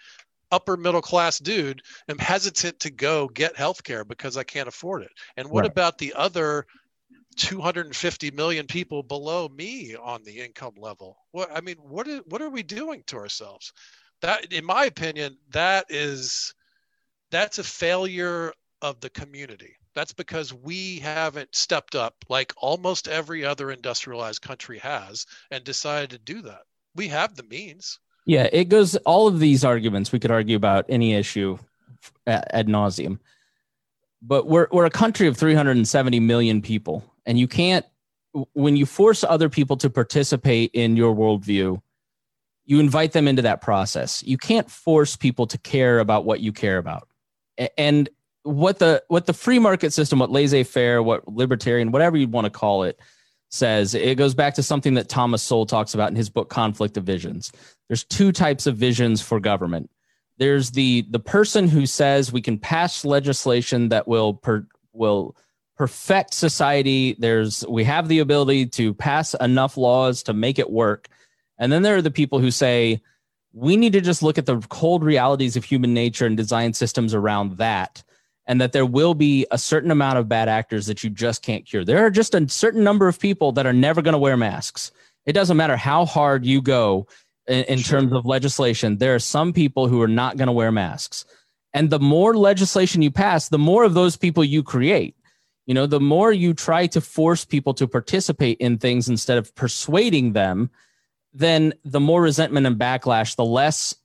upper 0.52 0.78
middle 0.78 1.02
class 1.02 1.40
dude, 1.40 1.82
am 2.08 2.20
hesitant 2.20 2.80
to 2.82 2.92
go 2.92 3.28
get 3.28 3.56
healthcare 3.56 4.08
because 4.08 4.38
I 4.38 4.44
can't 4.44 4.68
afford 4.68 5.02
it. 5.02 5.12
And 5.36 5.50
what 5.50 5.62
right. 5.62 5.72
about 5.72 5.98
the 5.98 6.14
other 6.14 6.68
250 7.38 8.30
million 8.32 8.68
people 8.68 9.02
below 9.02 9.50
me 9.50 9.96
on 9.96 10.24
the 10.24 10.40
income 10.40 10.76
level? 10.78 11.18
What 11.32 11.50
I 11.52 11.62
mean, 11.62 11.78
what 11.78 12.08
is, 12.08 12.22
what 12.28 12.44
are 12.44 12.50
we 12.52 12.62
doing 12.62 13.02
to 13.08 13.18
ourselves? 13.18 13.74
That, 14.22 14.54
in 14.54 14.66
my 14.66 14.86
opinion, 14.86 15.38
that 15.50 15.86
is 15.90 16.54
that's 17.32 17.60
a 17.60 17.64
failure 17.64 18.54
of 18.82 19.00
the 19.00 19.10
community. 19.10 19.76
That's 19.96 20.14
because 20.14 20.54
we 20.54 21.00
haven't 21.00 21.56
stepped 21.56 21.96
up 21.96 22.16
like 22.30 22.54
almost 22.58 23.08
every 23.08 23.44
other 23.44 23.72
industrialized 23.72 24.42
country 24.42 24.78
has 24.80 25.26
and 25.52 25.64
decided 25.64 26.12
to 26.12 26.20
do 26.20 26.42
that. 26.44 26.62
We 26.96 27.08
have 27.10 27.36
the 27.36 27.44
means. 27.44 28.00
Yeah, 28.26 28.48
it 28.52 28.70
goes 28.70 28.96
all 28.98 29.28
of 29.28 29.40
these 29.40 29.66
arguments 29.66 30.12
we 30.12 30.20
could 30.20 30.32
argue 30.32 30.56
about 30.56 30.86
any 30.90 31.16
issue 31.16 31.58
ad 32.28 32.68
nauseum. 32.68 33.20
But 34.22 34.48
we're 34.48 34.68
we're 34.72 34.86
a 34.86 34.92
country 34.92 35.28
of 35.28 35.38
370 35.38 36.20
million 36.20 36.62
people, 36.62 37.04
and 37.26 37.40
you 37.40 37.48
can't 37.48 37.86
when 38.54 38.76
you 38.76 38.86
force 38.86 39.24
other 39.24 39.50
people 39.50 39.76
to 39.78 39.90
participate 39.90 40.72
in 40.74 40.96
your 40.96 41.16
worldview, 41.16 41.82
you 42.66 42.80
invite 42.80 43.14
them 43.14 43.28
into 43.28 43.42
that 43.42 43.62
process. 43.62 44.22
You 44.24 44.38
can't 44.38 44.70
force 44.70 45.16
people 45.16 45.48
to 45.48 45.58
care 45.58 46.00
about 46.00 46.26
what 46.26 46.42
you 46.42 46.52
care 46.52 46.78
about 46.78 47.09
and 47.78 48.10
what 48.44 48.80
the 48.80 49.04
what 49.08 49.26
the 49.26 49.34
free 49.34 49.60
market 49.60 49.94
system, 49.94 50.20
what 50.20 50.32
laissez-faire, 50.32 51.04
what 51.04 51.28
libertarian, 51.28 51.92
whatever 51.92 52.18
you 52.18 52.28
want 52.28 52.46
to 52.46 52.52
call 52.52 52.84
it, 52.84 53.00
says 53.50 53.94
it 53.94 54.18
goes 54.18 54.34
back 54.34 54.54
to 54.56 54.64
something 54.64 54.94
that 54.94 55.10
Thomas 55.10 55.44
Sowell 55.44 55.66
talks 55.66 55.94
about 55.94 56.10
in 56.10 56.16
his 56.16 56.30
book 56.30 56.50
Conflict 56.50 56.98
of 56.98 57.04
Visions. 57.04 57.52
There's 57.88 58.04
two 58.04 58.32
types 58.32 58.68
of 58.68 58.78
visions 58.78 59.22
for 59.22 59.40
government. 59.40 59.90
There's 60.38 60.72
the 60.72 61.06
the 61.10 61.20
person 61.20 61.68
who 61.68 61.86
says 61.86 62.32
we 62.32 62.42
can 62.42 62.58
pass 62.58 63.04
legislation 63.04 63.90
that 63.90 64.08
will 64.08 64.36
per, 64.36 64.66
will 64.94 65.36
perfect 65.76 66.34
society. 66.34 67.16
There's 67.20 67.66
we 67.68 67.84
have 67.84 68.08
the 68.08 68.20
ability 68.20 68.68
to 68.68 68.94
pass 68.94 69.34
enough 69.34 69.76
laws 69.76 70.24
to 70.24 70.34
make 70.34 70.60
it 70.60 70.70
work. 70.70 71.08
And 71.58 71.72
then 71.72 71.82
there 71.82 71.98
are 71.98 72.02
the 72.02 72.12
people 72.12 72.40
who 72.40 72.52
say 72.52 73.02
we 73.54 73.78
need 73.78 73.94
to 73.94 74.02
just 74.02 74.22
look 74.22 74.38
at 74.38 74.46
the 74.46 74.60
cold 74.70 75.04
realities 75.04 75.56
of 75.56 75.64
human 75.64 75.94
nature 75.94 76.26
and 76.26 76.38
design 76.38 76.74
systems 76.74 77.14
around 77.14 77.58
that 77.58 78.04
and 78.46 78.60
that 78.60 78.72
there 78.72 78.86
will 78.86 79.14
be 79.14 79.46
a 79.52 79.58
certain 79.58 79.92
amount 79.92 80.18
of 80.18 80.28
bad 80.28 80.50
actors 80.50 80.88
that 80.88 81.04
you 81.04 81.10
just 81.10 81.44
can't 81.44 81.68
cure. 81.68 81.86
There 81.86 82.04
are 82.04 82.10
just 82.10 82.34
a 82.34 82.50
certain 82.50 82.84
number 82.84 83.08
of 83.08 83.20
people 83.20 83.52
that 83.54 83.68
are 83.68 83.74
never 83.74 84.02
going 84.02 84.14
to 84.14 84.20
wear 84.20 84.36
masks. 84.38 84.92
It 85.28 85.34
doesn't 85.34 85.58
matter 85.58 85.78
how 85.78 86.06
hard 86.06 86.46
you 86.46 86.60
go 86.60 87.08
in, 87.48 87.64
in 87.66 87.78
sure. 87.80 88.00
terms 88.00 88.14
of 88.14 88.26
legislation 88.26 88.98
there 88.98 89.14
are 89.14 89.20
some 89.20 89.54
people 89.54 89.88
who 89.88 90.02
are 90.02 90.08
not 90.08 90.38
going 90.38 90.48
to 90.48 90.54
wear 90.54 90.72
masks. 90.72 91.26
And 91.74 91.92
the 91.92 92.00
more 92.00 92.36
legislation 92.36 93.04
you 93.04 93.12
pass 93.12 93.50
the 93.50 93.60
more 93.60 93.84
of 93.84 93.94
those 93.94 94.18
people 94.18 94.44
you 94.44 94.64
create. 94.64 95.16
You 95.68 95.76
know 95.76 95.86
the 95.86 96.00
more 96.00 96.32
you 96.32 96.56
try 96.56 96.88
to 96.88 97.02
force 97.02 97.46
people 97.46 97.76
to 97.76 97.88
participate 97.88 98.58
in 98.58 98.80
things 98.80 99.08
instead 99.08 99.38
of 99.38 99.54
persuading 99.54 100.34
them 100.34 100.72
then 101.34 101.74
the 101.86 102.00
more 102.00 102.22
resentment 102.22 102.68
and 102.68 102.78
backlash, 102.78 103.36
the 103.36 103.46
less 103.46 103.96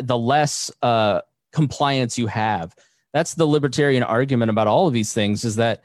the 0.00 0.16
less 0.16 0.70
uh, 0.82 1.20
compliance 1.52 2.18
you 2.18 2.26
have. 2.26 2.74
That's 3.12 3.34
the 3.34 3.46
libertarian 3.46 4.02
argument 4.02 4.50
about 4.50 4.66
all 4.66 4.86
of 4.86 4.92
these 4.92 5.12
things. 5.12 5.44
Is 5.44 5.56
that 5.56 5.82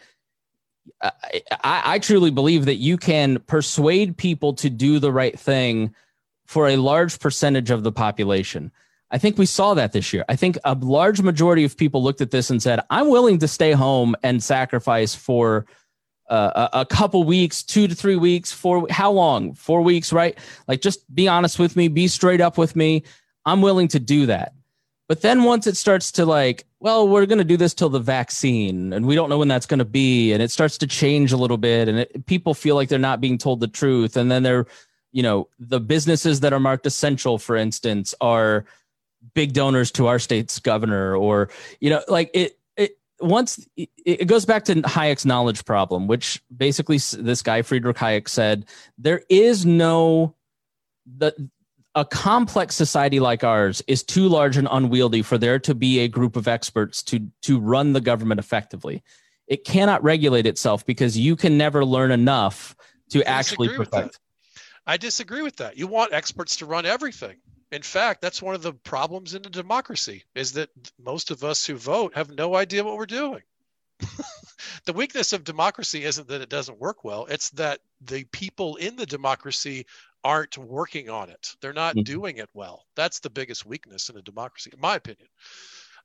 I, 1.01 1.11
I, 1.51 1.81
I 1.85 1.99
truly 1.99 2.31
believe 2.31 2.65
that 2.65 2.75
you 2.75 2.97
can 2.97 3.39
persuade 3.39 4.17
people 4.17 4.53
to 4.55 4.69
do 4.69 4.99
the 4.99 5.11
right 5.11 5.37
thing 5.37 5.93
for 6.45 6.67
a 6.67 6.77
large 6.77 7.19
percentage 7.19 7.69
of 7.71 7.83
the 7.83 7.91
population. 7.91 8.71
I 9.11 9.17
think 9.17 9.37
we 9.37 9.45
saw 9.45 9.73
that 9.73 9.91
this 9.91 10.13
year. 10.13 10.23
I 10.29 10.35
think 10.35 10.57
a 10.63 10.75
large 10.75 11.21
majority 11.21 11.63
of 11.63 11.77
people 11.77 12.03
looked 12.03 12.21
at 12.21 12.31
this 12.31 12.49
and 12.49 12.61
said, 12.61 12.79
I'm 12.89 13.09
willing 13.09 13.39
to 13.39 13.47
stay 13.47 13.71
home 13.71 14.15
and 14.23 14.41
sacrifice 14.43 15.15
for 15.15 15.65
uh, 16.29 16.69
a, 16.73 16.85
couple 16.85 17.23
weeks, 17.23 17.63
two 17.63 17.87
to 17.87 17.95
three 17.95 18.15
weeks, 18.15 18.51
four, 18.51 18.87
how 18.89 19.11
long? 19.11 19.53
Four 19.53 19.81
weeks, 19.81 20.13
right? 20.13 20.37
Like, 20.67 20.81
just 20.81 21.13
be 21.13 21.27
honest 21.27 21.59
with 21.59 21.75
me, 21.75 21.87
be 21.87 22.07
straight 22.07 22.41
up 22.41 22.57
with 22.57 22.75
me. 22.75 23.03
I'm 23.45 23.61
willing 23.61 23.87
to 23.89 23.99
do 23.99 24.27
that. 24.27 24.53
But 25.07 25.21
then 25.21 25.43
once 25.43 25.65
it 25.65 25.75
starts 25.75 26.11
to 26.13 26.25
like, 26.25 26.65
well, 26.79 27.07
we're 27.07 27.25
going 27.25 27.39
to 27.39 27.43
do 27.43 27.57
this 27.57 27.73
till 27.73 27.89
the 27.89 27.99
vaccine, 27.99 28.93
and 28.93 29.07
we 29.07 29.15
don't 29.15 29.27
know 29.27 29.39
when 29.39 29.47
that's 29.47 29.65
going 29.65 29.79
to 29.79 29.85
be, 29.85 30.31
and 30.31 30.41
it 30.41 30.51
starts 30.51 30.77
to 30.77 30.87
change 30.87 31.31
a 31.31 31.37
little 31.37 31.57
bit, 31.57 31.87
and 31.87 31.99
it, 32.01 32.25
people 32.27 32.53
feel 32.53 32.75
like 32.75 32.89
they're 32.89 32.99
not 32.99 33.19
being 33.19 33.39
told 33.39 33.59
the 33.59 33.67
truth, 33.67 34.15
and 34.15 34.31
then 34.31 34.43
they're, 34.43 34.67
you 35.11 35.23
know, 35.23 35.49
the 35.57 35.79
businesses 35.79 36.41
that 36.41 36.53
are 36.53 36.59
marked 36.59 36.85
essential, 36.85 37.39
for 37.39 37.55
instance, 37.55 38.13
are 38.21 38.65
big 39.33 39.53
donors 39.53 39.91
to 39.91 40.05
our 40.05 40.19
state's 40.19 40.59
governor, 40.59 41.15
or 41.15 41.49
you 41.79 41.89
know, 41.89 42.03
like 42.07 42.29
it 42.35 42.58
once 43.21 43.67
it 43.75 44.27
goes 44.27 44.45
back 44.45 44.65
to 44.65 44.75
Hayek's 44.75 45.25
knowledge 45.25 45.65
problem, 45.65 46.07
which 46.07 46.41
basically 46.55 46.97
this 46.97 47.41
guy 47.41 47.61
Friedrich 47.61 47.97
Hayek 47.97 48.27
said 48.27 48.65
there 48.97 49.21
is 49.29 49.65
no 49.65 50.35
the 51.05 51.49
a 51.95 52.05
complex 52.05 52.75
society 52.75 53.19
like 53.19 53.43
ours 53.43 53.81
is 53.87 54.03
too 54.03 54.27
large 54.27 54.57
and 54.57 54.67
unwieldy 54.71 55.21
for 55.21 55.37
there 55.37 55.59
to 55.59 55.73
be 55.73 55.99
a 55.99 56.07
group 56.07 56.35
of 56.35 56.47
experts 56.47 57.03
to 57.03 57.27
to 57.41 57.59
run 57.59 57.93
the 57.93 58.01
government 58.01 58.39
effectively. 58.39 59.03
It 59.47 59.65
cannot 59.65 60.03
regulate 60.03 60.45
itself 60.45 60.85
because 60.85 61.17
you 61.17 61.35
can 61.35 61.57
never 61.57 61.83
learn 61.83 62.11
enough 62.11 62.75
to 63.09 63.23
actually 63.23 63.69
perfect. 63.69 64.19
I 64.85 64.97
disagree 64.97 65.41
with 65.41 65.57
that. 65.57 65.77
You 65.77 65.87
want 65.87 66.13
experts 66.13 66.57
to 66.57 66.65
run 66.65 66.85
everything. 66.85 67.37
In 67.71 67.81
fact, 67.81 68.21
that's 68.21 68.41
one 68.41 68.55
of 68.55 68.63
the 68.63 68.73
problems 68.73 69.35
in 69.35 69.45
a 69.45 69.49
democracy 69.49 70.23
is 70.33 70.53
that 70.53 70.69
most 70.97 71.29
of 71.29 71.43
us 71.43 71.65
who 71.65 71.75
vote 71.75 72.15
have 72.15 72.31
no 72.31 72.55
idea 72.55 72.83
what 72.83 72.97
we're 72.97 73.05
doing. 73.05 73.43
the 74.85 74.93
weakness 74.93 75.33
of 75.33 75.43
democracy 75.43 76.03
isn't 76.03 76.27
that 76.29 76.41
it 76.41 76.49
doesn't 76.49 76.79
work 76.79 77.03
well, 77.03 77.25
it's 77.25 77.49
that 77.51 77.79
the 78.01 78.23
people 78.25 78.77
in 78.77 78.95
the 78.95 79.05
democracy 79.05 79.85
aren't 80.23 80.57
working 80.57 81.09
on 81.09 81.29
it. 81.29 81.55
They're 81.61 81.73
not 81.73 81.95
mm-hmm. 81.95 82.03
doing 82.03 82.37
it 82.37 82.49
well. 82.53 82.85
That's 82.95 83.19
the 83.19 83.29
biggest 83.29 83.65
weakness 83.65 84.09
in 84.09 84.17
a 84.17 84.21
democracy, 84.21 84.71
in 84.73 84.79
my 84.79 84.95
opinion. 84.95 85.27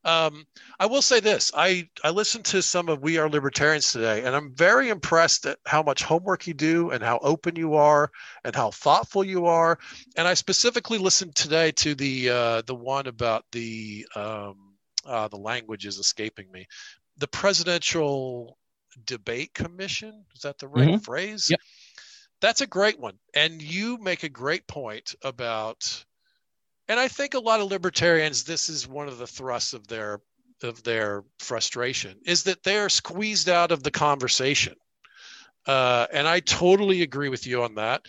Um, 0.04 0.46
I 0.78 0.86
will 0.86 1.02
say 1.02 1.20
this: 1.20 1.50
I 1.54 1.88
I 2.02 2.10
listened 2.10 2.44
to 2.46 2.62
some 2.62 2.88
of 2.88 3.02
We 3.02 3.18
Are 3.18 3.28
Libertarians 3.28 3.90
today, 3.92 4.24
and 4.24 4.36
I'm 4.36 4.54
very 4.54 4.90
impressed 4.90 5.46
at 5.46 5.58
how 5.66 5.82
much 5.82 6.02
homework 6.02 6.46
you 6.46 6.54
do, 6.54 6.90
and 6.90 7.02
how 7.02 7.18
open 7.22 7.56
you 7.56 7.74
are, 7.74 8.10
and 8.44 8.54
how 8.54 8.70
thoughtful 8.70 9.24
you 9.24 9.46
are. 9.46 9.78
And 10.16 10.28
I 10.28 10.34
specifically 10.34 10.98
listened 10.98 11.34
today 11.34 11.72
to 11.72 11.94
the 11.94 12.30
uh, 12.30 12.62
the 12.62 12.74
one 12.74 13.06
about 13.06 13.44
the 13.52 14.06
um, 14.14 14.74
uh, 15.06 15.28
the 15.28 15.38
language 15.38 15.86
is 15.86 15.98
escaping 15.98 16.50
me, 16.52 16.66
the 17.16 17.28
presidential 17.28 18.58
debate 19.06 19.54
commission. 19.54 20.24
Is 20.34 20.42
that 20.42 20.58
the 20.58 20.68
right 20.68 20.88
mm-hmm. 20.88 20.98
phrase? 20.98 21.48
Yep. 21.50 21.60
That's 22.40 22.60
a 22.60 22.66
great 22.66 23.00
one, 23.00 23.14
and 23.32 23.62
you 23.62 23.96
make 23.98 24.22
a 24.22 24.28
great 24.28 24.66
point 24.66 25.14
about 25.22 26.04
and 26.88 27.00
I 27.00 27.08
think 27.08 27.34
a 27.34 27.40
lot 27.40 27.60
of 27.60 27.70
libertarians, 27.70 28.44
this 28.44 28.68
is 28.68 28.86
one 28.86 29.08
of 29.08 29.18
the 29.18 29.26
thrusts 29.26 29.72
of 29.72 29.86
their 29.86 30.20
of 30.62 30.82
their 30.82 31.24
frustration, 31.38 32.18
is 32.24 32.44
that 32.44 32.62
they're 32.62 32.88
squeezed 32.88 33.48
out 33.48 33.72
of 33.72 33.82
the 33.82 33.90
conversation. 33.90 34.74
Uh, 35.66 36.06
and 36.12 36.28
I 36.28 36.40
totally 36.40 37.02
agree 37.02 37.28
with 37.28 37.46
you 37.46 37.62
on 37.62 37.74
that. 37.74 38.06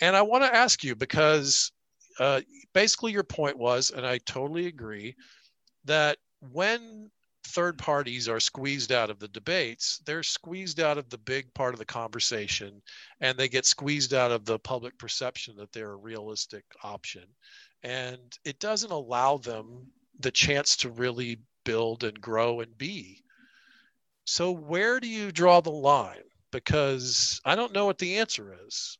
And 0.00 0.14
I 0.14 0.22
want 0.22 0.44
to 0.44 0.54
ask 0.54 0.84
you 0.84 0.94
because 0.94 1.72
uh, 2.20 2.40
basically 2.72 3.12
your 3.12 3.24
point 3.24 3.58
was, 3.58 3.90
and 3.90 4.06
I 4.06 4.18
totally 4.18 4.66
agree, 4.66 5.16
that 5.84 6.18
when 6.52 7.10
third 7.44 7.78
parties 7.78 8.28
are 8.28 8.40
squeezed 8.40 8.92
out 8.92 9.10
of 9.10 9.18
the 9.18 9.28
debates, 9.28 10.00
they're 10.04 10.22
squeezed 10.22 10.80
out 10.80 10.98
of 10.98 11.08
the 11.08 11.18
big 11.18 11.52
part 11.54 11.74
of 11.74 11.78
the 11.78 11.84
conversation 11.84 12.82
and 13.20 13.36
they 13.38 13.48
get 13.48 13.64
squeezed 13.64 14.12
out 14.12 14.30
of 14.30 14.44
the 14.44 14.58
public 14.58 14.96
perception 14.98 15.56
that 15.56 15.72
they're 15.72 15.92
a 15.92 15.96
realistic 15.96 16.64
option 16.82 17.24
and 17.82 18.18
it 18.44 18.58
doesn't 18.58 18.90
allow 18.90 19.38
them 19.38 19.88
the 20.20 20.30
chance 20.30 20.76
to 20.78 20.90
really 20.90 21.38
build 21.64 22.04
and 22.04 22.20
grow 22.20 22.60
and 22.60 22.76
be. 22.76 23.22
So, 24.24 24.50
where 24.50 25.00
do 25.00 25.08
you 25.08 25.32
draw 25.32 25.60
the 25.60 25.70
line? 25.70 26.22
Because 26.50 27.40
I 27.44 27.54
don't 27.54 27.72
know 27.72 27.86
what 27.86 27.98
the 27.98 28.18
answer 28.18 28.56
is. 28.66 28.98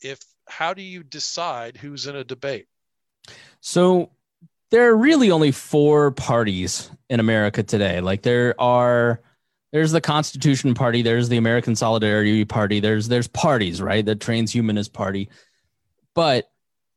If 0.00 0.20
how 0.48 0.74
do 0.74 0.82
you 0.82 1.02
decide 1.02 1.76
who's 1.76 2.06
in 2.06 2.16
a 2.16 2.24
debate? 2.24 2.66
So, 3.60 4.10
there 4.70 4.88
are 4.90 4.96
really 4.96 5.30
only 5.30 5.52
four 5.52 6.10
parties 6.12 6.90
in 7.10 7.20
America 7.20 7.62
today. 7.62 8.00
Like 8.00 8.22
there 8.22 8.58
are 8.60 9.20
there's 9.72 9.92
the 9.92 10.00
Constitution 10.00 10.74
Party, 10.74 11.02
there's 11.02 11.28
the 11.28 11.38
American 11.38 11.76
Solidarity 11.76 12.44
Party, 12.44 12.80
there's 12.80 13.08
there's 13.08 13.28
parties, 13.28 13.80
right? 13.80 14.04
The 14.04 14.16
Transhumanist 14.16 14.92
Party. 14.92 15.28
But 16.14 16.51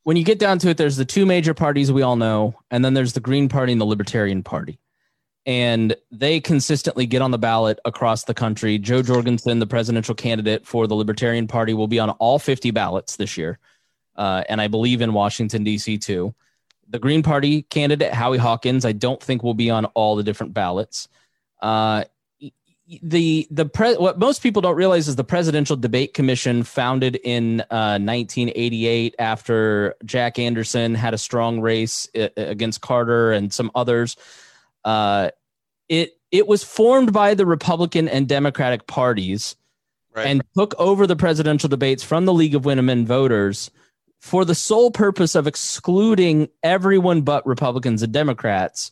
when 0.05 0.17
you 0.17 0.23
get 0.23 0.37
down 0.37 0.59
to 0.59 0.69
it, 0.69 0.77
there's 0.77 0.97
the 0.97 1.03
two 1.03 1.25
major 1.25 1.55
parties 1.55 1.91
we 1.91 2.03
all 2.03 2.15
know, 2.15 2.53
and 2.69 2.85
then 2.85 2.93
there's 2.93 3.13
the 3.13 3.19
Green 3.19 3.49
Party 3.49 3.71
and 3.71 3.81
the 3.81 3.85
Libertarian 3.85 4.43
Party. 4.43 4.77
And 5.47 5.95
they 6.11 6.39
consistently 6.39 7.07
get 7.07 7.23
on 7.23 7.31
the 7.31 7.39
ballot 7.39 7.79
across 7.85 8.23
the 8.23 8.35
country. 8.35 8.77
Jo 8.77 9.01
Jorgensen, 9.01 9.57
the 9.57 9.65
presidential 9.65 10.13
candidate 10.13 10.67
for 10.67 10.85
the 10.85 10.93
Libertarian 10.93 11.47
Party, 11.47 11.73
will 11.73 11.87
be 11.87 11.97
on 11.97 12.11
all 12.11 12.37
50 12.37 12.69
ballots 12.69 13.15
this 13.15 13.35
year. 13.35 13.57
Uh, 14.15 14.43
and 14.47 14.61
I 14.61 14.67
believe 14.67 15.01
in 15.01 15.11
Washington, 15.11 15.63
D.C., 15.63 15.97
too. 15.97 16.35
The 16.87 16.99
Green 16.99 17.23
Party 17.23 17.63
candidate, 17.63 18.13
Howie 18.13 18.37
Hawkins, 18.37 18.85
I 18.85 18.91
don't 18.91 19.21
think 19.21 19.41
will 19.41 19.55
be 19.55 19.71
on 19.71 19.85
all 19.85 20.15
the 20.15 20.23
different 20.23 20.53
ballots. 20.53 21.07
Uh, 21.63 22.03
the 23.01 23.47
the 23.49 23.65
pre- 23.65 23.95
what 23.95 24.19
most 24.19 24.43
people 24.43 24.61
don't 24.61 24.75
realize 24.75 25.07
is 25.07 25.15
the 25.15 25.23
presidential 25.23 25.75
debate 25.75 26.13
commission 26.13 26.63
founded 26.63 27.15
in 27.23 27.61
uh, 27.71 27.97
1988 27.97 29.15
after 29.17 29.95
jack 30.05 30.37
anderson 30.37 30.93
had 30.93 31.13
a 31.13 31.17
strong 31.17 31.61
race 31.61 32.07
uh, 32.15 32.27
against 32.37 32.81
carter 32.81 33.31
and 33.31 33.51
some 33.51 33.71
others 33.73 34.15
uh, 34.83 35.29
it 35.89 36.17
it 36.31 36.47
was 36.47 36.63
formed 36.63 37.11
by 37.11 37.33
the 37.33 37.45
republican 37.45 38.07
and 38.07 38.27
democratic 38.27 38.85
parties 38.85 39.55
right. 40.13 40.27
and 40.27 40.43
took 40.55 40.75
over 40.77 41.07
the 41.07 41.15
presidential 41.15 41.69
debates 41.69 42.03
from 42.03 42.25
the 42.25 42.33
league 42.33 42.53
of 42.53 42.65
women 42.65 43.05
voters 43.05 43.71
for 44.21 44.45
the 44.45 44.55
sole 44.55 44.91
purpose 44.91 45.33
of 45.33 45.47
excluding 45.47 46.47
everyone 46.61 47.23
but 47.23 47.45
republicans 47.47 48.03
and 48.03 48.13
democrats 48.13 48.91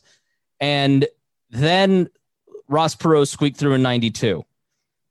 and 0.58 1.06
then 1.50 2.08
Ross 2.68 2.94
Perot 2.94 3.28
squeaked 3.28 3.56
through 3.56 3.74
in 3.74 3.82
92. 3.82 4.44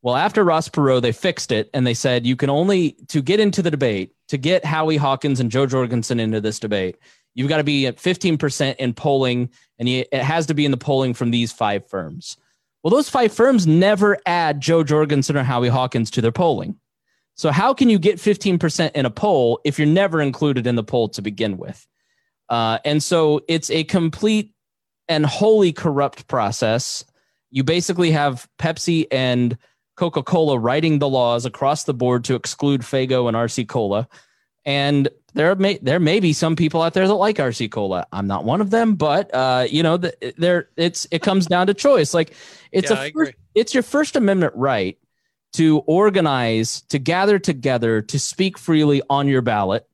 Well, 0.01 0.15
after 0.15 0.43
Ross 0.43 0.67
Perot, 0.67 1.01
they 1.01 1.11
fixed 1.11 1.51
it 1.51 1.69
and 1.73 1.87
they 1.87 1.93
said 1.93 2.25
you 2.25 2.35
can 2.35 2.49
only, 2.49 2.91
to 3.07 3.21
get 3.21 3.39
into 3.39 3.61
the 3.61 3.71
debate, 3.71 4.13
to 4.27 4.37
get 4.37 4.65
Howie 4.65 4.97
Hawkins 4.97 5.39
and 5.39 5.49
Jo 5.49 5.65
Jorgensen 5.65 6.19
into 6.19 6.41
this 6.41 6.59
debate, 6.59 6.97
you've 7.35 7.49
got 7.49 7.57
to 7.57 7.63
be 7.63 7.87
at 7.87 7.97
15% 7.97 8.75
in 8.75 8.93
polling 8.93 9.49
and 9.79 9.87
it 9.87 10.13
has 10.13 10.45
to 10.47 10.53
be 10.53 10.65
in 10.65 10.71
the 10.71 10.77
polling 10.77 11.13
from 11.13 11.31
these 11.31 11.51
five 11.51 11.87
firms. 11.87 12.37
Well, 12.83 12.91
those 12.91 13.09
five 13.09 13.31
firms 13.31 13.65
never 13.65 14.17
add 14.25 14.59
Jo 14.59 14.83
Jorgensen 14.83 15.37
or 15.37 15.43
Howie 15.43 15.69
Hawkins 15.69 16.11
to 16.11 16.21
their 16.21 16.33
polling. 16.33 16.77
So, 17.35 17.49
how 17.49 17.73
can 17.73 17.89
you 17.89 17.97
get 17.97 18.17
15% 18.17 18.91
in 18.91 19.05
a 19.05 19.09
poll 19.09 19.59
if 19.63 19.79
you're 19.79 19.87
never 19.87 20.21
included 20.21 20.67
in 20.67 20.75
the 20.75 20.83
poll 20.83 21.09
to 21.09 21.21
begin 21.21 21.57
with? 21.57 21.87
Uh, 22.49 22.77
and 22.85 23.01
so 23.01 23.41
it's 23.47 23.71
a 23.71 23.85
complete 23.85 24.53
and 25.07 25.25
wholly 25.25 25.71
corrupt 25.71 26.27
process 26.27 27.05
you 27.53 27.63
basically 27.63 28.09
have 28.09 28.49
Pepsi 28.57 29.05
and 29.11 29.55
Coca 29.95 30.23
Cola 30.23 30.57
writing 30.57 30.97
the 30.97 31.07
laws 31.07 31.45
across 31.45 31.83
the 31.83 31.93
board 31.93 32.23
to 32.25 32.33
exclude 32.33 32.81
Faygo 32.81 33.27
and 33.27 33.37
RC 33.37 33.69
Cola. 33.69 34.07
And 34.65 35.07
there 35.35 35.53
may 35.55 35.77
there 35.77 35.99
may 35.99 36.19
be 36.19 36.33
some 36.33 36.55
people 36.55 36.81
out 36.81 36.95
there 36.95 37.07
that 37.07 37.13
like 37.13 37.35
RC 37.35 37.69
Cola. 37.69 38.07
I'm 38.11 38.25
not 38.25 38.43
one 38.43 38.59
of 38.59 38.71
them, 38.71 38.95
but 38.95 39.31
uh, 39.35 39.67
you 39.69 39.83
know, 39.83 39.97
the, 39.97 40.33
there 40.35 40.69
it's 40.77 41.05
it 41.11 41.21
comes 41.21 41.45
down 41.45 41.67
to 41.67 41.75
choice. 41.75 42.11
Like 42.15 42.33
it's 42.71 42.89
yeah, 42.89 43.03
a 43.03 43.11
first, 43.11 43.33
it's 43.53 43.73
your 43.75 43.83
First 43.83 44.15
Amendment 44.15 44.53
right 44.55 44.97
to 45.53 45.79
organize, 45.85 46.81
to 46.89 46.97
gather 46.97 47.37
together, 47.37 48.01
to 48.01 48.17
speak 48.17 48.57
freely 48.57 49.03
on 49.11 49.27
your 49.27 49.43
ballot, 49.43 49.87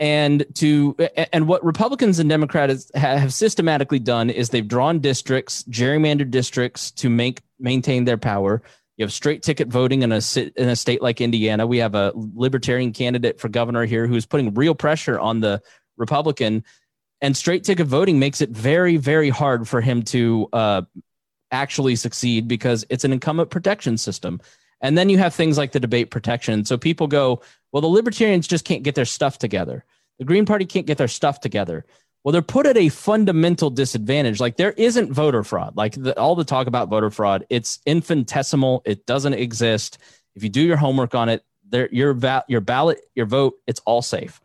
and 0.00 0.44
to 0.54 0.96
and 1.32 1.48
what 1.48 1.64
republicans 1.64 2.18
and 2.18 2.30
democrats 2.30 2.90
have 2.94 3.34
systematically 3.34 3.98
done 3.98 4.30
is 4.30 4.50
they've 4.50 4.68
drawn 4.68 5.00
districts 5.00 5.64
gerrymandered 5.64 6.30
districts 6.30 6.90
to 6.92 7.08
make 7.08 7.42
maintain 7.58 8.04
their 8.04 8.18
power. 8.18 8.62
You 8.96 9.04
have 9.04 9.12
straight 9.12 9.42
ticket 9.42 9.68
voting 9.68 10.02
in 10.02 10.12
a 10.12 10.20
in 10.56 10.68
a 10.68 10.76
state 10.76 11.02
like 11.02 11.20
indiana. 11.20 11.66
We 11.66 11.78
have 11.78 11.94
a 11.94 12.12
libertarian 12.14 12.92
candidate 12.92 13.38
for 13.38 13.48
governor 13.48 13.84
here 13.84 14.06
who's 14.06 14.26
putting 14.26 14.52
real 14.54 14.74
pressure 14.74 15.18
on 15.18 15.40
the 15.40 15.62
republican. 15.96 16.64
And 17.20 17.36
straight 17.36 17.64
ticket 17.64 17.86
voting 17.86 18.18
makes 18.18 18.40
it 18.40 18.50
very 18.50 18.96
very 18.96 19.30
hard 19.30 19.68
for 19.68 19.80
him 19.80 20.02
to 20.04 20.48
uh, 20.52 20.82
actually 21.50 21.96
succeed 21.96 22.48
because 22.48 22.84
it's 22.88 23.04
an 23.04 23.12
incumbent 23.12 23.50
protection 23.50 23.98
system 23.98 24.40
and 24.80 24.96
then 24.96 25.08
you 25.08 25.18
have 25.18 25.34
things 25.34 25.58
like 25.58 25.72
the 25.72 25.80
debate 25.80 26.10
protection. 26.10 26.64
So 26.64 26.76
people 26.76 27.06
go, 27.06 27.42
well, 27.72 27.80
the 27.80 27.88
libertarians 27.88 28.46
just 28.46 28.64
can't 28.64 28.82
get 28.82 28.94
their 28.94 29.04
stuff 29.04 29.38
together. 29.38 29.84
The 30.18 30.24
Green 30.24 30.46
Party 30.46 30.66
can't 30.66 30.86
get 30.86 30.98
their 30.98 31.08
stuff 31.08 31.40
together. 31.40 31.84
Well, 32.24 32.32
they're 32.32 32.42
put 32.42 32.66
at 32.66 32.76
a 32.76 32.88
fundamental 32.88 33.70
disadvantage. 33.70 34.40
Like 34.40 34.56
there 34.56 34.72
isn't 34.72 35.12
voter 35.12 35.42
fraud. 35.44 35.76
Like 35.76 35.94
the, 35.94 36.18
all 36.18 36.34
the 36.34 36.44
talk 36.44 36.66
about 36.66 36.88
voter 36.88 37.10
fraud, 37.10 37.46
it's 37.48 37.78
infinitesimal. 37.86 38.82
It 38.84 39.06
doesn't 39.06 39.34
exist. 39.34 39.98
If 40.34 40.42
you 40.42 40.48
do 40.48 40.60
your 40.60 40.76
homework 40.76 41.14
on 41.14 41.28
it, 41.28 41.44
there 41.70 41.88
your 41.92 42.14
va- 42.14 42.44
your 42.48 42.60
ballot, 42.60 43.00
your 43.14 43.26
vote, 43.26 43.54
it's 43.66 43.80
all 43.80 44.02
safe. 44.02 44.40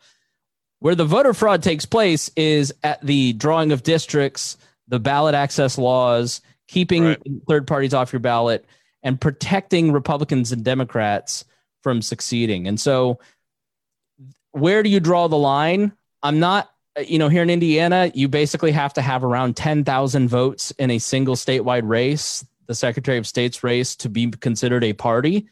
Where 0.79 0.95
the 0.95 1.05
voter 1.05 1.33
fraud 1.33 1.63
takes 1.63 1.85
place 1.85 2.29
is 2.35 2.73
at 2.83 3.01
the 3.01 3.33
drawing 3.33 3.71
of 3.71 3.83
districts, 3.83 4.57
the 4.87 4.99
ballot 4.99 5.33
access 5.33 5.77
laws, 5.77 6.41
keeping 6.67 7.03
right. 7.05 7.21
third 7.47 7.67
parties 7.67 7.93
off 7.93 8.11
your 8.11 8.19
ballot 8.19 8.65
and 9.03 9.19
protecting 9.19 9.91
Republicans 9.91 10.51
and 10.51 10.63
Democrats 10.63 11.45
from 11.81 12.01
succeeding. 12.01 12.67
And 12.67 12.79
so, 12.79 13.19
where 14.51 14.81
do 14.83 14.89
you 14.89 14.99
draw 14.99 15.27
the 15.27 15.37
line? 15.37 15.91
I'm 16.21 16.39
not, 16.39 16.71
you 17.05 17.19
know, 17.19 17.27
here 17.27 17.43
in 17.43 17.49
Indiana, 17.49 18.11
you 18.13 18.27
basically 18.27 18.71
have 18.71 18.93
to 18.93 19.01
have 19.01 19.23
around 19.23 19.57
10,000 19.57 20.27
votes 20.27 20.71
in 20.71 20.91
a 20.91 20.99
single 20.99 21.35
statewide 21.35 21.87
race. 21.87 22.45
the 22.67 22.75
Secretary 22.75 23.17
of 23.17 23.27
State's 23.27 23.63
race 23.63 23.95
to 23.97 24.09
be 24.09 24.31
considered 24.31 24.85
a 24.85 24.93
party, 24.93 25.47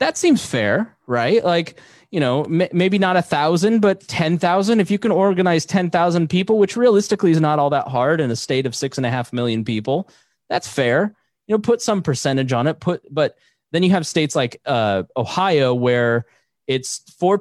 that 0.00 0.16
seems 0.16 0.44
fair, 0.44 0.96
right? 1.06 1.44
Like, 1.44 1.80
you 2.10 2.18
know, 2.18 2.44
m- 2.44 2.68
maybe 2.72 2.98
not 2.98 3.16
a 3.16 3.22
thousand, 3.22 3.80
but 3.80 4.06
10,000. 4.08 4.80
If 4.80 4.90
you 4.90 4.98
can 4.98 5.12
organize 5.12 5.64
10,000 5.64 6.28
people, 6.28 6.58
which 6.58 6.76
realistically 6.76 7.30
is 7.30 7.40
not 7.40 7.58
all 7.58 7.70
that 7.70 7.88
hard 7.88 8.20
in 8.20 8.30
a 8.30 8.36
state 8.36 8.66
of 8.66 8.74
six 8.74 8.98
and 8.98 9.06
a 9.06 9.10
half 9.10 9.32
million 9.32 9.64
people, 9.64 10.08
that's 10.48 10.66
fair. 10.68 11.14
You 11.46 11.54
know, 11.54 11.60
put 11.60 11.82
some 11.82 12.02
percentage 12.02 12.52
on 12.52 12.66
it. 12.66 12.80
Put, 12.80 13.02
but 13.12 13.36
then 13.72 13.82
you 13.82 13.90
have 13.90 14.06
states 14.06 14.34
like 14.34 14.60
uh, 14.66 15.04
Ohio 15.16 15.74
where 15.74 16.26
it's 16.66 17.00
4%, 17.20 17.40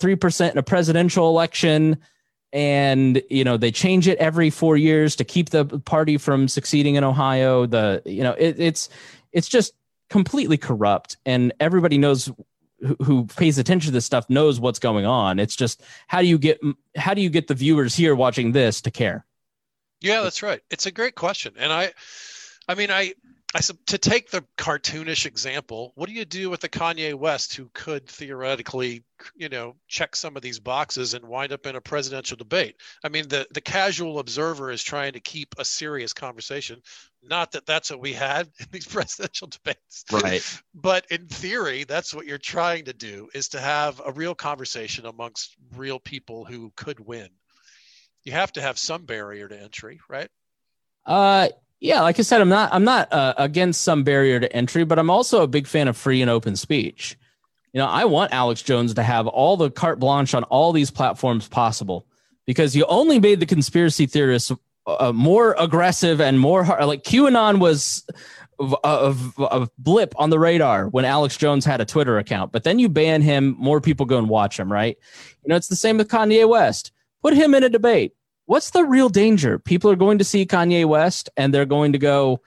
3% 0.00 0.50
in 0.50 0.58
a 0.58 0.62
presidential 0.62 1.28
election. 1.28 1.98
And, 2.52 3.22
you 3.30 3.44
know, 3.44 3.56
they 3.56 3.70
change 3.70 4.08
it 4.08 4.18
every 4.18 4.50
four 4.50 4.76
years 4.76 5.16
to 5.16 5.24
keep 5.24 5.50
the 5.50 5.64
party 5.64 6.18
from 6.18 6.48
succeeding 6.48 6.94
in 6.94 7.04
Ohio. 7.04 7.66
The, 7.66 8.02
you 8.04 8.22
know, 8.22 8.32
it, 8.32 8.58
it's, 8.58 8.88
it's 9.32 9.48
just 9.48 9.74
completely 10.10 10.56
corrupt 10.56 11.16
and 11.26 11.52
everybody 11.58 11.98
knows 11.98 12.30
who, 12.80 12.96
who 13.02 13.24
pays 13.26 13.58
attention 13.58 13.88
to 13.88 13.92
this 13.92 14.04
stuff 14.04 14.28
knows 14.28 14.60
what's 14.60 14.78
going 14.78 15.06
on 15.06 15.38
it's 15.38 15.56
just 15.56 15.82
how 16.06 16.20
do 16.20 16.26
you 16.26 16.38
get 16.38 16.60
how 16.96 17.14
do 17.14 17.20
you 17.20 17.30
get 17.30 17.48
the 17.48 17.54
viewers 17.54 17.96
here 17.96 18.14
watching 18.14 18.52
this 18.52 18.82
to 18.82 18.90
care 18.90 19.24
yeah 20.00 20.20
that's 20.20 20.42
right 20.42 20.60
it's 20.70 20.86
a 20.86 20.90
great 20.92 21.14
question 21.14 21.54
and 21.58 21.72
i 21.72 21.92
i 22.68 22.74
mean 22.74 22.90
i 22.90 23.12
I 23.56 23.60
said 23.60 23.78
to 23.86 23.98
take 23.98 24.30
the 24.30 24.44
cartoonish 24.58 25.26
example, 25.26 25.92
what 25.94 26.08
do 26.08 26.12
you 26.12 26.24
do 26.24 26.50
with 26.50 26.60
the 26.60 26.68
Kanye 26.68 27.14
West 27.14 27.54
who 27.54 27.70
could 27.72 28.08
theoretically, 28.08 29.04
you 29.36 29.48
know, 29.48 29.76
check 29.86 30.16
some 30.16 30.34
of 30.34 30.42
these 30.42 30.58
boxes 30.58 31.14
and 31.14 31.24
wind 31.24 31.52
up 31.52 31.64
in 31.64 31.76
a 31.76 31.80
presidential 31.80 32.36
debate? 32.36 32.74
I 33.04 33.10
mean, 33.10 33.28
the 33.28 33.46
the 33.52 33.60
casual 33.60 34.18
observer 34.18 34.72
is 34.72 34.82
trying 34.82 35.12
to 35.12 35.20
keep 35.20 35.54
a 35.56 35.64
serious 35.64 36.12
conversation. 36.12 36.82
Not 37.22 37.52
that 37.52 37.64
that's 37.64 37.92
what 37.92 38.00
we 38.00 38.12
had 38.12 38.50
in 38.58 38.66
these 38.72 38.86
presidential 38.88 39.46
debates, 39.46 40.04
right? 40.10 40.60
but 40.74 41.06
in 41.12 41.28
theory, 41.28 41.84
that's 41.84 42.12
what 42.12 42.26
you're 42.26 42.38
trying 42.38 42.86
to 42.86 42.92
do 42.92 43.28
is 43.34 43.50
to 43.50 43.60
have 43.60 44.02
a 44.04 44.10
real 44.10 44.34
conversation 44.34 45.06
amongst 45.06 45.54
real 45.76 46.00
people 46.00 46.44
who 46.44 46.72
could 46.74 46.98
win. 46.98 47.28
You 48.24 48.32
have 48.32 48.52
to 48.54 48.62
have 48.62 48.78
some 48.78 49.04
barrier 49.04 49.46
to 49.46 49.62
entry, 49.62 50.00
right? 50.08 50.28
Uh, 51.06 51.48
yeah, 51.84 52.00
like 52.00 52.18
I 52.18 52.22
said, 52.22 52.40
I'm 52.40 52.48
not 52.48 52.72
I'm 52.72 52.84
not 52.84 53.12
uh, 53.12 53.34
against 53.36 53.82
some 53.82 54.04
barrier 54.04 54.40
to 54.40 54.50
entry, 54.56 54.84
but 54.84 54.98
I'm 54.98 55.10
also 55.10 55.42
a 55.42 55.46
big 55.46 55.66
fan 55.66 55.86
of 55.86 55.98
free 55.98 56.22
and 56.22 56.30
open 56.30 56.56
speech. 56.56 57.14
You 57.74 57.78
know, 57.78 57.86
I 57.86 58.06
want 58.06 58.32
Alex 58.32 58.62
Jones 58.62 58.94
to 58.94 59.02
have 59.02 59.26
all 59.26 59.58
the 59.58 59.70
carte 59.70 60.00
blanche 60.00 60.34
on 60.34 60.44
all 60.44 60.72
these 60.72 60.90
platforms 60.90 61.46
possible 61.46 62.06
because 62.46 62.74
you 62.74 62.86
only 62.86 63.20
made 63.20 63.38
the 63.38 63.44
conspiracy 63.44 64.06
theorists 64.06 64.50
uh, 64.86 65.12
more 65.12 65.54
aggressive 65.58 66.22
and 66.22 66.40
more 66.40 66.64
hard. 66.64 66.82
Like 66.86 67.02
QAnon 67.02 67.58
was 67.58 68.06
a, 68.58 69.14
a, 69.38 69.68
blip 69.76 70.14
on 70.16 70.30
the 70.30 70.38
radar 70.38 70.88
when 70.88 71.04
Alex 71.04 71.36
Jones 71.36 71.66
had 71.66 71.82
a 71.82 71.84
Twitter 71.84 72.16
account, 72.16 72.50
but 72.50 72.64
then 72.64 72.78
you 72.78 72.88
ban 72.88 73.20
him, 73.20 73.56
more 73.58 73.82
people 73.82 74.06
go 74.06 74.16
and 74.16 74.30
watch 74.30 74.58
him, 74.58 74.72
right? 74.72 74.96
You 75.42 75.50
know, 75.50 75.56
it's 75.56 75.68
the 75.68 75.76
same 75.76 75.98
with 75.98 76.08
Kanye 76.08 76.48
West. 76.48 76.92
Put 77.22 77.34
him 77.34 77.54
in 77.54 77.62
a 77.62 77.68
debate 77.68 78.14
what's 78.46 78.70
the 78.70 78.84
real 78.84 79.08
danger? 79.08 79.58
People 79.58 79.90
are 79.90 79.96
going 79.96 80.18
to 80.18 80.24
see 80.24 80.46
Kanye 80.46 80.84
West 80.84 81.30
and 81.36 81.52
they're 81.52 81.64
going 81.64 81.92
to 81.92 81.98
go, 81.98 82.40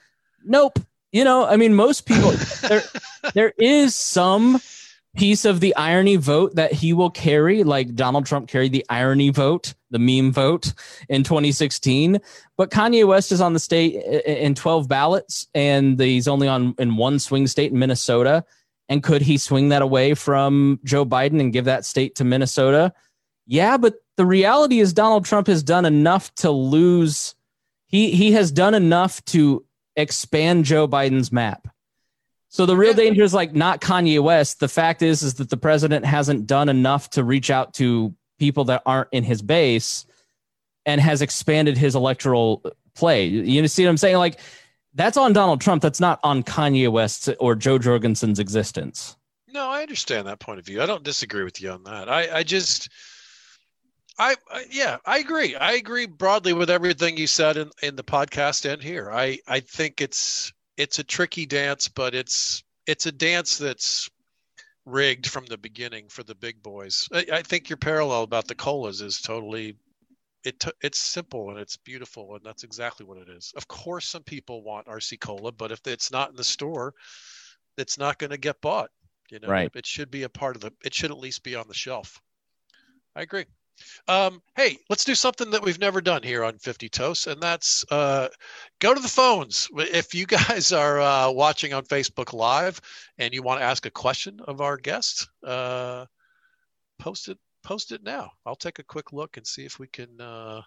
nope. 0.44 0.78
You 1.12 1.24
know, 1.24 1.46
I 1.46 1.56
mean, 1.56 1.74
most 1.74 2.06
people, 2.06 2.32
there, 2.68 2.82
there 3.34 3.52
is 3.58 3.94
some 3.94 4.60
piece 5.16 5.44
of 5.44 5.60
the 5.60 5.74
irony 5.74 6.16
vote 6.16 6.54
that 6.54 6.72
he 6.72 6.92
will 6.92 7.10
carry, 7.10 7.64
like 7.64 7.94
Donald 7.94 8.26
Trump 8.26 8.48
carried 8.48 8.72
the 8.72 8.84
irony 8.88 9.30
vote, 9.30 9.74
the 9.90 9.98
meme 9.98 10.32
vote 10.32 10.72
in 11.08 11.24
2016. 11.24 12.20
But 12.56 12.70
Kanye 12.70 13.06
West 13.06 13.32
is 13.32 13.40
on 13.40 13.52
the 13.52 13.58
state 13.58 13.94
in 14.24 14.54
12 14.54 14.86
ballots, 14.86 15.46
and 15.54 15.98
he's 15.98 16.28
only 16.28 16.46
on 16.46 16.74
in 16.78 16.96
one 16.96 17.18
swing 17.18 17.46
state 17.46 17.72
in 17.72 17.78
Minnesota. 17.78 18.44
And 18.88 19.02
could 19.02 19.22
he 19.22 19.38
swing 19.38 19.70
that 19.70 19.82
away 19.82 20.14
from 20.14 20.80
Joe 20.84 21.04
Biden 21.04 21.40
and 21.40 21.52
give 21.52 21.66
that 21.66 21.84
state 21.84 22.14
to 22.16 22.24
Minnesota? 22.24 22.92
Yeah, 23.46 23.76
but 23.76 23.94
the 24.18 24.26
reality 24.26 24.80
is 24.80 24.92
Donald 24.92 25.24
Trump 25.24 25.46
has 25.46 25.62
done 25.62 25.86
enough 25.86 26.34
to 26.34 26.50
lose. 26.50 27.36
He 27.86 28.10
he 28.10 28.32
has 28.32 28.50
done 28.50 28.74
enough 28.74 29.24
to 29.26 29.64
expand 29.94 30.64
Joe 30.64 30.88
Biden's 30.88 31.30
map. 31.30 31.68
So 32.48 32.66
the 32.66 32.76
real 32.76 32.94
danger 32.94 33.22
is 33.22 33.32
like 33.32 33.54
not 33.54 33.80
Kanye 33.80 34.20
West. 34.20 34.58
The 34.58 34.66
fact 34.66 35.02
is 35.02 35.22
is 35.22 35.34
that 35.34 35.50
the 35.50 35.56
president 35.56 36.04
hasn't 36.04 36.48
done 36.48 36.68
enough 36.68 37.10
to 37.10 37.22
reach 37.22 37.48
out 37.48 37.74
to 37.74 38.12
people 38.40 38.64
that 38.64 38.82
aren't 38.84 39.08
in 39.12 39.22
his 39.22 39.40
base 39.40 40.04
and 40.84 41.00
has 41.00 41.22
expanded 41.22 41.78
his 41.78 41.94
electoral 41.94 42.64
play. 42.96 43.26
You 43.26 43.68
see 43.68 43.84
what 43.84 43.90
I'm 43.90 43.96
saying? 43.98 44.16
Like 44.16 44.40
that's 44.94 45.16
on 45.16 45.32
Donald 45.32 45.60
Trump. 45.60 45.80
That's 45.80 46.00
not 46.00 46.18
on 46.24 46.42
Kanye 46.42 46.90
West 46.90 47.28
or 47.38 47.54
Jo 47.54 47.78
Jorgensen's 47.78 48.40
existence. 48.40 49.16
No, 49.46 49.68
I 49.68 49.82
understand 49.82 50.26
that 50.26 50.40
point 50.40 50.58
of 50.58 50.66
view. 50.66 50.82
I 50.82 50.86
don't 50.86 51.04
disagree 51.04 51.44
with 51.44 51.62
you 51.62 51.70
on 51.70 51.84
that. 51.84 52.08
I, 52.08 52.38
I 52.38 52.42
just 52.42 52.88
I, 54.18 54.36
I, 54.50 54.64
yeah, 54.70 54.98
I 55.04 55.18
agree. 55.18 55.54
I 55.54 55.72
agree 55.72 56.06
broadly 56.06 56.52
with 56.52 56.70
everything 56.70 57.16
you 57.16 57.26
said 57.26 57.56
in, 57.56 57.70
in 57.82 57.96
the 57.96 58.02
podcast 58.02 58.70
and 58.70 58.82
here. 58.82 59.10
I 59.12 59.38
I 59.46 59.60
think 59.60 60.00
it's 60.00 60.52
it's 60.76 60.98
a 60.98 61.04
tricky 61.04 61.46
dance, 61.46 61.88
but 61.88 62.14
it's 62.14 62.64
it's 62.86 63.06
a 63.06 63.12
dance 63.12 63.58
that's 63.58 64.10
rigged 64.84 65.28
from 65.28 65.44
the 65.46 65.58
beginning 65.58 66.08
for 66.08 66.22
the 66.22 66.34
big 66.34 66.62
boys. 66.62 67.08
I, 67.12 67.26
I 67.32 67.42
think 67.42 67.68
your 67.68 67.76
parallel 67.76 68.22
about 68.22 68.48
the 68.48 68.54
colas 68.54 69.00
is 69.00 69.20
totally 69.20 69.76
it 70.44 70.64
it's 70.82 70.98
simple 70.98 71.50
and 71.50 71.58
it's 71.58 71.76
beautiful 71.76 72.34
and 72.34 72.44
that's 72.44 72.64
exactly 72.64 73.06
what 73.06 73.18
it 73.18 73.28
is. 73.28 73.52
Of 73.56 73.68
course, 73.68 74.08
some 74.08 74.22
people 74.22 74.62
want 74.62 74.86
RC 74.86 75.20
cola, 75.20 75.52
but 75.52 75.70
if 75.70 75.86
it's 75.86 76.10
not 76.10 76.30
in 76.30 76.36
the 76.36 76.44
store, 76.44 76.94
it's 77.76 77.98
not 77.98 78.18
going 78.18 78.30
to 78.30 78.38
get 78.38 78.60
bought. 78.60 78.90
You 79.30 79.38
know, 79.40 79.48
right. 79.48 79.70
it 79.74 79.86
should 79.86 80.10
be 80.10 80.22
a 80.22 80.28
part 80.28 80.56
of 80.56 80.62
the. 80.62 80.72
It 80.84 80.94
should 80.94 81.10
at 81.10 81.18
least 81.18 81.42
be 81.42 81.54
on 81.54 81.68
the 81.68 81.74
shelf. 81.74 82.20
I 83.14 83.22
agree. 83.22 83.44
Um, 84.06 84.42
hey, 84.56 84.78
let's 84.88 85.04
do 85.04 85.14
something 85.14 85.50
that 85.50 85.62
we've 85.62 85.78
never 85.78 86.00
done 86.00 86.22
here 86.22 86.44
on 86.44 86.58
50 86.58 86.88
Toasts, 86.88 87.26
and 87.26 87.40
that's 87.40 87.84
uh, 87.90 88.28
go 88.80 88.94
to 88.94 89.00
the 89.00 89.08
phones. 89.08 89.68
If 89.76 90.14
you 90.14 90.26
guys 90.26 90.72
are 90.72 91.00
uh, 91.00 91.30
watching 91.30 91.74
on 91.74 91.84
Facebook 91.84 92.32
Live 92.32 92.80
and 93.18 93.34
you 93.34 93.42
want 93.42 93.60
to 93.60 93.64
ask 93.64 93.86
a 93.86 93.90
question 93.90 94.40
of 94.46 94.60
our 94.60 94.76
guest, 94.76 95.28
uh, 95.44 96.06
post 96.98 97.28
it. 97.28 97.38
Post 97.64 97.90
it 97.92 98.02
now. 98.02 98.30
I'll 98.46 98.56
take 98.56 98.78
a 98.78 98.84
quick 98.84 99.12
look 99.12 99.36
and 99.36 99.46
see 99.46 99.64
if 99.64 99.78
we 99.78 99.88
can. 99.88 100.20
Uh, 100.20 100.62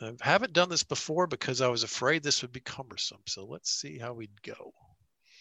I 0.00 0.12
haven't 0.20 0.52
done 0.52 0.68
this 0.68 0.84
before 0.84 1.26
because 1.26 1.60
I 1.60 1.68
was 1.68 1.82
afraid 1.82 2.22
this 2.22 2.42
would 2.42 2.52
be 2.52 2.60
cumbersome. 2.60 3.18
So 3.26 3.44
let's 3.44 3.70
see 3.70 3.98
how 3.98 4.12
we'd 4.12 4.42
go. 4.42 4.72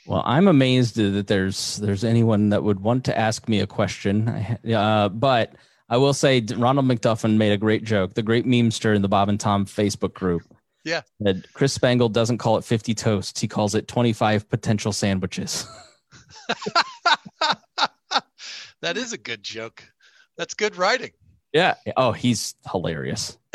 Well, 0.08 0.24
I'm 0.26 0.48
amazed 0.48 0.96
that 0.96 1.28
there's 1.28 1.78
there's 1.78 2.06
anyone 2.06 2.50
that 2.50 2.64
would 2.64 2.80
want 2.80 3.04
to 3.06 3.18
ask 3.18 3.48
me 3.50 3.60
a 3.60 3.68
question, 3.68 4.30
uh, 4.74 5.10
but 5.10 5.54
I 5.90 5.98
will 5.98 6.14
say 6.14 6.46
Ronald 6.56 6.86
McDuffin 6.86 7.38
made 7.38 7.52
a 7.54 7.58
great 7.58 7.84
joke, 7.84 8.14
the 8.14 8.24
great 8.24 8.46
memester 8.46 8.96
in 8.96 9.02
the 9.02 9.08
Bob 9.08 9.30
and 9.30 9.40
Tom 9.40 9.66
Facebook 9.66 10.14
group. 10.14 10.44
Yeah. 10.84 11.02
That 11.20 11.52
Chris 11.54 11.74
Spangle 11.74 12.10
doesn't 12.10 12.38
call 12.40 12.58
it 12.58 12.64
50 12.64 12.94
toasts, 12.94 13.40
he 13.40 13.48
calls 13.48 13.76
it 13.76 13.88
25 13.88 14.50
potential 14.50 14.92
sandwiches. 14.92 15.66
that 18.82 18.98
is 18.98 19.14
a 19.14 19.18
good 19.18 19.44
joke. 19.44 19.84
That's 20.38 20.54
good 20.54 20.76
writing. 20.76 21.12
Yeah. 21.54 21.76
Oh, 21.96 22.12
he's 22.12 22.56
hilarious. 22.70 23.38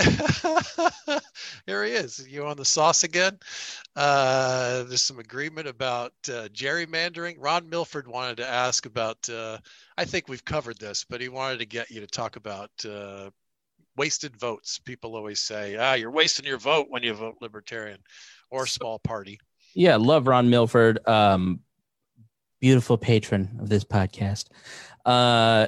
Here 1.66 1.84
he 1.84 1.92
is. 1.92 2.26
You 2.26 2.46
on 2.46 2.56
the 2.56 2.64
sauce 2.64 3.04
again? 3.04 3.38
Uh, 3.94 4.84
there's 4.84 5.02
some 5.02 5.18
agreement 5.18 5.68
about 5.68 6.12
uh, 6.28 6.48
gerrymandering. 6.48 7.36
Ron 7.38 7.68
Milford 7.68 8.08
wanted 8.08 8.38
to 8.38 8.48
ask 8.48 8.86
about. 8.86 9.28
Uh, 9.28 9.58
I 9.96 10.04
think 10.04 10.28
we've 10.28 10.44
covered 10.44 10.78
this, 10.78 11.04
but 11.04 11.20
he 11.20 11.28
wanted 11.28 11.58
to 11.58 11.66
get 11.66 11.90
you 11.90 12.00
to 12.00 12.06
talk 12.06 12.36
about 12.36 12.70
uh, 12.88 13.30
wasted 13.96 14.36
votes. 14.36 14.78
People 14.78 15.14
always 15.14 15.40
say, 15.40 15.76
"Ah, 15.76 15.94
you're 15.94 16.10
wasting 16.10 16.46
your 16.46 16.58
vote 16.58 16.86
when 16.88 17.02
you 17.02 17.12
vote 17.12 17.36
Libertarian 17.40 17.98
or 18.50 18.66
small 18.66 18.98
party." 18.98 19.38
Yeah, 19.74 19.96
love 19.96 20.26
Ron 20.26 20.50
Milford. 20.50 21.06
Um, 21.06 21.60
beautiful 22.60 22.96
patron 22.96 23.58
of 23.60 23.68
this 23.68 23.84
podcast. 23.84 24.46
Uh, 25.04 25.66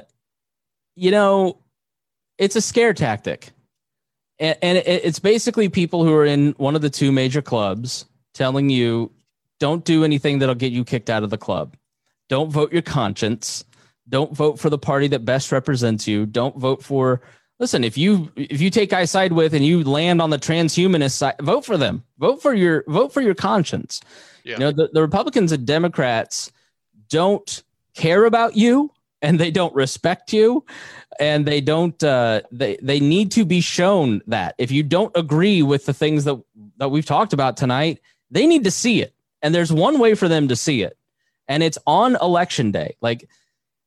you 0.95 1.11
know, 1.11 1.59
it's 2.37 2.55
a 2.55 2.61
scare 2.61 2.93
tactic. 2.93 3.51
And, 4.37 4.57
and 4.61 4.77
it's 4.79 5.19
basically 5.19 5.69
people 5.69 6.03
who 6.03 6.13
are 6.13 6.25
in 6.25 6.51
one 6.57 6.75
of 6.75 6.81
the 6.81 6.89
two 6.89 7.11
major 7.11 7.41
clubs 7.41 8.05
telling 8.33 8.69
you 8.69 9.11
don't 9.59 9.85
do 9.85 10.03
anything 10.03 10.39
that'll 10.39 10.55
get 10.55 10.73
you 10.73 10.83
kicked 10.83 11.09
out 11.09 11.23
of 11.23 11.29
the 11.29 11.37
club. 11.37 11.77
Don't 12.27 12.51
vote 12.51 12.73
your 12.73 12.81
conscience. 12.81 13.63
Don't 14.09 14.33
vote 14.33 14.59
for 14.59 14.69
the 14.69 14.77
party 14.77 15.07
that 15.07 15.23
best 15.23 15.51
represents 15.51 16.07
you. 16.07 16.25
Don't 16.25 16.57
vote 16.57 16.83
for 16.83 17.21
listen, 17.59 17.83
if 17.83 17.97
you 17.97 18.31
if 18.35 18.61
you 18.61 18.69
take 18.69 18.93
I 18.93 19.05
side 19.05 19.31
with 19.31 19.53
and 19.53 19.65
you 19.65 19.83
land 19.83 20.21
on 20.21 20.29
the 20.29 20.37
transhumanist 20.37 21.13
side, 21.13 21.35
vote 21.41 21.65
for 21.65 21.77
them. 21.77 22.03
Vote 22.17 22.41
for 22.41 22.53
your 22.53 22.83
vote 22.87 23.13
for 23.13 23.21
your 23.21 23.35
conscience. 23.35 24.01
Yeah. 24.43 24.53
You 24.53 24.59
know, 24.59 24.71
the, 24.71 24.89
the 24.91 25.01
Republicans 25.01 25.51
and 25.51 25.65
Democrats 25.65 26.51
don't 27.09 27.63
care 27.95 28.25
about 28.25 28.57
you 28.57 28.91
and 29.21 29.39
they 29.39 29.51
don't 29.51 29.73
respect 29.73 30.33
you 30.33 30.65
and 31.19 31.45
they 31.45 31.61
don't 31.61 32.03
uh, 32.03 32.41
they 32.51 32.77
they 32.81 32.99
need 32.99 33.31
to 33.31 33.45
be 33.45 33.61
shown 33.61 34.21
that 34.27 34.55
if 34.57 34.71
you 34.71 34.83
don't 34.83 35.15
agree 35.15 35.61
with 35.63 35.85
the 35.85 35.93
things 35.93 36.23
that 36.23 36.41
that 36.77 36.89
we've 36.89 37.05
talked 37.05 37.33
about 37.33 37.57
tonight 37.57 37.99
They 38.31 38.47
need 38.47 38.63
to 38.63 38.71
see 38.71 39.01
it. 39.01 39.13
And 39.41 39.53
there's 39.53 39.71
one 39.71 39.99
way 39.99 40.15
for 40.15 40.27
them 40.27 40.47
to 40.47 40.55
see 40.55 40.81
it. 40.81 40.97
And 41.47 41.61
it's 41.63 41.77
on 41.85 42.17
election 42.21 42.71
day. 42.71 42.95
Like, 43.01 43.29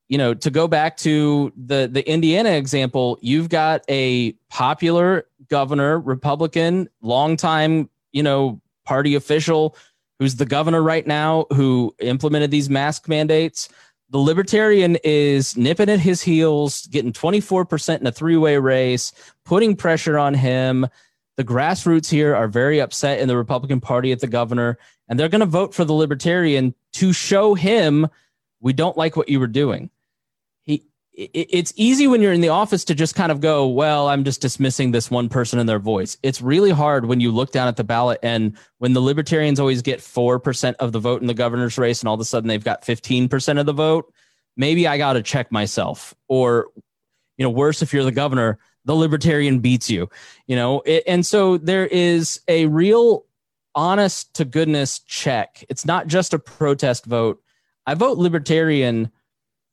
you 0.09 0.16
know, 0.16 0.33
to 0.35 0.51
go 0.51 0.68
back 0.68 0.97
to 0.99 1.53
the 1.57 1.89
the 1.91 2.09
Indiana 2.09 2.51
example, 2.51 3.18
you've 3.20 3.49
got 3.49 3.85
a 3.89 4.33
popular 4.49 5.26
governor, 5.49 5.99
Republican, 5.99 6.89
longtime, 7.03 7.91
you 8.12 8.22
know, 8.22 8.61
party 8.85 9.14
official 9.16 9.76
who's 10.18 10.37
the 10.37 10.47
governor 10.47 10.83
right 10.83 11.07
now 11.07 11.47
who 11.53 11.95
implemented 12.01 12.51
these 12.51 12.70
mask 12.70 13.09
mandates. 13.09 13.68
The 14.11 14.18
libertarian 14.18 14.96
is 15.04 15.56
nipping 15.56 15.90
at 15.90 16.00
his 16.00 16.22
heels, 16.22 16.86
getting 16.86 17.12
24% 17.12 18.00
in 18.00 18.06
a 18.06 18.12
three 18.12 18.36
way 18.36 18.56
race, 18.56 19.12
putting 19.44 19.76
pressure 19.76 20.18
on 20.18 20.34
him. 20.34 20.86
The 21.36 21.44
grassroots 21.44 22.11
here 22.11 22.34
are 22.34 22.48
very 22.48 22.80
upset 22.80 23.20
in 23.20 23.28
the 23.28 23.36
Republican 23.36 23.80
Party 23.80 24.11
at 24.11 24.20
the 24.20 24.26
governor, 24.26 24.78
and 25.09 25.18
they're 25.18 25.28
going 25.28 25.40
to 25.40 25.46
vote 25.46 25.74
for 25.74 25.84
the 25.84 25.92
libertarian 25.92 26.74
to 26.94 27.12
show 27.12 27.54
him 27.54 28.09
we 28.61 28.72
don't 28.72 28.96
like 28.96 29.16
what 29.16 29.28
you 29.28 29.38
were 29.38 29.46
doing 29.46 29.90
it's 31.20 31.72
easy 31.74 32.06
when 32.06 32.22
you're 32.22 32.32
in 32.32 32.42
the 32.42 32.50
office 32.50 32.84
to 32.84 32.94
just 32.94 33.16
kind 33.16 33.32
of 33.32 33.40
go, 33.40 33.66
well, 33.66 34.08
I'm 34.08 34.22
just 34.22 34.40
dismissing 34.40 34.92
this 34.92 35.10
one 35.10 35.28
person 35.28 35.58
and 35.58 35.68
their 35.68 35.80
voice. 35.80 36.16
It's 36.22 36.40
really 36.40 36.70
hard 36.70 37.06
when 37.06 37.18
you 37.18 37.32
look 37.32 37.50
down 37.50 37.66
at 37.66 37.76
the 37.76 37.82
ballot 37.82 38.20
and 38.22 38.56
when 38.78 38.92
the 38.92 39.00
libertarians 39.00 39.58
always 39.58 39.82
get 39.82 39.98
4% 39.98 40.76
of 40.76 40.92
the 40.92 41.00
vote 41.00 41.20
in 41.20 41.26
the 41.26 41.34
governor's 41.34 41.76
race 41.76 42.00
and 42.00 42.08
all 42.08 42.14
of 42.14 42.20
a 42.20 42.24
sudden 42.24 42.46
they've 42.46 42.62
got 42.62 42.82
15% 42.82 43.58
of 43.58 43.66
the 43.66 43.72
vote, 43.72 44.12
maybe 44.56 44.86
I 44.86 44.96
got 44.96 45.14
to 45.14 45.22
check 45.22 45.50
myself. 45.50 46.14
Or, 46.28 46.68
you 47.36 47.42
know, 47.42 47.50
worse 47.50 47.82
if 47.82 47.92
you're 47.92 48.04
the 48.04 48.12
governor, 48.12 48.60
the 48.84 48.94
libertarian 48.94 49.58
beats 49.58 49.90
you, 49.90 50.08
you 50.46 50.54
know? 50.54 50.82
It, 50.86 51.02
and 51.08 51.26
so 51.26 51.58
there 51.58 51.88
is 51.88 52.40
a 52.46 52.66
real 52.66 53.24
honest 53.74 54.34
to 54.34 54.44
goodness 54.44 55.00
check. 55.00 55.64
It's 55.68 55.84
not 55.84 56.06
just 56.06 56.32
a 56.32 56.38
protest 56.38 57.06
vote. 57.06 57.42
I 57.86 57.94
vote 57.94 58.18
libertarian 58.18 59.10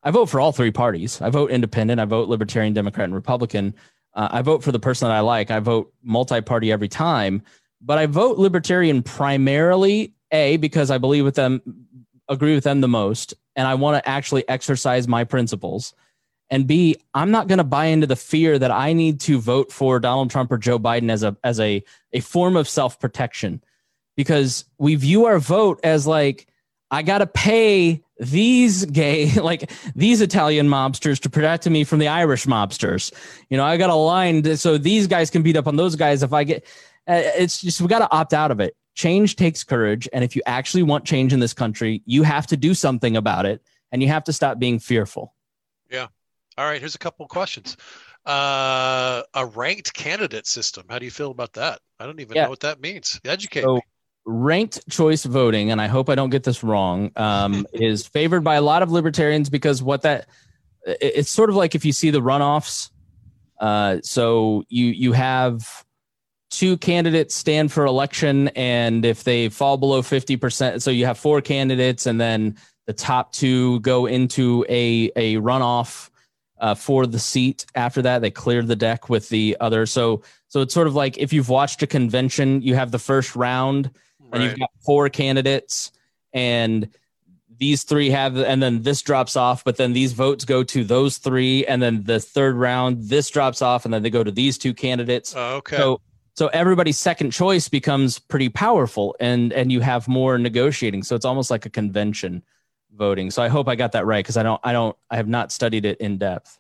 I 0.06 0.12
vote 0.12 0.28
for 0.28 0.40
all 0.40 0.52
three 0.52 0.72
parties. 0.72 1.20
I 1.20 1.32
vote 1.32 1.50
independent. 1.50 2.00
I 2.00 2.06
vote 2.06 2.30
libertarian, 2.30 2.74
Democrat, 2.74 3.06
and 3.06 3.16
Republican. 3.16 3.74
Uh, 4.14 4.30
I 4.32 4.44
vote 4.44 4.64
for 4.64 4.72
the 4.72 4.80
person 4.80 5.08
that 5.08 5.16
I 5.16 5.22
like. 5.22 5.50
I 5.50 5.60
vote 5.60 5.92
multi 6.04 6.42
party 6.42 6.72
every 6.72 6.88
time, 6.88 7.42
but 7.82 7.98
I 7.98 8.06
vote 8.06 8.38
libertarian 8.38 9.02
primarily, 9.02 10.14
A, 10.32 10.58
because 10.58 10.92
I 10.92 11.00
believe 11.00 11.26
with 11.26 11.36
them, 11.36 11.60
agree 12.30 12.54
with 12.54 12.64
them 12.64 12.82
the 12.82 12.88
most, 12.88 13.34
and 13.56 13.68
I 13.68 13.74
want 13.74 14.02
to 14.02 14.08
actually 14.08 14.48
exercise 14.48 15.08
my 15.08 15.24
principles. 15.24 15.96
And 16.52 16.68
B, 16.68 16.98
I'm 17.16 17.32
not 17.32 17.48
going 17.48 17.58
to 17.58 17.64
buy 17.64 17.86
into 17.86 18.06
the 18.06 18.16
fear 18.16 18.60
that 18.60 18.70
I 18.70 18.94
need 18.94 19.20
to 19.22 19.40
vote 19.40 19.72
for 19.72 20.00
Donald 20.00 20.30
Trump 20.30 20.52
or 20.52 20.60
Joe 20.60 20.78
Biden 20.78 21.10
as 21.10 21.24
a 21.24 21.36
as 21.44 21.60
a 21.60 21.84
a 22.14 22.20
form 22.20 22.56
of 22.56 22.70
self 22.70 23.00
protection, 23.00 23.64
because 24.16 24.66
we 24.78 24.94
view 24.94 25.26
our 25.26 25.40
vote 25.40 25.80
as 25.84 26.06
like 26.06 26.48
I 26.92 27.02
got 27.02 27.20
to 27.20 27.28
pay 27.28 28.04
these 28.20 28.86
gay, 28.86 29.32
like 29.40 29.72
these 29.96 30.22
Italian 30.22 30.68
mobsters 30.68 31.20
to 31.22 31.30
protect 31.30 31.70
me 31.70 31.84
from 31.84 32.00
the 32.00 32.08
Irish 32.08 32.46
mobsters. 32.46 33.12
You 33.50 33.58
know, 33.58 33.64
I 33.64 33.78
got 33.78 33.90
a 33.90 33.96
line 33.96 34.58
so 34.58 34.78
these 34.78 35.08
guys 35.08 35.30
can 35.30 35.42
beat 35.42 35.58
up 35.58 35.68
on 35.68 35.76
those 35.76 35.96
guys 35.96 36.24
if 36.24 36.34
I 36.34 36.44
get. 36.44 36.66
Uh, 37.08 37.22
it's 37.38 37.62
just 37.62 37.82
we 37.82 37.88
got 37.88 38.00
to 38.00 38.12
opt 38.12 38.34
out 38.34 38.52
of 38.52 38.60
it. 38.60 38.76
Change 38.96 39.36
takes 39.36 39.64
courage, 39.64 40.08
and 40.14 40.24
if 40.24 40.36
you 40.36 40.42
actually 40.46 40.84
want 40.84 41.06
change 41.06 41.34
in 41.34 41.40
this 41.40 41.54
country, 41.54 42.02
you 42.06 42.24
have 42.24 42.48
to 42.48 42.58
do 42.58 42.74
something 42.74 43.18
about 43.18 43.46
it, 43.46 43.62
and 43.92 44.02
you 44.02 44.08
have 44.08 44.24
to 44.24 44.34
stop 44.34 44.58
being 44.58 44.80
fearful. 44.80 45.36
Yeah. 45.92 46.08
All 46.58 46.66
right. 46.66 46.80
Here's 46.80 46.96
a 46.96 47.00
couple 47.00 47.26
of 47.26 47.30
questions. 47.30 47.76
Uh, 48.26 49.22
a 49.34 49.46
ranked 49.46 49.94
candidate 49.94 50.48
system. 50.48 50.86
How 50.90 50.98
do 50.98 51.06
you 51.06 51.12
feel 51.12 51.30
about 51.30 51.54
that? 51.54 51.82
I 52.00 52.06
don't 52.06 52.20
even 52.22 52.38
yeah. 52.38 52.44
know 52.44 52.50
what 52.50 52.62
that 52.62 52.80
means. 52.80 53.20
Educate 53.26 53.64
so, 53.64 53.76
me 53.76 53.82
ranked 54.26 54.90
choice 54.90 55.24
voting, 55.24 55.72
and 55.72 55.80
I 55.80 55.88
hope 55.88 56.10
I 56.10 56.16
don't 56.16 56.30
get 56.30 56.44
this 56.44 56.64
wrong, 56.64 57.12
um, 57.16 57.66
is 57.74 58.06
favored 58.06 58.44
by 58.44 58.56
a 58.56 58.62
lot 58.62 58.82
of 58.82 58.92
libertarians 58.92 59.50
because 59.50 59.82
what 59.82 60.02
that 60.02 60.28
it's 60.86 61.32
sort 61.32 61.50
of 61.50 61.56
like 61.56 61.76
if 61.76 61.86
you 61.86 61.94
see 61.94 62.10
the 62.10 62.22
runoffs. 62.22 62.90
Uh, 63.60 63.98
so 64.04 64.64
you 64.68 64.88
you 64.88 65.14
have 65.14 65.86
two 66.50 66.78
candidates 66.78 67.36
stand 67.36 67.72
for 67.72 67.86
election, 67.86 68.50
and 68.50 69.06
if 69.06 69.24
they 69.24 69.50
fall 69.50 69.78
below 69.78 70.02
fifty 70.02 70.36
percent, 70.36 70.82
so 70.82 70.92
you 70.92 71.06
have 71.06 71.18
four 71.18 71.42
candidates, 71.42 72.06
and 72.06 72.20
then 72.20 72.58
the 72.86 72.94
top 72.94 73.32
two 73.32 73.80
go 73.80 74.06
into 74.06 74.66
a 74.70 75.12
a 75.16 75.36
runoff. 75.36 76.10
Uh, 76.58 76.74
for 76.74 77.06
the 77.06 77.20
seat 77.20 77.66
after 77.76 78.02
that 78.02 78.22
they 78.22 78.32
cleared 78.32 78.66
the 78.66 78.78
deck 78.78 79.10
with 79.10 79.28
the 79.28 79.58
other 79.60 79.86
so 79.86 80.22
so 80.48 80.62
it's 80.62 80.74
sort 80.74 80.88
of 80.88 80.96
like 80.96 81.18
if 81.18 81.34
you've 81.34 81.50
watched 81.50 81.84
a 81.84 81.88
convention 81.88 82.62
you 82.62 82.76
have 82.76 82.92
the 82.92 82.98
first 82.98 83.36
round 83.36 83.92
and 84.36 84.44
you've 84.44 84.60
got 84.60 84.70
four 84.86 85.10
candidates 85.10 85.92
and 86.34 86.90
these 87.58 87.84
three 87.84 88.10
have 88.10 88.38
and 88.38 88.62
then 88.62 88.82
this 88.82 89.02
drops 89.02 89.36
off 89.36 89.64
but 89.64 89.78
then 89.78 89.94
these 89.94 90.14
votes 90.14 90.46
go 90.46 90.64
to 90.64 90.84
those 90.84 91.18
three 91.18 91.66
and 91.66 91.82
then 91.82 92.04
the 92.04 92.20
third 92.20 92.56
round 92.56 93.04
this 93.04 93.30
drops 93.30 93.62
off 93.62 93.86
and 93.86 93.94
then 93.94 94.04
they 94.04 94.10
go 94.10 94.24
to 94.24 94.32
these 94.32 94.58
two 94.58 94.74
candidates. 94.74 95.34
Oh, 95.36 95.58
okay. 95.58 95.78
So 95.78 96.02
so 96.36 96.48
everybody's 96.48 96.98
second 96.98 97.32
choice 97.32 97.70
becomes 97.70 98.20
pretty 98.20 98.50
powerful 98.50 99.16
and 99.20 99.54
and 99.54 99.72
you 99.72 99.80
have 99.82 100.08
more 100.08 100.38
negotiating. 100.38 101.04
So 101.04 101.16
it's 101.16 101.26
almost 101.26 101.50
like 101.50 101.66
a 101.66 101.70
convention 101.70 102.44
voting. 102.94 103.32
So 103.32 103.42
i 103.42 103.48
hope 103.48 103.68
i 103.68 103.76
got 103.76 103.94
that 103.94 104.06
right 104.06 104.24
because 104.24 104.38
i 104.38 104.44
don't 104.44 104.60
i 104.64 104.72
don't 104.72 104.96
i 105.10 105.16
have 105.16 105.28
not 105.28 105.52
studied 105.52 105.86
it 105.86 106.00
in 106.00 106.18
depth. 106.18 106.60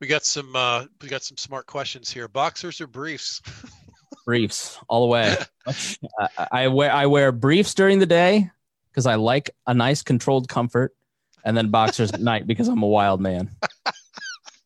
We 0.00 0.06
got 0.06 0.24
some 0.24 0.56
uh 0.56 0.86
we 1.02 1.08
got 1.08 1.22
some 1.22 1.36
smart 1.36 1.66
questions 1.66 2.10
here. 2.10 2.26
Boxers 2.26 2.80
or 2.80 2.86
briefs 2.86 3.42
briefs 4.24 4.78
all 4.88 5.02
the 5.02 5.06
way. 5.06 5.36
I 6.52 6.68
wear 6.68 6.90
I 6.90 7.06
wear 7.06 7.32
briefs 7.32 7.74
during 7.74 7.98
the 7.98 8.06
day 8.06 8.50
because 8.90 9.06
I 9.06 9.14
like 9.16 9.50
a 9.66 9.74
nice 9.74 10.02
controlled 10.02 10.48
comfort, 10.48 10.94
and 11.44 11.56
then 11.56 11.70
boxers 11.70 12.12
at 12.12 12.20
night 12.20 12.46
because 12.46 12.68
I'm 12.68 12.82
a 12.82 12.88
wild 12.88 13.20
man. 13.20 13.50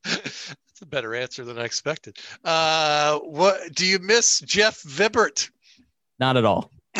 That's 0.04 0.82
a 0.82 0.86
better 0.86 1.14
answer 1.14 1.44
than 1.44 1.59
I 1.59 1.64
expected. 1.64 2.18
Uh, 2.44 3.18
what 3.20 3.74
do 3.74 3.86
you 3.86 3.98
miss, 3.98 4.40
Jeff 4.40 4.82
Vibert? 4.82 5.50
Not 6.18 6.36
at 6.36 6.44
all. 6.44 6.70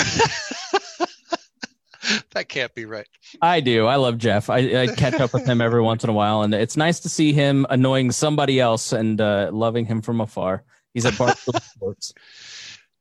that 2.33 2.49
can't 2.49 2.75
be 2.75 2.85
right. 2.85 3.07
I 3.43 3.61
do. 3.61 3.87
I 3.87 3.97
love 3.97 4.19
Jeff. 4.19 4.51
I, 4.51 4.83
I, 4.83 4.87
catch 4.89 5.21
up 5.21 5.33
with 5.33 5.47
him 5.47 5.61
every 5.61 5.83
once 5.83 6.05
in 6.05 6.11
a 6.11 6.13
while, 6.13 6.43
and 6.43 6.55
it's 6.55 6.77
nice 6.77 7.01
to 7.01 7.09
see 7.09 7.33
him 7.33 7.67
annoying 7.69 8.13
somebody 8.13 8.61
else 8.61 8.93
and 8.93 9.21
uh, 9.21 9.51
loving 9.53 9.87
him 9.87 10.03
from 10.03 10.21
afar. 10.21 10.63
He's 10.95 11.05
at 11.05 11.15
Barstool 11.15 11.61
Sports. 11.63 12.15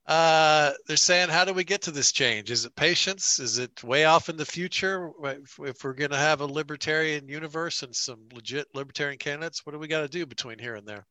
Uh, 0.08 0.72
they're 0.88 0.98
saying, 0.98 1.30
how 1.30 1.46
do 1.46 1.54
we 1.54 1.64
get 1.64 1.82
to 1.84 1.92
this 1.92 2.12
change? 2.12 2.52
Is 2.52 2.66
it 2.66 2.76
patience? 2.76 3.40
Is 3.40 3.58
it 3.58 3.84
way 3.84 4.06
off 4.06 4.30
in 4.30 4.38
the 4.38 4.46
future? 4.46 5.12
If, 5.24 5.60
if 5.60 5.84
we're 5.84 5.94
going 5.94 6.12
to 6.12 6.18
have 6.18 6.42
a 6.42 6.46
libertarian 6.46 7.28
universe 7.28 7.82
and 7.82 7.96
some 7.96 8.20
legit 8.34 8.68
libertarian 8.76 9.18
candidates, 9.18 9.66
what 9.66 9.74
do 9.74 9.80
we 9.80 9.88
got 9.88 10.02
to 10.02 10.08
do 10.08 10.26
between 10.26 10.60
here 10.60 10.76
and 10.76 10.88
there? 10.88 11.06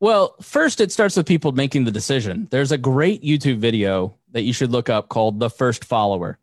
Well, 0.00 0.34
first, 0.42 0.80
it 0.80 0.90
starts 0.90 1.16
with 1.16 1.26
people 1.26 1.52
making 1.52 1.84
the 1.84 1.92
decision. 1.92 2.48
There's 2.50 2.72
a 2.72 2.78
great 2.78 3.22
YouTube 3.22 3.58
video 3.58 4.16
that 4.32 4.42
you 4.42 4.52
should 4.52 4.72
look 4.72 4.88
up 4.90 5.08
called 5.08 5.38
The 5.38 5.50
First 5.50 5.84
Follower, 5.84 6.38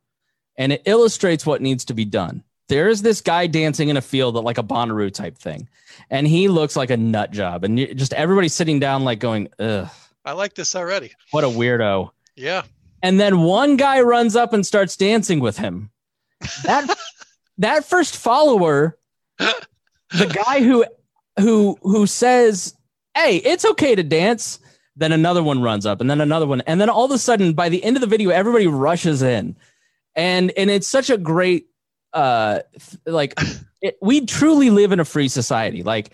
and 0.55 0.71
it 0.71 0.83
illustrates 0.85 1.45
what 1.45 1.61
needs 1.61 1.83
to 1.85 1.93
be 1.93 2.05
done. 2.05 2.43
There 2.69 2.87
is 2.87 3.01
this 3.01 3.19
guy 3.19 3.47
dancing 3.47 3.89
in 3.89 3.97
a 3.97 4.01
field 4.01 4.35
that 4.35 4.41
like 4.41 4.59
a 4.59 4.63
Bonnaroo 4.63 5.11
type 5.13 5.37
thing 5.37 5.67
and 6.09 6.27
he 6.27 6.47
looks 6.47 6.75
like 6.75 6.89
a 6.89 6.97
nut 6.97 7.31
job. 7.31 7.63
And 7.63 7.77
just 7.97 8.13
everybody 8.13 8.47
sitting 8.47 8.79
down, 8.79 9.03
like 9.03 9.19
going, 9.19 9.49
ugh. 9.59 9.89
I 10.25 10.33
like 10.33 10.53
this 10.53 10.75
already. 10.75 11.11
What 11.31 11.43
a 11.43 11.47
weirdo. 11.47 12.11
Yeah. 12.35 12.63
And 13.01 13.19
then 13.19 13.41
one 13.41 13.77
guy 13.77 14.01
runs 14.01 14.35
up 14.35 14.53
and 14.53 14.65
starts 14.65 14.97
dancing 14.97 15.39
with 15.39 15.57
him. 15.57 15.89
That 16.63 16.97
that 17.57 17.85
first 17.85 18.17
follower, 18.17 18.97
the 19.37 20.41
guy 20.45 20.61
who 20.61 20.85
who 21.39 21.77
who 21.81 22.05
says, 22.07 22.75
"Hey, 23.15 23.37
it's 23.37 23.65
okay 23.65 23.95
to 23.95 24.03
dance." 24.03 24.59
Then 24.95 25.11
another 25.13 25.41
one 25.41 25.61
runs 25.61 25.85
up, 25.85 26.01
and 26.01 26.09
then 26.09 26.19
another 26.19 26.45
one, 26.45 26.61
and 26.61 26.81
then 26.81 26.89
all 26.89 27.05
of 27.05 27.11
a 27.11 27.17
sudden, 27.17 27.53
by 27.53 27.69
the 27.69 27.81
end 27.83 27.95
of 27.95 28.01
the 28.01 28.07
video, 28.07 28.31
everybody 28.31 28.67
rushes 28.67 29.21
in, 29.21 29.55
and 30.15 30.51
and 30.57 30.69
it's 30.69 30.87
such 30.87 31.09
a 31.09 31.17
great 31.17 31.67
uh 32.11 32.59
like 33.05 33.39
it, 33.81 33.97
we 34.01 34.25
truly 34.25 34.69
live 34.69 34.91
in 34.91 34.99
a 34.99 35.05
free 35.05 35.27
society. 35.27 35.83
Like, 35.83 36.11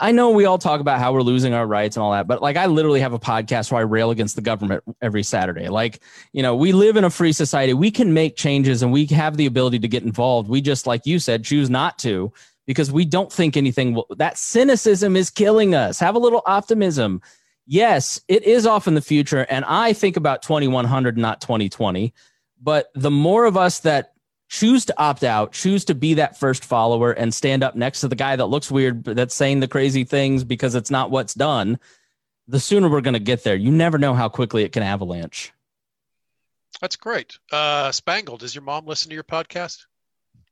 I 0.00 0.12
know 0.12 0.30
we 0.30 0.44
all 0.44 0.58
talk 0.58 0.80
about 0.80 1.00
how 1.00 1.12
we're 1.12 1.22
losing 1.22 1.54
our 1.54 1.66
rights 1.66 1.96
and 1.96 2.04
all 2.04 2.12
that, 2.12 2.28
but 2.28 2.40
like, 2.40 2.56
I 2.56 2.66
literally 2.66 3.00
have 3.00 3.12
a 3.12 3.18
podcast 3.18 3.72
where 3.72 3.80
I 3.80 3.84
rail 3.84 4.10
against 4.10 4.36
the 4.36 4.42
government 4.42 4.84
every 5.02 5.24
Saturday. 5.24 5.68
Like, 5.68 6.00
you 6.32 6.42
know, 6.42 6.54
we 6.54 6.72
live 6.72 6.96
in 6.96 7.04
a 7.04 7.10
free 7.10 7.32
society. 7.32 7.74
We 7.74 7.90
can 7.90 8.14
make 8.14 8.36
changes 8.36 8.82
and 8.82 8.92
we 8.92 9.06
have 9.06 9.36
the 9.36 9.46
ability 9.46 9.80
to 9.80 9.88
get 9.88 10.04
involved. 10.04 10.48
We 10.48 10.60
just, 10.60 10.86
like 10.86 11.04
you 11.04 11.18
said, 11.18 11.44
choose 11.44 11.68
not 11.68 11.98
to 12.00 12.32
because 12.66 12.92
we 12.92 13.04
don't 13.04 13.32
think 13.32 13.56
anything 13.56 13.94
will, 13.94 14.06
that 14.16 14.38
cynicism 14.38 15.16
is 15.16 15.30
killing 15.30 15.74
us. 15.74 15.98
Have 15.98 16.14
a 16.14 16.20
little 16.20 16.42
optimism. 16.46 17.20
Yes, 17.66 18.20
it 18.28 18.44
is 18.44 18.66
off 18.66 18.86
in 18.86 18.94
the 18.94 19.00
future. 19.00 19.46
And 19.50 19.64
I 19.64 19.94
think 19.94 20.16
about 20.16 20.42
2100, 20.42 21.18
not 21.18 21.40
2020. 21.40 22.14
But 22.60 22.88
the 22.94 23.10
more 23.10 23.46
of 23.46 23.56
us 23.56 23.80
that 23.80 24.12
choose 24.48 24.86
to 24.86 24.98
opt 24.98 25.22
out, 25.24 25.52
choose 25.52 25.84
to 25.86 25.94
be 25.94 26.14
that 26.14 26.38
first 26.38 26.64
follower 26.64 27.12
and 27.12 27.32
stand 27.32 27.62
up 27.62 27.76
next 27.76 28.00
to 28.00 28.08
the 28.08 28.16
guy 28.16 28.34
that 28.34 28.46
looks 28.46 28.70
weird, 28.70 29.04
that's 29.04 29.34
saying 29.34 29.60
the 29.60 29.68
crazy 29.68 30.04
things 30.04 30.42
because 30.42 30.74
it's 30.74 30.90
not 30.90 31.10
what's 31.10 31.34
done, 31.34 31.78
the 32.48 32.58
sooner 32.58 32.88
we're 32.88 33.02
going 33.02 33.14
to 33.14 33.20
get 33.20 33.44
there. 33.44 33.54
You 33.54 33.70
never 33.70 33.98
know 33.98 34.14
how 34.14 34.28
quickly 34.28 34.64
it 34.64 34.72
can 34.72 34.82
avalanche. 34.82 35.52
That's 36.80 36.96
great. 36.96 37.38
Uh, 37.52 37.92
Spangle, 37.92 38.36
does 38.36 38.54
your 38.54 38.62
mom 38.62 38.86
listen 38.86 39.10
to 39.10 39.14
your 39.14 39.24
podcast? 39.24 39.84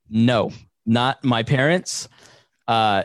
No, 0.09 0.51
not 0.85 1.23
my 1.23 1.43
parents. 1.43 2.07
Uh, 2.67 3.03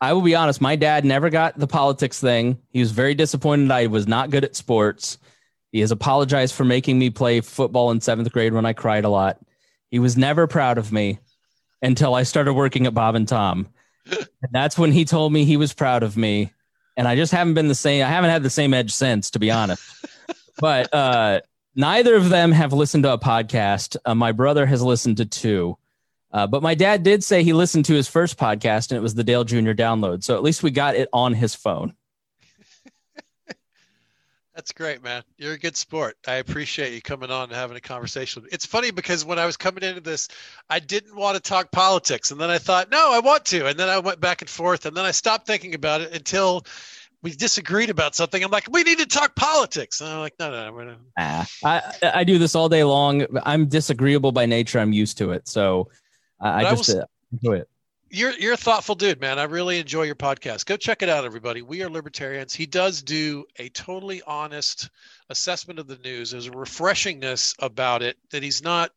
I 0.00 0.12
will 0.12 0.22
be 0.22 0.34
honest, 0.34 0.60
my 0.60 0.76
dad 0.76 1.04
never 1.04 1.30
got 1.30 1.58
the 1.58 1.66
politics 1.66 2.20
thing. 2.20 2.58
He 2.70 2.80
was 2.80 2.90
very 2.90 3.14
disappointed 3.14 3.70
I 3.70 3.86
was 3.86 4.06
not 4.06 4.30
good 4.30 4.44
at 4.44 4.56
sports. 4.56 5.18
He 5.72 5.80
has 5.80 5.90
apologized 5.90 6.54
for 6.54 6.64
making 6.64 6.98
me 6.98 7.10
play 7.10 7.40
football 7.40 7.90
in 7.90 8.00
seventh 8.00 8.32
grade 8.32 8.52
when 8.52 8.66
I 8.66 8.72
cried 8.72 9.04
a 9.04 9.08
lot. 9.08 9.38
He 9.90 9.98
was 9.98 10.16
never 10.16 10.46
proud 10.46 10.78
of 10.78 10.92
me 10.92 11.18
until 11.82 12.14
I 12.14 12.22
started 12.22 12.54
working 12.54 12.86
at 12.86 12.94
Bob 12.94 13.14
and 13.14 13.26
Tom. 13.26 13.68
and 14.10 14.50
that's 14.50 14.78
when 14.78 14.92
he 14.92 15.04
told 15.04 15.32
me 15.32 15.44
he 15.44 15.56
was 15.56 15.72
proud 15.72 16.02
of 16.02 16.16
me. 16.16 16.52
And 16.96 17.08
I 17.08 17.16
just 17.16 17.32
haven't 17.32 17.54
been 17.54 17.68
the 17.68 17.74
same. 17.74 18.04
I 18.04 18.08
haven't 18.08 18.30
had 18.30 18.42
the 18.42 18.50
same 18.50 18.74
edge 18.74 18.92
since, 18.92 19.30
to 19.30 19.38
be 19.38 19.50
honest. 19.50 19.82
but 20.60 20.92
uh, 20.92 21.40
neither 21.74 22.14
of 22.14 22.28
them 22.28 22.52
have 22.52 22.72
listened 22.72 23.04
to 23.04 23.12
a 23.12 23.18
podcast. 23.18 23.96
Uh, 24.04 24.14
my 24.14 24.32
brother 24.32 24.66
has 24.66 24.82
listened 24.82 25.16
to 25.18 25.26
two. 25.26 25.76
Uh, 26.32 26.46
but 26.46 26.62
my 26.62 26.74
dad 26.74 27.02
did 27.02 27.24
say 27.24 27.42
he 27.42 27.52
listened 27.52 27.84
to 27.86 27.94
his 27.94 28.06
first 28.06 28.38
podcast 28.38 28.90
and 28.90 28.98
it 28.98 29.02
was 29.02 29.14
the 29.14 29.24
Dale 29.24 29.44
Jr. 29.44 29.72
download. 29.72 30.22
So 30.22 30.36
at 30.36 30.42
least 30.42 30.62
we 30.62 30.70
got 30.70 30.94
it 30.94 31.08
on 31.12 31.34
his 31.34 31.54
phone. 31.54 31.94
That's 34.54 34.72
great, 34.72 35.02
man. 35.02 35.22
You're 35.38 35.52
a 35.52 35.58
good 35.58 35.76
sport. 35.76 36.16
I 36.26 36.34
appreciate 36.34 36.92
you 36.92 37.00
coming 37.00 37.30
on 37.30 37.44
and 37.44 37.52
having 37.52 37.76
a 37.76 37.80
conversation. 37.80 38.44
It's 38.50 38.66
funny 38.66 38.90
because 38.90 39.24
when 39.24 39.38
I 39.38 39.46
was 39.46 39.56
coming 39.56 39.84
into 39.84 40.00
this, 40.00 40.28
I 40.68 40.80
didn't 40.80 41.14
want 41.14 41.36
to 41.36 41.40
talk 41.40 41.70
politics. 41.70 42.30
And 42.30 42.40
then 42.40 42.50
I 42.50 42.58
thought, 42.58 42.90
no, 42.90 43.12
I 43.12 43.20
want 43.20 43.44
to. 43.46 43.66
And 43.68 43.78
then 43.78 43.88
I 43.88 44.00
went 44.00 44.20
back 44.20 44.42
and 44.42 44.50
forth. 44.50 44.86
And 44.86 44.96
then 44.96 45.04
I 45.04 45.12
stopped 45.12 45.46
thinking 45.46 45.74
about 45.74 46.00
it 46.00 46.12
until 46.12 46.64
we 47.22 47.30
disagreed 47.30 47.90
about 47.90 48.16
something. 48.16 48.42
I'm 48.42 48.50
like, 48.50 48.66
we 48.70 48.82
need 48.82 48.98
to 48.98 49.06
talk 49.06 49.36
politics. 49.36 50.00
And 50.00 50.10
I'm 50.10 50.18
like, 50.18 50.34
no, 50.40 50.50
no, 50.50 50.70
no. 50.70 50.76
Gonna... 50.76 50.96
Ah, 51.16 51.46
I, 51.64 51.82
I 52.02 52.24
do 52.24 52.38
this 52.38 52.56
all 52.56 52.68
day 52.68 52.82
long. 52.82 53.26
I'm 53.44 53.66
disagreeable 53.66 54.32
by 54.32 54.46
nature. 54.46 54.80
I'm 54.80 54.92
used 54.92 55.16
to 55.18 55.30
it. 55.30 55.46
So 55.46 55.90
I, 56.40 56.64
I 56.64 56.74
just 56.74 56.90
I 56.90 56.94
will, 56.94 57.02
uh, 57.02 57.06
enjoy 57.32 57.56
it 57.58 57.68
you're 58.10 58.32
you're 58.32 58.54
a 58.54 58.58
thoughtful 58.58 58.94
dude, 58.94 59.20
man. 59.20 59.38
I 59.38 59.44
really 59.44 59.78
enjoy 59.78 60.02
your 60.02 60.16
podcast. 60.16 60.66
Go 60.66 60.76
check 60.76 61.02
it 61.02 61.08
out, 61.08 61.24
everybody. 61.24 61.62
We 61.62 61.82
are 61.82 61.88
libertarians. 61.88 62.54
He 62.54 62.66
does 62.66 63.02
do 63.02 63.44
a 63.58 63.68
totally 63.70 64.20
honest 64.26 64.90
assessment 65.28 65.78
of 65.78 65.86
the 65.86 65.98
news. 65.98 66.30
There's 66.30 66.48
a 66.48 66.50
refreshingness 66.50 67.54
about 67.60 68.02
it 68.02 68.16
that 68.30 68.42
he's 68.42 68.62
not 68.62 68.90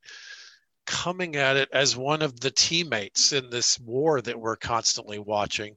coming 0.85 1.35
at 1.35 1.55
it 1.55 1.69
as 1.71 1.95
one 1.95 2.21
of 2.21 2.39
the 2.39 2.51
teammates 2.51 3.31
in 3.33 3.49
this 3.49 3.79
war 3.79 4.19
that 4.21 4.39
we're 4.39 4.55
constantly 4.55 5.19
watching. 5.19 5.75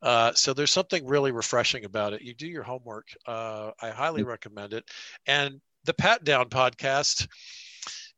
Uh, 0.00 0.32
so 0.32 0.52
there's 0.52 0.70
something 0.70 1.06
really 1.06 1.32
refreshing 1.32 1.84
about 1.84 2.12
it. 2.12 2.22
You 2.22 2.34
do 2.34 2.46
your 2.46 2.62
homework. 2.62 3.08
Uh, 3.26 3.70
I 3.80 3.90
highly 3.90 4.22
recommend 4.22 4.72
it. 4.72 4.84
And 5.26 5.60
the 5.84 5.94
Pat 5.94 6.24
Down 6.24 6.48
podcast 6.48 7.28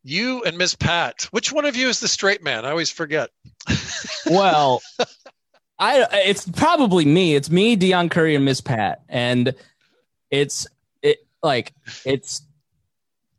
you 0.03 0.43
and 0.45 0.57
Miss 0.57 0.75
Pat. 0.75 1.29
Which 1.31 1.53
one 1.53 1.65
of 1.65 1.77
you 1.77 1.89
is 1.89 2.01
the 2.01 2.09
straight 2.09 2.43
man? 2.43 2.65
I 2.65 2.71
always 2.71 2.91
forget. 2.91 3.31
well, 4.27 4.83
I 5.79 6.07
it's 6.27 6.49
probably 6.49 7.05
me. 7.05 7.35
It's 7.35 7.51
me, 7.51 7.77
Dion 7.77 8.09
Curry, 8.09 8.35
and 8.35 8.45
Miss 8.45 8.61
Pat, 8.61 9.03
and 9.09 9.55
it's 10.31 10.67
it 11.03 11.19
like 11.43 11.73
it's 12.05 12.43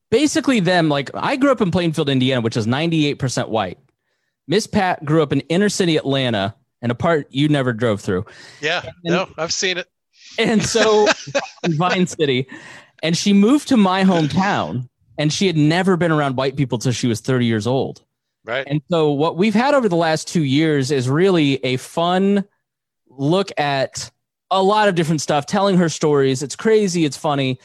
basically 0.10 0.60
them. 0.60 0.90
Like 0.90 1.10
I 1.14 1.36
grew 1.36 1.52
up 1.52 1.62
in 1.62 1.72
Plainfield, 1.72 2.10
Indiana, 2.10 2.42
which 2.42 2.58
is 2.58 2.68
ninety 2.68 3.08
eight 3.08 3.16
percent 3.16 3.50
white. 3.50 3.80
Miss 4.48 4.68
Pat 4.68 5.04
grew 5.06 5.24
up 5.24 5.32
in 5.32 5.42
inner 5.42 5.70
city 5.70 5.98
Atlanta, 5.98 6.56
and 6.82 6.92
a 6.92 6.96
part 6.96 7.28
you 7.30 7.48
never 7.48 7.74
drove 7.74 8.02
through. 8.02 8.26
Yeah, 8.60 8.82
and, 9.04 9.16
no, 9.16 9.30
I've 9.38 9.54
seen 9.54 9.78
it. 9.78 9.88
And 10.38 10.64
so 10.64 11.08
Vine 11.66 12.08
City, 12.08 12.48
and 13.04 13.18
she 13.18 13.34
moved 13.34 13.68
to 13.70 13.78
my 13.78 14.04
hometown 14.04 14.90
and 15.22 15.32
she 15.32 15.46
had 15.46 15.56
never 15.56 15.96
been 15.98 16.12
around 16.12 16.36
white 16.36 16.56
people 16.56 16.80
till 16.80 16.92
she 16.92 17.06
was 17.06 17.22
30 17.22 17.46
years 17.46 17.68
old. 17.68 18.02
Right. 18.44 18.66
And 18.66 18.82
so 18.90 19.12
what 19.12 19.38
we've 19.38 19.54
had 19.54 19.76
over 19.76 19.88
the 19.88 19.96
last 19.96 20.28
two 20.28 20.44
years 20.44 20.90
is 20.90 21.08
really 21.08 21.64
a 21.64 21.78
fun 21.78 22.44
look 23.08 23.52
at 23.60 24.10
a 24.50 24.64
lot 24.64 24.90
of 24.90 24.96
different 24.96 25.22
stuff, 25.22 25.46
telling 25.46 25.78
her 25.78 25.90
stories. 25.90 26.42
It's 26.42 26.56
crazy, 26.56 27.06
it's 27.06 27.18
funny, 27.18 27.60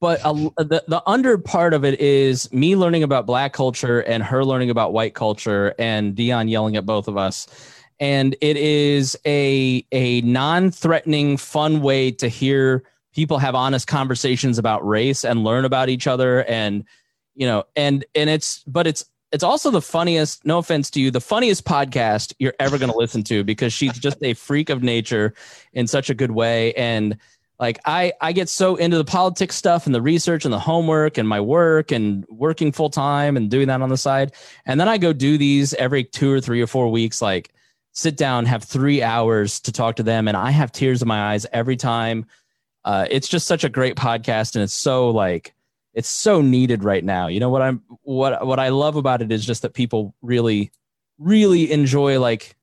but 0.00 0.20
a, 0.24 0.32
the 0.62 0.84
the 0.86 1.02
under 1.04 1.36
part 1.36 1.74
of 1.74 1.84
it 1.84 2.00
is 2.00 2.50
me 2.52 2.76
learning 2.76 3.02
about 3.02 3.26
black 3.26 3.52
culture 3.52 4.00
and 4.02 4.22
her 4.22 4.44
learning 4.44 4.70
about 4.70 4.92
white 4.92 5.14
culture, 5.14 5.74
and 5.80 6.14
Dion 6.14 6.46
yelling 6.46 6.76
at 6.76 6.86
both 6.86 7.08
of 7.08 7.16
us. 7.16 7.48
And 7.98 8.36
it 8.40 8.56
is 8.56 9.18
a 9.26 9.84
a 9.90 10.20
non 10.20 10.70
threatening, 10.70 11.38
fun 11.38 11.82
way 11.82 12.12
to 12.12 12.28
hear 12.28 12.84
people 13.12 13.38
have 13.38 13.56
honest 13.56 13.88
conversations 13.88 14.58
about 14.58 14.86
race 14.86 15.24
and 15.24 15.42
learn 15.42 15.64
about 15.64 15.88
each 15.88 16.06
other 16.06 16.44
and 16.44 16.84
you 17.40 17.46
know 17.46 17.64
and 17.74 18.04
and 18.14 18.30
it's 18.30 18.62
but 18.64 18.86
it's 18.86 19.06
it's 19.32 19.42
also 19.42 19.70
the 19.70 19.80
funniest 19.80 20.44
no 20.44 20.58
offense 20.58 20.90
to 20.90 21.00
you 21.00 21.10
the 21.10 21.20
funniest 21.20 21.64
podcast 21.64 22.34
you're 22.38 22.54
ever 22.60 22.78
going 22.78 22.92
to 22.92 22.98
listen 22.98 23.22
to 23.24 23.42
because 23.42 23.72
she's 23.72 23.98
just 23.98 24.18
a 24.22 24.34
freak 24.34 24.68
of 24.68 24.82
nature 24.82 25.32
in 25.72 25.86
such 25.86 26.10
a 26.10 26.14
good 26.14 26.32
way. 26.32 26.74
And 26.74 27.16
like 27.58 27.78
i 27.86 28.12
i 28.20 28.32
get 28.32 28.48
so 28.48 28.76
into 28.76 28.96
the 28.96 29.04
politics 29.04 29.56
stuff 29.56 29.86
and 29.86 29.94
the 29.94 30.02
research 30.02 30.44
and 30.44 30.52
the 30.52 30.58
homework 30.58 31.18
and 31.18 31.28
my 31.28 31.40
work 31.40 31.92
and 31.92 32.26
working 32.28 32.72
full 32.72 32.90
time 32.90 33.36
and 33.36 33.50
doing 33.50 33.68
that 33.68 33.80
on 33.80 33.88
the 33.88 33.96
side. 33.96 34.32
And 34.66 34.78
then 34.78 34.88
i 34.88 34.98
go 34.98 35.14
do 35.14 35.38
these 35.38 35.72
every 35.74 36.04
two 36.04 36.30
or 36.30 36.42
three 36.42 36.60
or 36.60 36.66
four 36.66 36.90
weeks 36.90 37.22
like 37.22 37.54
sit 37.92 38.18
down 38.18 38.44
have 38.44 38.64
three 38.64 39.02
hours 39.02 39.60
to 39.60 39.72
talk 39.72 39.96
to 39.96 40.02
them 40.02 40.28
and 40.28 40.36
i 40.36 40.50
have 40.50 40.72
tears 40.72 41.00
in 41.00 41.08
my 41.08 41.32
eyes 41.32 41.46
every 41.52 41.76
time. 41.76 42.26
Uh, 42.82 43.06
it's 43.10 43.28
just 43.28 43.46
such 43.46 43.62
a 43.62 43.68
great 43.68 43.94
podcast 43.94 44.54
and 44.54 44.64
it's 44.64 44.74
so 44.74 45.10
like 45.10 45.54
it's 45.94 46.08
so 46.08 46.40
needed 46.40 46.84
right 46.84 47.04
now. 47.04 47.26
You 47.26 47.40
know 47.40 47.50
what 47.50 47.62
i'm 47.62 47.82
what 48.02 48.46
what 48.46 48.58
i 48.58 48.68
love 48.68 48.96
about 48.96 49.22
it 49.22 49.32
is 49.32 49.44
just 49.44 49.62
that 49.62 49.74
people 49.74 50.14
really 50.22 50.70
really 51.18 51.70
enjoy 51.70 52.20
like 52.20 52.56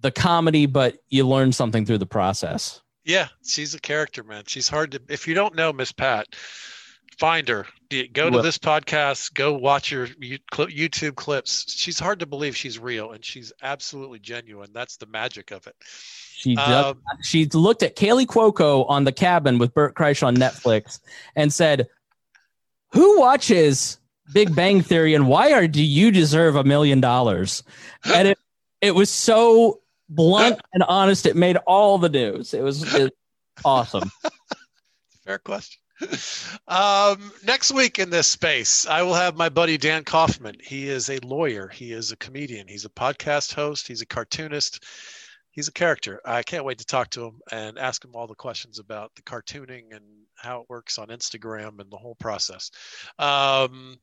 the 0.00 0.10
comedy 0.10 0.66
but 0.66 0.98
you 1.08 1.26
learn 1.26 1.52
something 1.52 1.84
through 1.84 1.98
the 1.98 2.06
process. 2.06 2.80
Yeah 3.04 3.28
she's 3.44 3.74
a 3.74 3.80
character 3.80 4.22
man. 4.22 4.44
She's 4.46 4.68
hard 4.68 4.92
to 4.92 5.02
if 5.08 5.26
you 5.28 5.34
don't 5.34 5.54
know 5.54 5.72
miss 5.72 5.92
pat 5.92 6.34
find 7.18 7.48
her. 7.48 7.66
Go 8.12 8.28
to 8.28 8.42
this 8.42 8.58
podcast 8.58 9.34
go 9.34 9.52
watch 9.54 9.92
your 9.92 10.08
youtube 10.08 11.14
clips. 11.14 11.72
She's 11.72 11.98
hard 11.98 12.20
to 12.20 12.26
believe 12.26 12.56
she's 12.56 12.78
real 12.78 13.12
and 13.12 13.24
she's 13.24 13.52
absolutely 13.62 14.18
genuine. 14.18 14.70
That's 14.72 14.96
the 14.96 15.06
magic 15.06 15.52
of 15.52 15.66
it. 15.66 15.76
She 16.44 16.56
um, 16.56 17.00
she 17.22 17.46
looked 17.46 17.82
at 17.84 17.96
Kaley 17.96 18.26
Cuoco 18.26 18.84
on 18.88 19.04
the 19.04 19.12
cabin 19.12 19.58
with 19.58 19.72
Bert 19.72 19.94
Kreischer 19.94 20.26
on 20.26 20.36
Netflix 20.36 20.98
and 21.36 21.52
said, 21.52 21.86
"Who 22.94 23.20
watches 23.20 23.98
Big 24.32 24.54
Bang 24.54 24.80
Theory 24.80 25.14
and 25.14 25.28
why 25.28 25.52
are 25.52 25.68
do 25.68 25.84
you 25.84 26.10
deserve 26.10 26.56
a 26.56 26.64
million 26.64 27.00
dollars?" 27.00 27.62
And 28.04 28.28
it 28.28 28.38
it 28.80 28.94
was 28.94 29.10
so 29.10 29.80
blunt 30.08 30.60
and 30.72 30.82
honest. 30.82 31.26
It 31.26 31.36
made 31.36 31.56
all 31.66 31.98
the 31.98 32.08
news. 32.08 32.54
It 32.54 32.62
was, 32.62 32.82
it 32.94 33.02
was 33.02 33.10
awesome. 33.64 34.10
Fair 35.24 35.38
question. 35.38 35.80
Um, 36.68 37.32
next 37.46 37.72
week 37.72 37.98
in 37.98 38.10
this 38.10 38.26
space, 38.26 38.86
I 38.86 39.02
will 39.02 39.14
have 39.14 39.36
my 39.36 39.48
buddy 39.48 39.78
Dan 39.78 40.04
Kaufman. 40.04 40.56
He 40.62 40.88
is 40.88 41.08
a 41.08 41.18
lawyer. 41.20 41.68
He 41.68 41.92
is 41.92 42.12
a 42.12 42.16
comedian. 42.16 42.68
He's 42.68 42.84
a 42.84 42.90
podcast 42.90 43.54
host. 43.54 43.88
He's 43.88 44.02
a 44.02 44.06
cartoonist 44.06 44.84
he's 45.54 45.68
a 45.68 45.72
character. 45.72 46.20
I 46.24 46.42
can't 46.42 46.64
wait 46.64 46.78
to 46.78 46.84
talk 46.84 47.10
to 47.10 47.26
him 47.26 47.40
and 47.50 47.78
ask 47.78 48.04
him 48.04 48.10
all 48.14 48.26
the 48.26 48.34
questions 48.34 48.78
about 48.78 49.12
the 49.14 49.22
cartooning 49.22 49.94
and 49.94 50.04
how 50.36 50.60
it 50.60 50.68
works 50.68 50.98
on 50.98 51.08
Instagram 51.08 51.80
and 51.80 51.90
the 51.90 51.96
whole 51.96 52.16
process. 52.16 52.70
Um, 53.18 53.96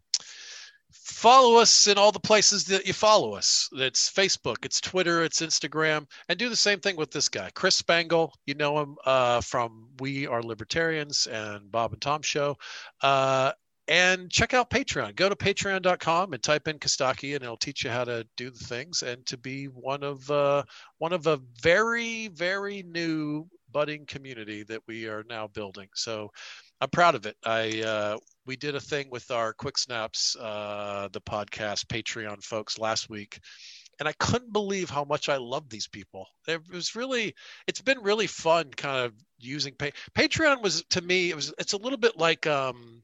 follow 0.91 1.59
us 1.59 1.87
in 1.87 1.97
all 1.97 2.11
the 2.11 2.19
places 2.19 2.65
that 2.65 2.87
you 2.87 2.93
follow 2.93 3.33
us. 3.33 3.69
It's 3.73 4.09
Facebook, 4.09 4.63
it's 4.63 4.81
Twitter, 4.81 5.23
it's 5.23 5.41
Instagram, 5.41 6.07
and 6.29 6.39
do 6.39 6.49
the 6.49 6.55
same 6.55 6.79
thing 6.79 6.95
with 6.95 7.11
this 7.11 7.29
guy, 7.29 7.49
Chris 7.53 7.75
Spangle. 7.75 8.33
You 8.45 8.55
know 8.55 8.79
him 8.79 8.97
uh, 9.05 9.41
from 9.41 9.89
We 9.99 10.27
Are 10.27 10.41
Libertarians 10.41 11.27
and 11.27 11.71
Bob 11.71 11.93
and 11.93 12.01
Tom 12.01 12.21
Show. 12.21 12.57
Uh, 13.01 13.51
and 13.91 14.31
check 14.31 14.53
out 14.53 14.69
Patreon. 14.69 15.17
Go 15.17 15.27
to 15.27 15.35
patreon.com 15.35 16.31
and 16.31 16.41
type 16.41 16.69
in 16.69 16.79
Kostaki, 16.79 17.35
and 17.35 17.43
it'll 17.43 17.57
teach 17.57 17.83
you 17.83 17.89
how 17.89 18.05
to 18.05 18.25
do 18.37 18.49
the 18.49 18.63
things 18.63 19.03
and 19.03 19.25
to 19.25 19.37
be 19.37 19.65
one 19.65 20.01
of 20.01 20.31
uh, 20.31 20.63
one 20.97 21.11
of 21.11 21.27
a 21.27 21.41
very 21.61 22.29
very 22.29 22.83
new 22.83 23.45
budding 23.69 24.05
community 24.05 24.63
that 24.63 24.81
we 24.87 25.07
are 25.07 25.25
now 25.29 25.47
building. 25.47 25.89
So 25.93 26.31
I'm 26.79 26.89
proud 26.89 27.15
of 27.15 27.25
it. 27.25 27.35
I 27.45 27.81
uh, 27.81 28.17
we 28.45 28.55
did 28.55 28.75
a 28.75 28.79
thing 28.79 29.09
with 29.11 29.29
our 29.29 29.51
Quick 29.51 29.77
Snaps, 29.77 30.37
uh, 30.37 31.09
the 31.11 31.21
podcast 31.21 31.87
Patreon 31.87 32.41
folks 32.41 32.79
last 32.79 33.09
week. 33.09 33.39
And 33.99 34.07
I 34.07 34.13
couldn't 34.13 34.53
believe 34.53 34.89
how 34.89 35.03
much 35.03 35.29
I 35.29 35.37
love 35.37 35.69
these 35.69 35.87
people. 35.87 36.25
It 36.47 36.61
was 36.71 36.95
really, 36.95 37.35
it's 37.67 37.81
been 37.81 38.01
really 38.01 38.25
fun, 38.25 38.71
kind 38.71 39.05
of 39.05 39.13
using 39.37 39.75
pay- 39.75 39.91
Patreon. 40.15 40.63
Was 40.63 40.83
to 40.91 41.01
me, 41.01 41.29
it 41.29 41.35
was. 41.35 41.53
It's 41.59 41.73
a 41.73 41.77
little 41.77 41.99
bit 41.99 42.17
like 42.17 42.47
um, 42.47 43.03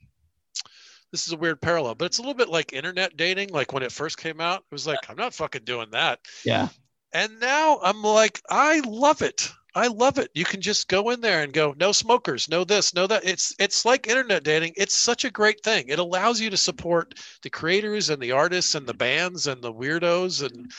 this 1.12 1.26
is 1.28 1.34
a 1.34 1.38
weird 1.38 1.62
parallel, 1.62 1.96
but 1.96 2.06
it's 2.06 2.18
a 2.18 2.22
little 2.22 2.34
bit 2.34 2.50
like 2.50 2.74
internet 2.74 3.16
dating. 3.18 3.50
Like 3.50 3.74
when 3.74 3.84
it 3.84 3.92
first 3.92 4.18
came 4.18 4.42
out, 4.42 4.60
it 4.60 4.74
was 4.74 4.88
like, 4.88 5.00
I'm 5.10 5.16
not 5.16 5.34
fucking 5.34 5.64
doing 5.64 5.92
that. 5.92 6.20
Yeah. 6.44 6.68
And 7.14 7.40
now 7.40 7.80
I'm 7.82 8.04
like, 8.04 8.42
I 8.50 8.82
love 8.82 9.22
it. 9.22 9.50
I 9.74 9.88
love 9.88 10.18
it. 10.18 10.32
You 10.34 10.44
can 10.44 10.60
just 10.60 10.88
go 10.88 11.12
in 11.12 11.22
there 11.22 11.44
and 11.44 11.54
go, 11.54 11.76
no 11.78 11.92
smokers, 11.92 12.50
no 12.50 12.64
this, 12.64 12.96
no 12.96 13.06
that. 13.08 13.24
It's 13.24 13.54
it's 13.60 13.86
like 13.86 14.08
internet 14.08 14.44
dating. 14.44 14.74
It's 14.76 14.96
such 14.96 15.24
a 15.24 15.30
great 15.30 15.62
thing. 15.64 15.86
It 15.88 16.00
allows 16.00 16.42
you 16.42 16.50
to 16.50 16.58
support 16.58 17.14
the 17.44 17.52
creators 17.52 18.10
and 18.10 18.20
the 18.22 18.32
artists 18.32 18.74
and 18.74 18.88
the 18.88 18.96
bands 18.96 19.46
and 19.46 19.62
the 19.62 19.72
weirdos 19.72 20.44
and 20.44 20.72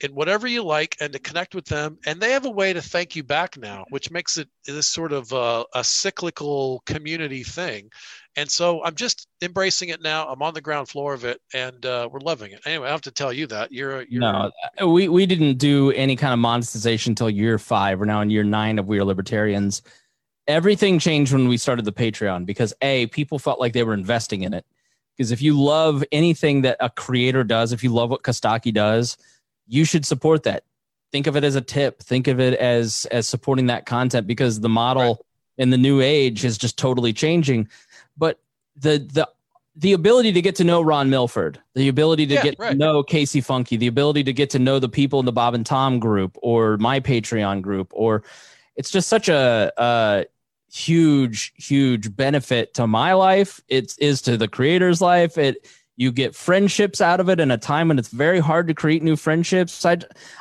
in 0.00 0.14
whatever 0.14 0.46
you 0.46 0.62
like 0.62 0.96
and 1.00 1.12
to 1.12 1.18
connect 1.18 1.54
with 1.54 1.64
them. 1.64 1.98
And 2.06 2.20
they 2.20 2.30
have 2.32 2.46
a 2.46 2.50
way 2.50 2.72
to 2.72 2.82
thank 2.82 3.16
you 3.16 3.22
back 3.22 3.56
now, 3.56 3.84
which 3.90 4.10
makes 4.10 4.36
it 4.38 4.48
this 4.66 4.86
sort 4.86 5.12
of 5.12 5.32
a, 5.32 5.64
a 5.74 5.82
cyclical 5.82 6.82
community 6.86 7.42
thing. 7.42 7.90
And 8.36 8.48
so 8.48 8.84
I'm 8.84 8.94
just 8.94 9.26
embracing 9.42 9.88
it 9.88 10.00
now. 10.00 10.28
I'm 10.28 10.42
on 10.42 10.54
the 10.54 10.60
ground 10.60 10.88
floor 10.88 11.12
of 11.12 11.24
it, 11.24 11.40
and 11.52 11.84
uh, 11.84 12.08
we're 12.10 12.20
loving 12.20 12.52
it. 12.52 12.60
Anyway, 12.66 12.86
I 12.86 12.92
have 12.92 13.00
to 13.02 13.10
tell 13.10 13.32
you 13.32 13.48
that 13.48 13.72
you're, 13.72 13.98
uh, 13.98 14.04
you're 14.08 14.20
no, 14.20 14.52
uh, 14.80 14.86
we 14.86 15.08
we 15.08 15.26
didn't 15.26 15.58
do 15.58 15.90
any 15.92 16.14
kind 16.14 16.32
of 16.32 16.38
monetization 16.38 17.12
until 17.12 17.28
year 17.28 17.58
five. 17.58 17.98
We're 17.98 18.04
now 18.04 18.20
in 18.20 18.30
year 18.30 18.44
nine 18.44 18.78
of 18.78 18.86
We 18.86 19.00
Are 19.00 19.04
Libertarians. 19.04 19.82
Everything 20.46 21.00
changed 21.00 21.32
when 21.32 21.48
we 21.48 21.56
started 21.56 21.84
the 21.84 21.92
Patreon 21.92 22.46
because 22.46 22.72
a 22.80 23.06
people 23.06 23.40
felt 23.40 23.58
like 23.58 23.72
they 23.72 23.82
were 23.82 23.94
investing 23.94 24.42
in 24.42 24.54
it. 24.54 24.64
Because 25.16 25.32
if 25.32 25.42
you 25.42 25.60
love 25.60 26.04
anything 26.12 26.62
that 26.62 26.76
a 26.78 26.90
creator 26.90 27.42
does, 27.42 27.72
if 27.72 27.82
you 27.82 27.92
love 27.92 28.08
what 28.08 28.22
Kostaki 28.22 28.72
does, 28.72 29.16
you 29.68 29.84
should 29.84 30.04
support 30.04 30.42
that. 30.44 30.64
Think 31.12 31.26
of 31.26 31.36
it 31.36 31.44
as 31.44 31.54
a 31.54 31.60
tip. 31.60 32.02
Think 32.02 32.26
of 32.26 32.40
it 32.40 32.54
as 32.54 33.06
as 33.10 33.28
supporting 33.28 33.66
that 33.66 33.86
content 33.86 34.26
because 34.26 34.60
the 34.60 34.68
model 34.68 35.14
right. 35.14 35.18
in 35.58 35.70
the 35.70 35.78
new 35.78 36.00
age 36.00 36.44
is 36.44 36.58
just 36.58 36.76
totally 36.76 37.12
changing. 37.12 37.68
But 38.16 38.38
the 38.76 38.98
the 38.98 39.28
the 39.76 39.92
ability 39.92 40.32
to 40.32 40.42
get 40.42 40.56
to 40.56 40.64
know 40.64 40.82
Ron 40.82 41.08
Milford, 41.08 41.60
the 41.74 41.88
ability 41.88 42.26
to 42.26 42.34
yeah, 42.34 42.42
get 42.42 42.56
right. 42.58 42.70
to 42.70 42.74
know 42.74 43.02
Casey 43.04 43.40
Funky, 43.40 43.76
the 43.76 43.86
ability 43.86 44.24
to 44.24 44.32
get 44.32 44.50
to 44.50 44.58
know 44.58 44.80
the 44.80 44.88
people 44.88 45.20
in 45.20 45.26
the 45.26 45.32
Bob 45.32 45.54
and 45.54 45.64
Tom 45.64 46.00
group 46.00 46.36
or 46.42 46.76
my 46.78 46.98
Patreon 46.98 47.62
group, 47.62 47.92
or 47.94 48.24
it's 48.74 48.90
just 48.90 49.08
such 49.08 49.28
a, 49.28 49.72
a 49.76 50.26
huge, 50.70 51.52
huge 51.56 52.14
benefit 52.14 52.74
to 52.74 52.88
my 52.88 53.12
life. 53.12 53.60
It 53.68 53.94
is 53.98 54.20
to 54.22 54.36
the 54.36 54.48
creator's 54.48 55.00
life. 55.00 55.38
It 55.38 55.68
you 55.98 56.12
get 56.12 56.34
friendships 56.36 57.00
out 57.00 57.18
of 57.18 57.28
it 57.28 57.40
in 57.40 57.50
a 57.50 57.58
time 57.58 57.88
when 57.88 57.98
it's 57.98 58.08
very 58.08 58.38
hard 58.38 58.68
to 58.68 58.74
create 58.74 59.02
new 59.02 59.16
friendships. 59.16 59.84
I, 59.84 59.98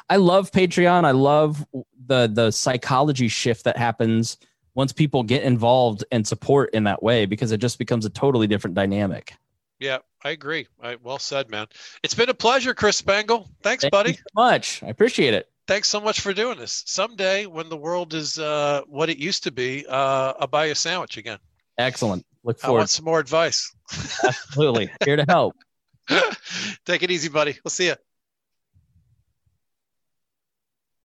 I 0.08 0.18
love 0.18 0.52
Patreon. 0.52 1.04
I 1.04 1.12
love 1.12 1.66
the 2.06 2.28
the 2.32 2.52
psychology 2.52 3.28
shift 3.28 3.64
that 3.64 3.76
happens 3.76 4.38
once 4.76 4.94
people 4.94 5.24
get 5.24 5.42
involved 5.42 6.06
and 6.12 6.28
support 6.28 6.70
in 6.76 6.84
that 6.84 7.02
way 7.02 7.26
because 7.26 7.52
it 7.52 7.58
just 7.58 7.80
becomes 7.80 8.06
a 8.06 8.10
totally 8.12 8.46
different 8.46 8.76
dynamic. 8.76 9.34
Yeah, 9.80 9.98
I 10.24 10.30
agree. 10.30 10.68
I, 10.82 10.98
well 11.02 11.18
said, 11.18 11.50
man. 11.50 11.66
It's 12.04 12.14
been 12.14 12.30
a 12.30 12.36
pleasure, 12.36 12.76
Chris 12.76 12.98
Spangle. 12.98 13.50
Thanks, 13.64 13.82
Thank 13.82 13.92
buddy. 13.92 14.14
so 14.14 14.24
much. 14.36 14.84
I 14.84 14.90
appreciate 14.90 15.34
it. 15.34 15.50
Thanks 15.66 15.90
so 15.90 16.00
much 16.00 16.22
for 16.22 16.34
doing 16.34 16.60
this. 16.60 16.84
Someday, 16.86 17.48
when 17.48 17.68
the 17.70 17.78
world 17.78 18.14
is 18.14 18.38
uh, 18.38 18.84
what 18.88 19.10
it 19.10 19.18
used 19.18 19.44
to 19.44 19.52
be, 19.52 19.88
uh, 19.90 20.34
I'll 20.40 20.48
buy 20.48 20.66
you 20.68 20.74
a 20.74 20.76
sandwich 20.76 21.18
again. 21.18 21.40
Excellent. 21.80 22.27
Look 22.48 22.62
forward. 22.62 22.78
I 22.78 22.80
want 22.80 22.90
some 22.90 23.04
more 23.04 23.20
advice. 23.20 23.76
Absolutely. 24.24 24.90
Here 25.04 25.18
to 25.18 25.26
help. 25.28 25.54
Take 26.86 27.04
it 27.04 27.12
easy, 27.12 27.28
buddy. 27.28 27.58
We'll 27.62 27.72
see 27.72 27.88
you. 27.88 27.96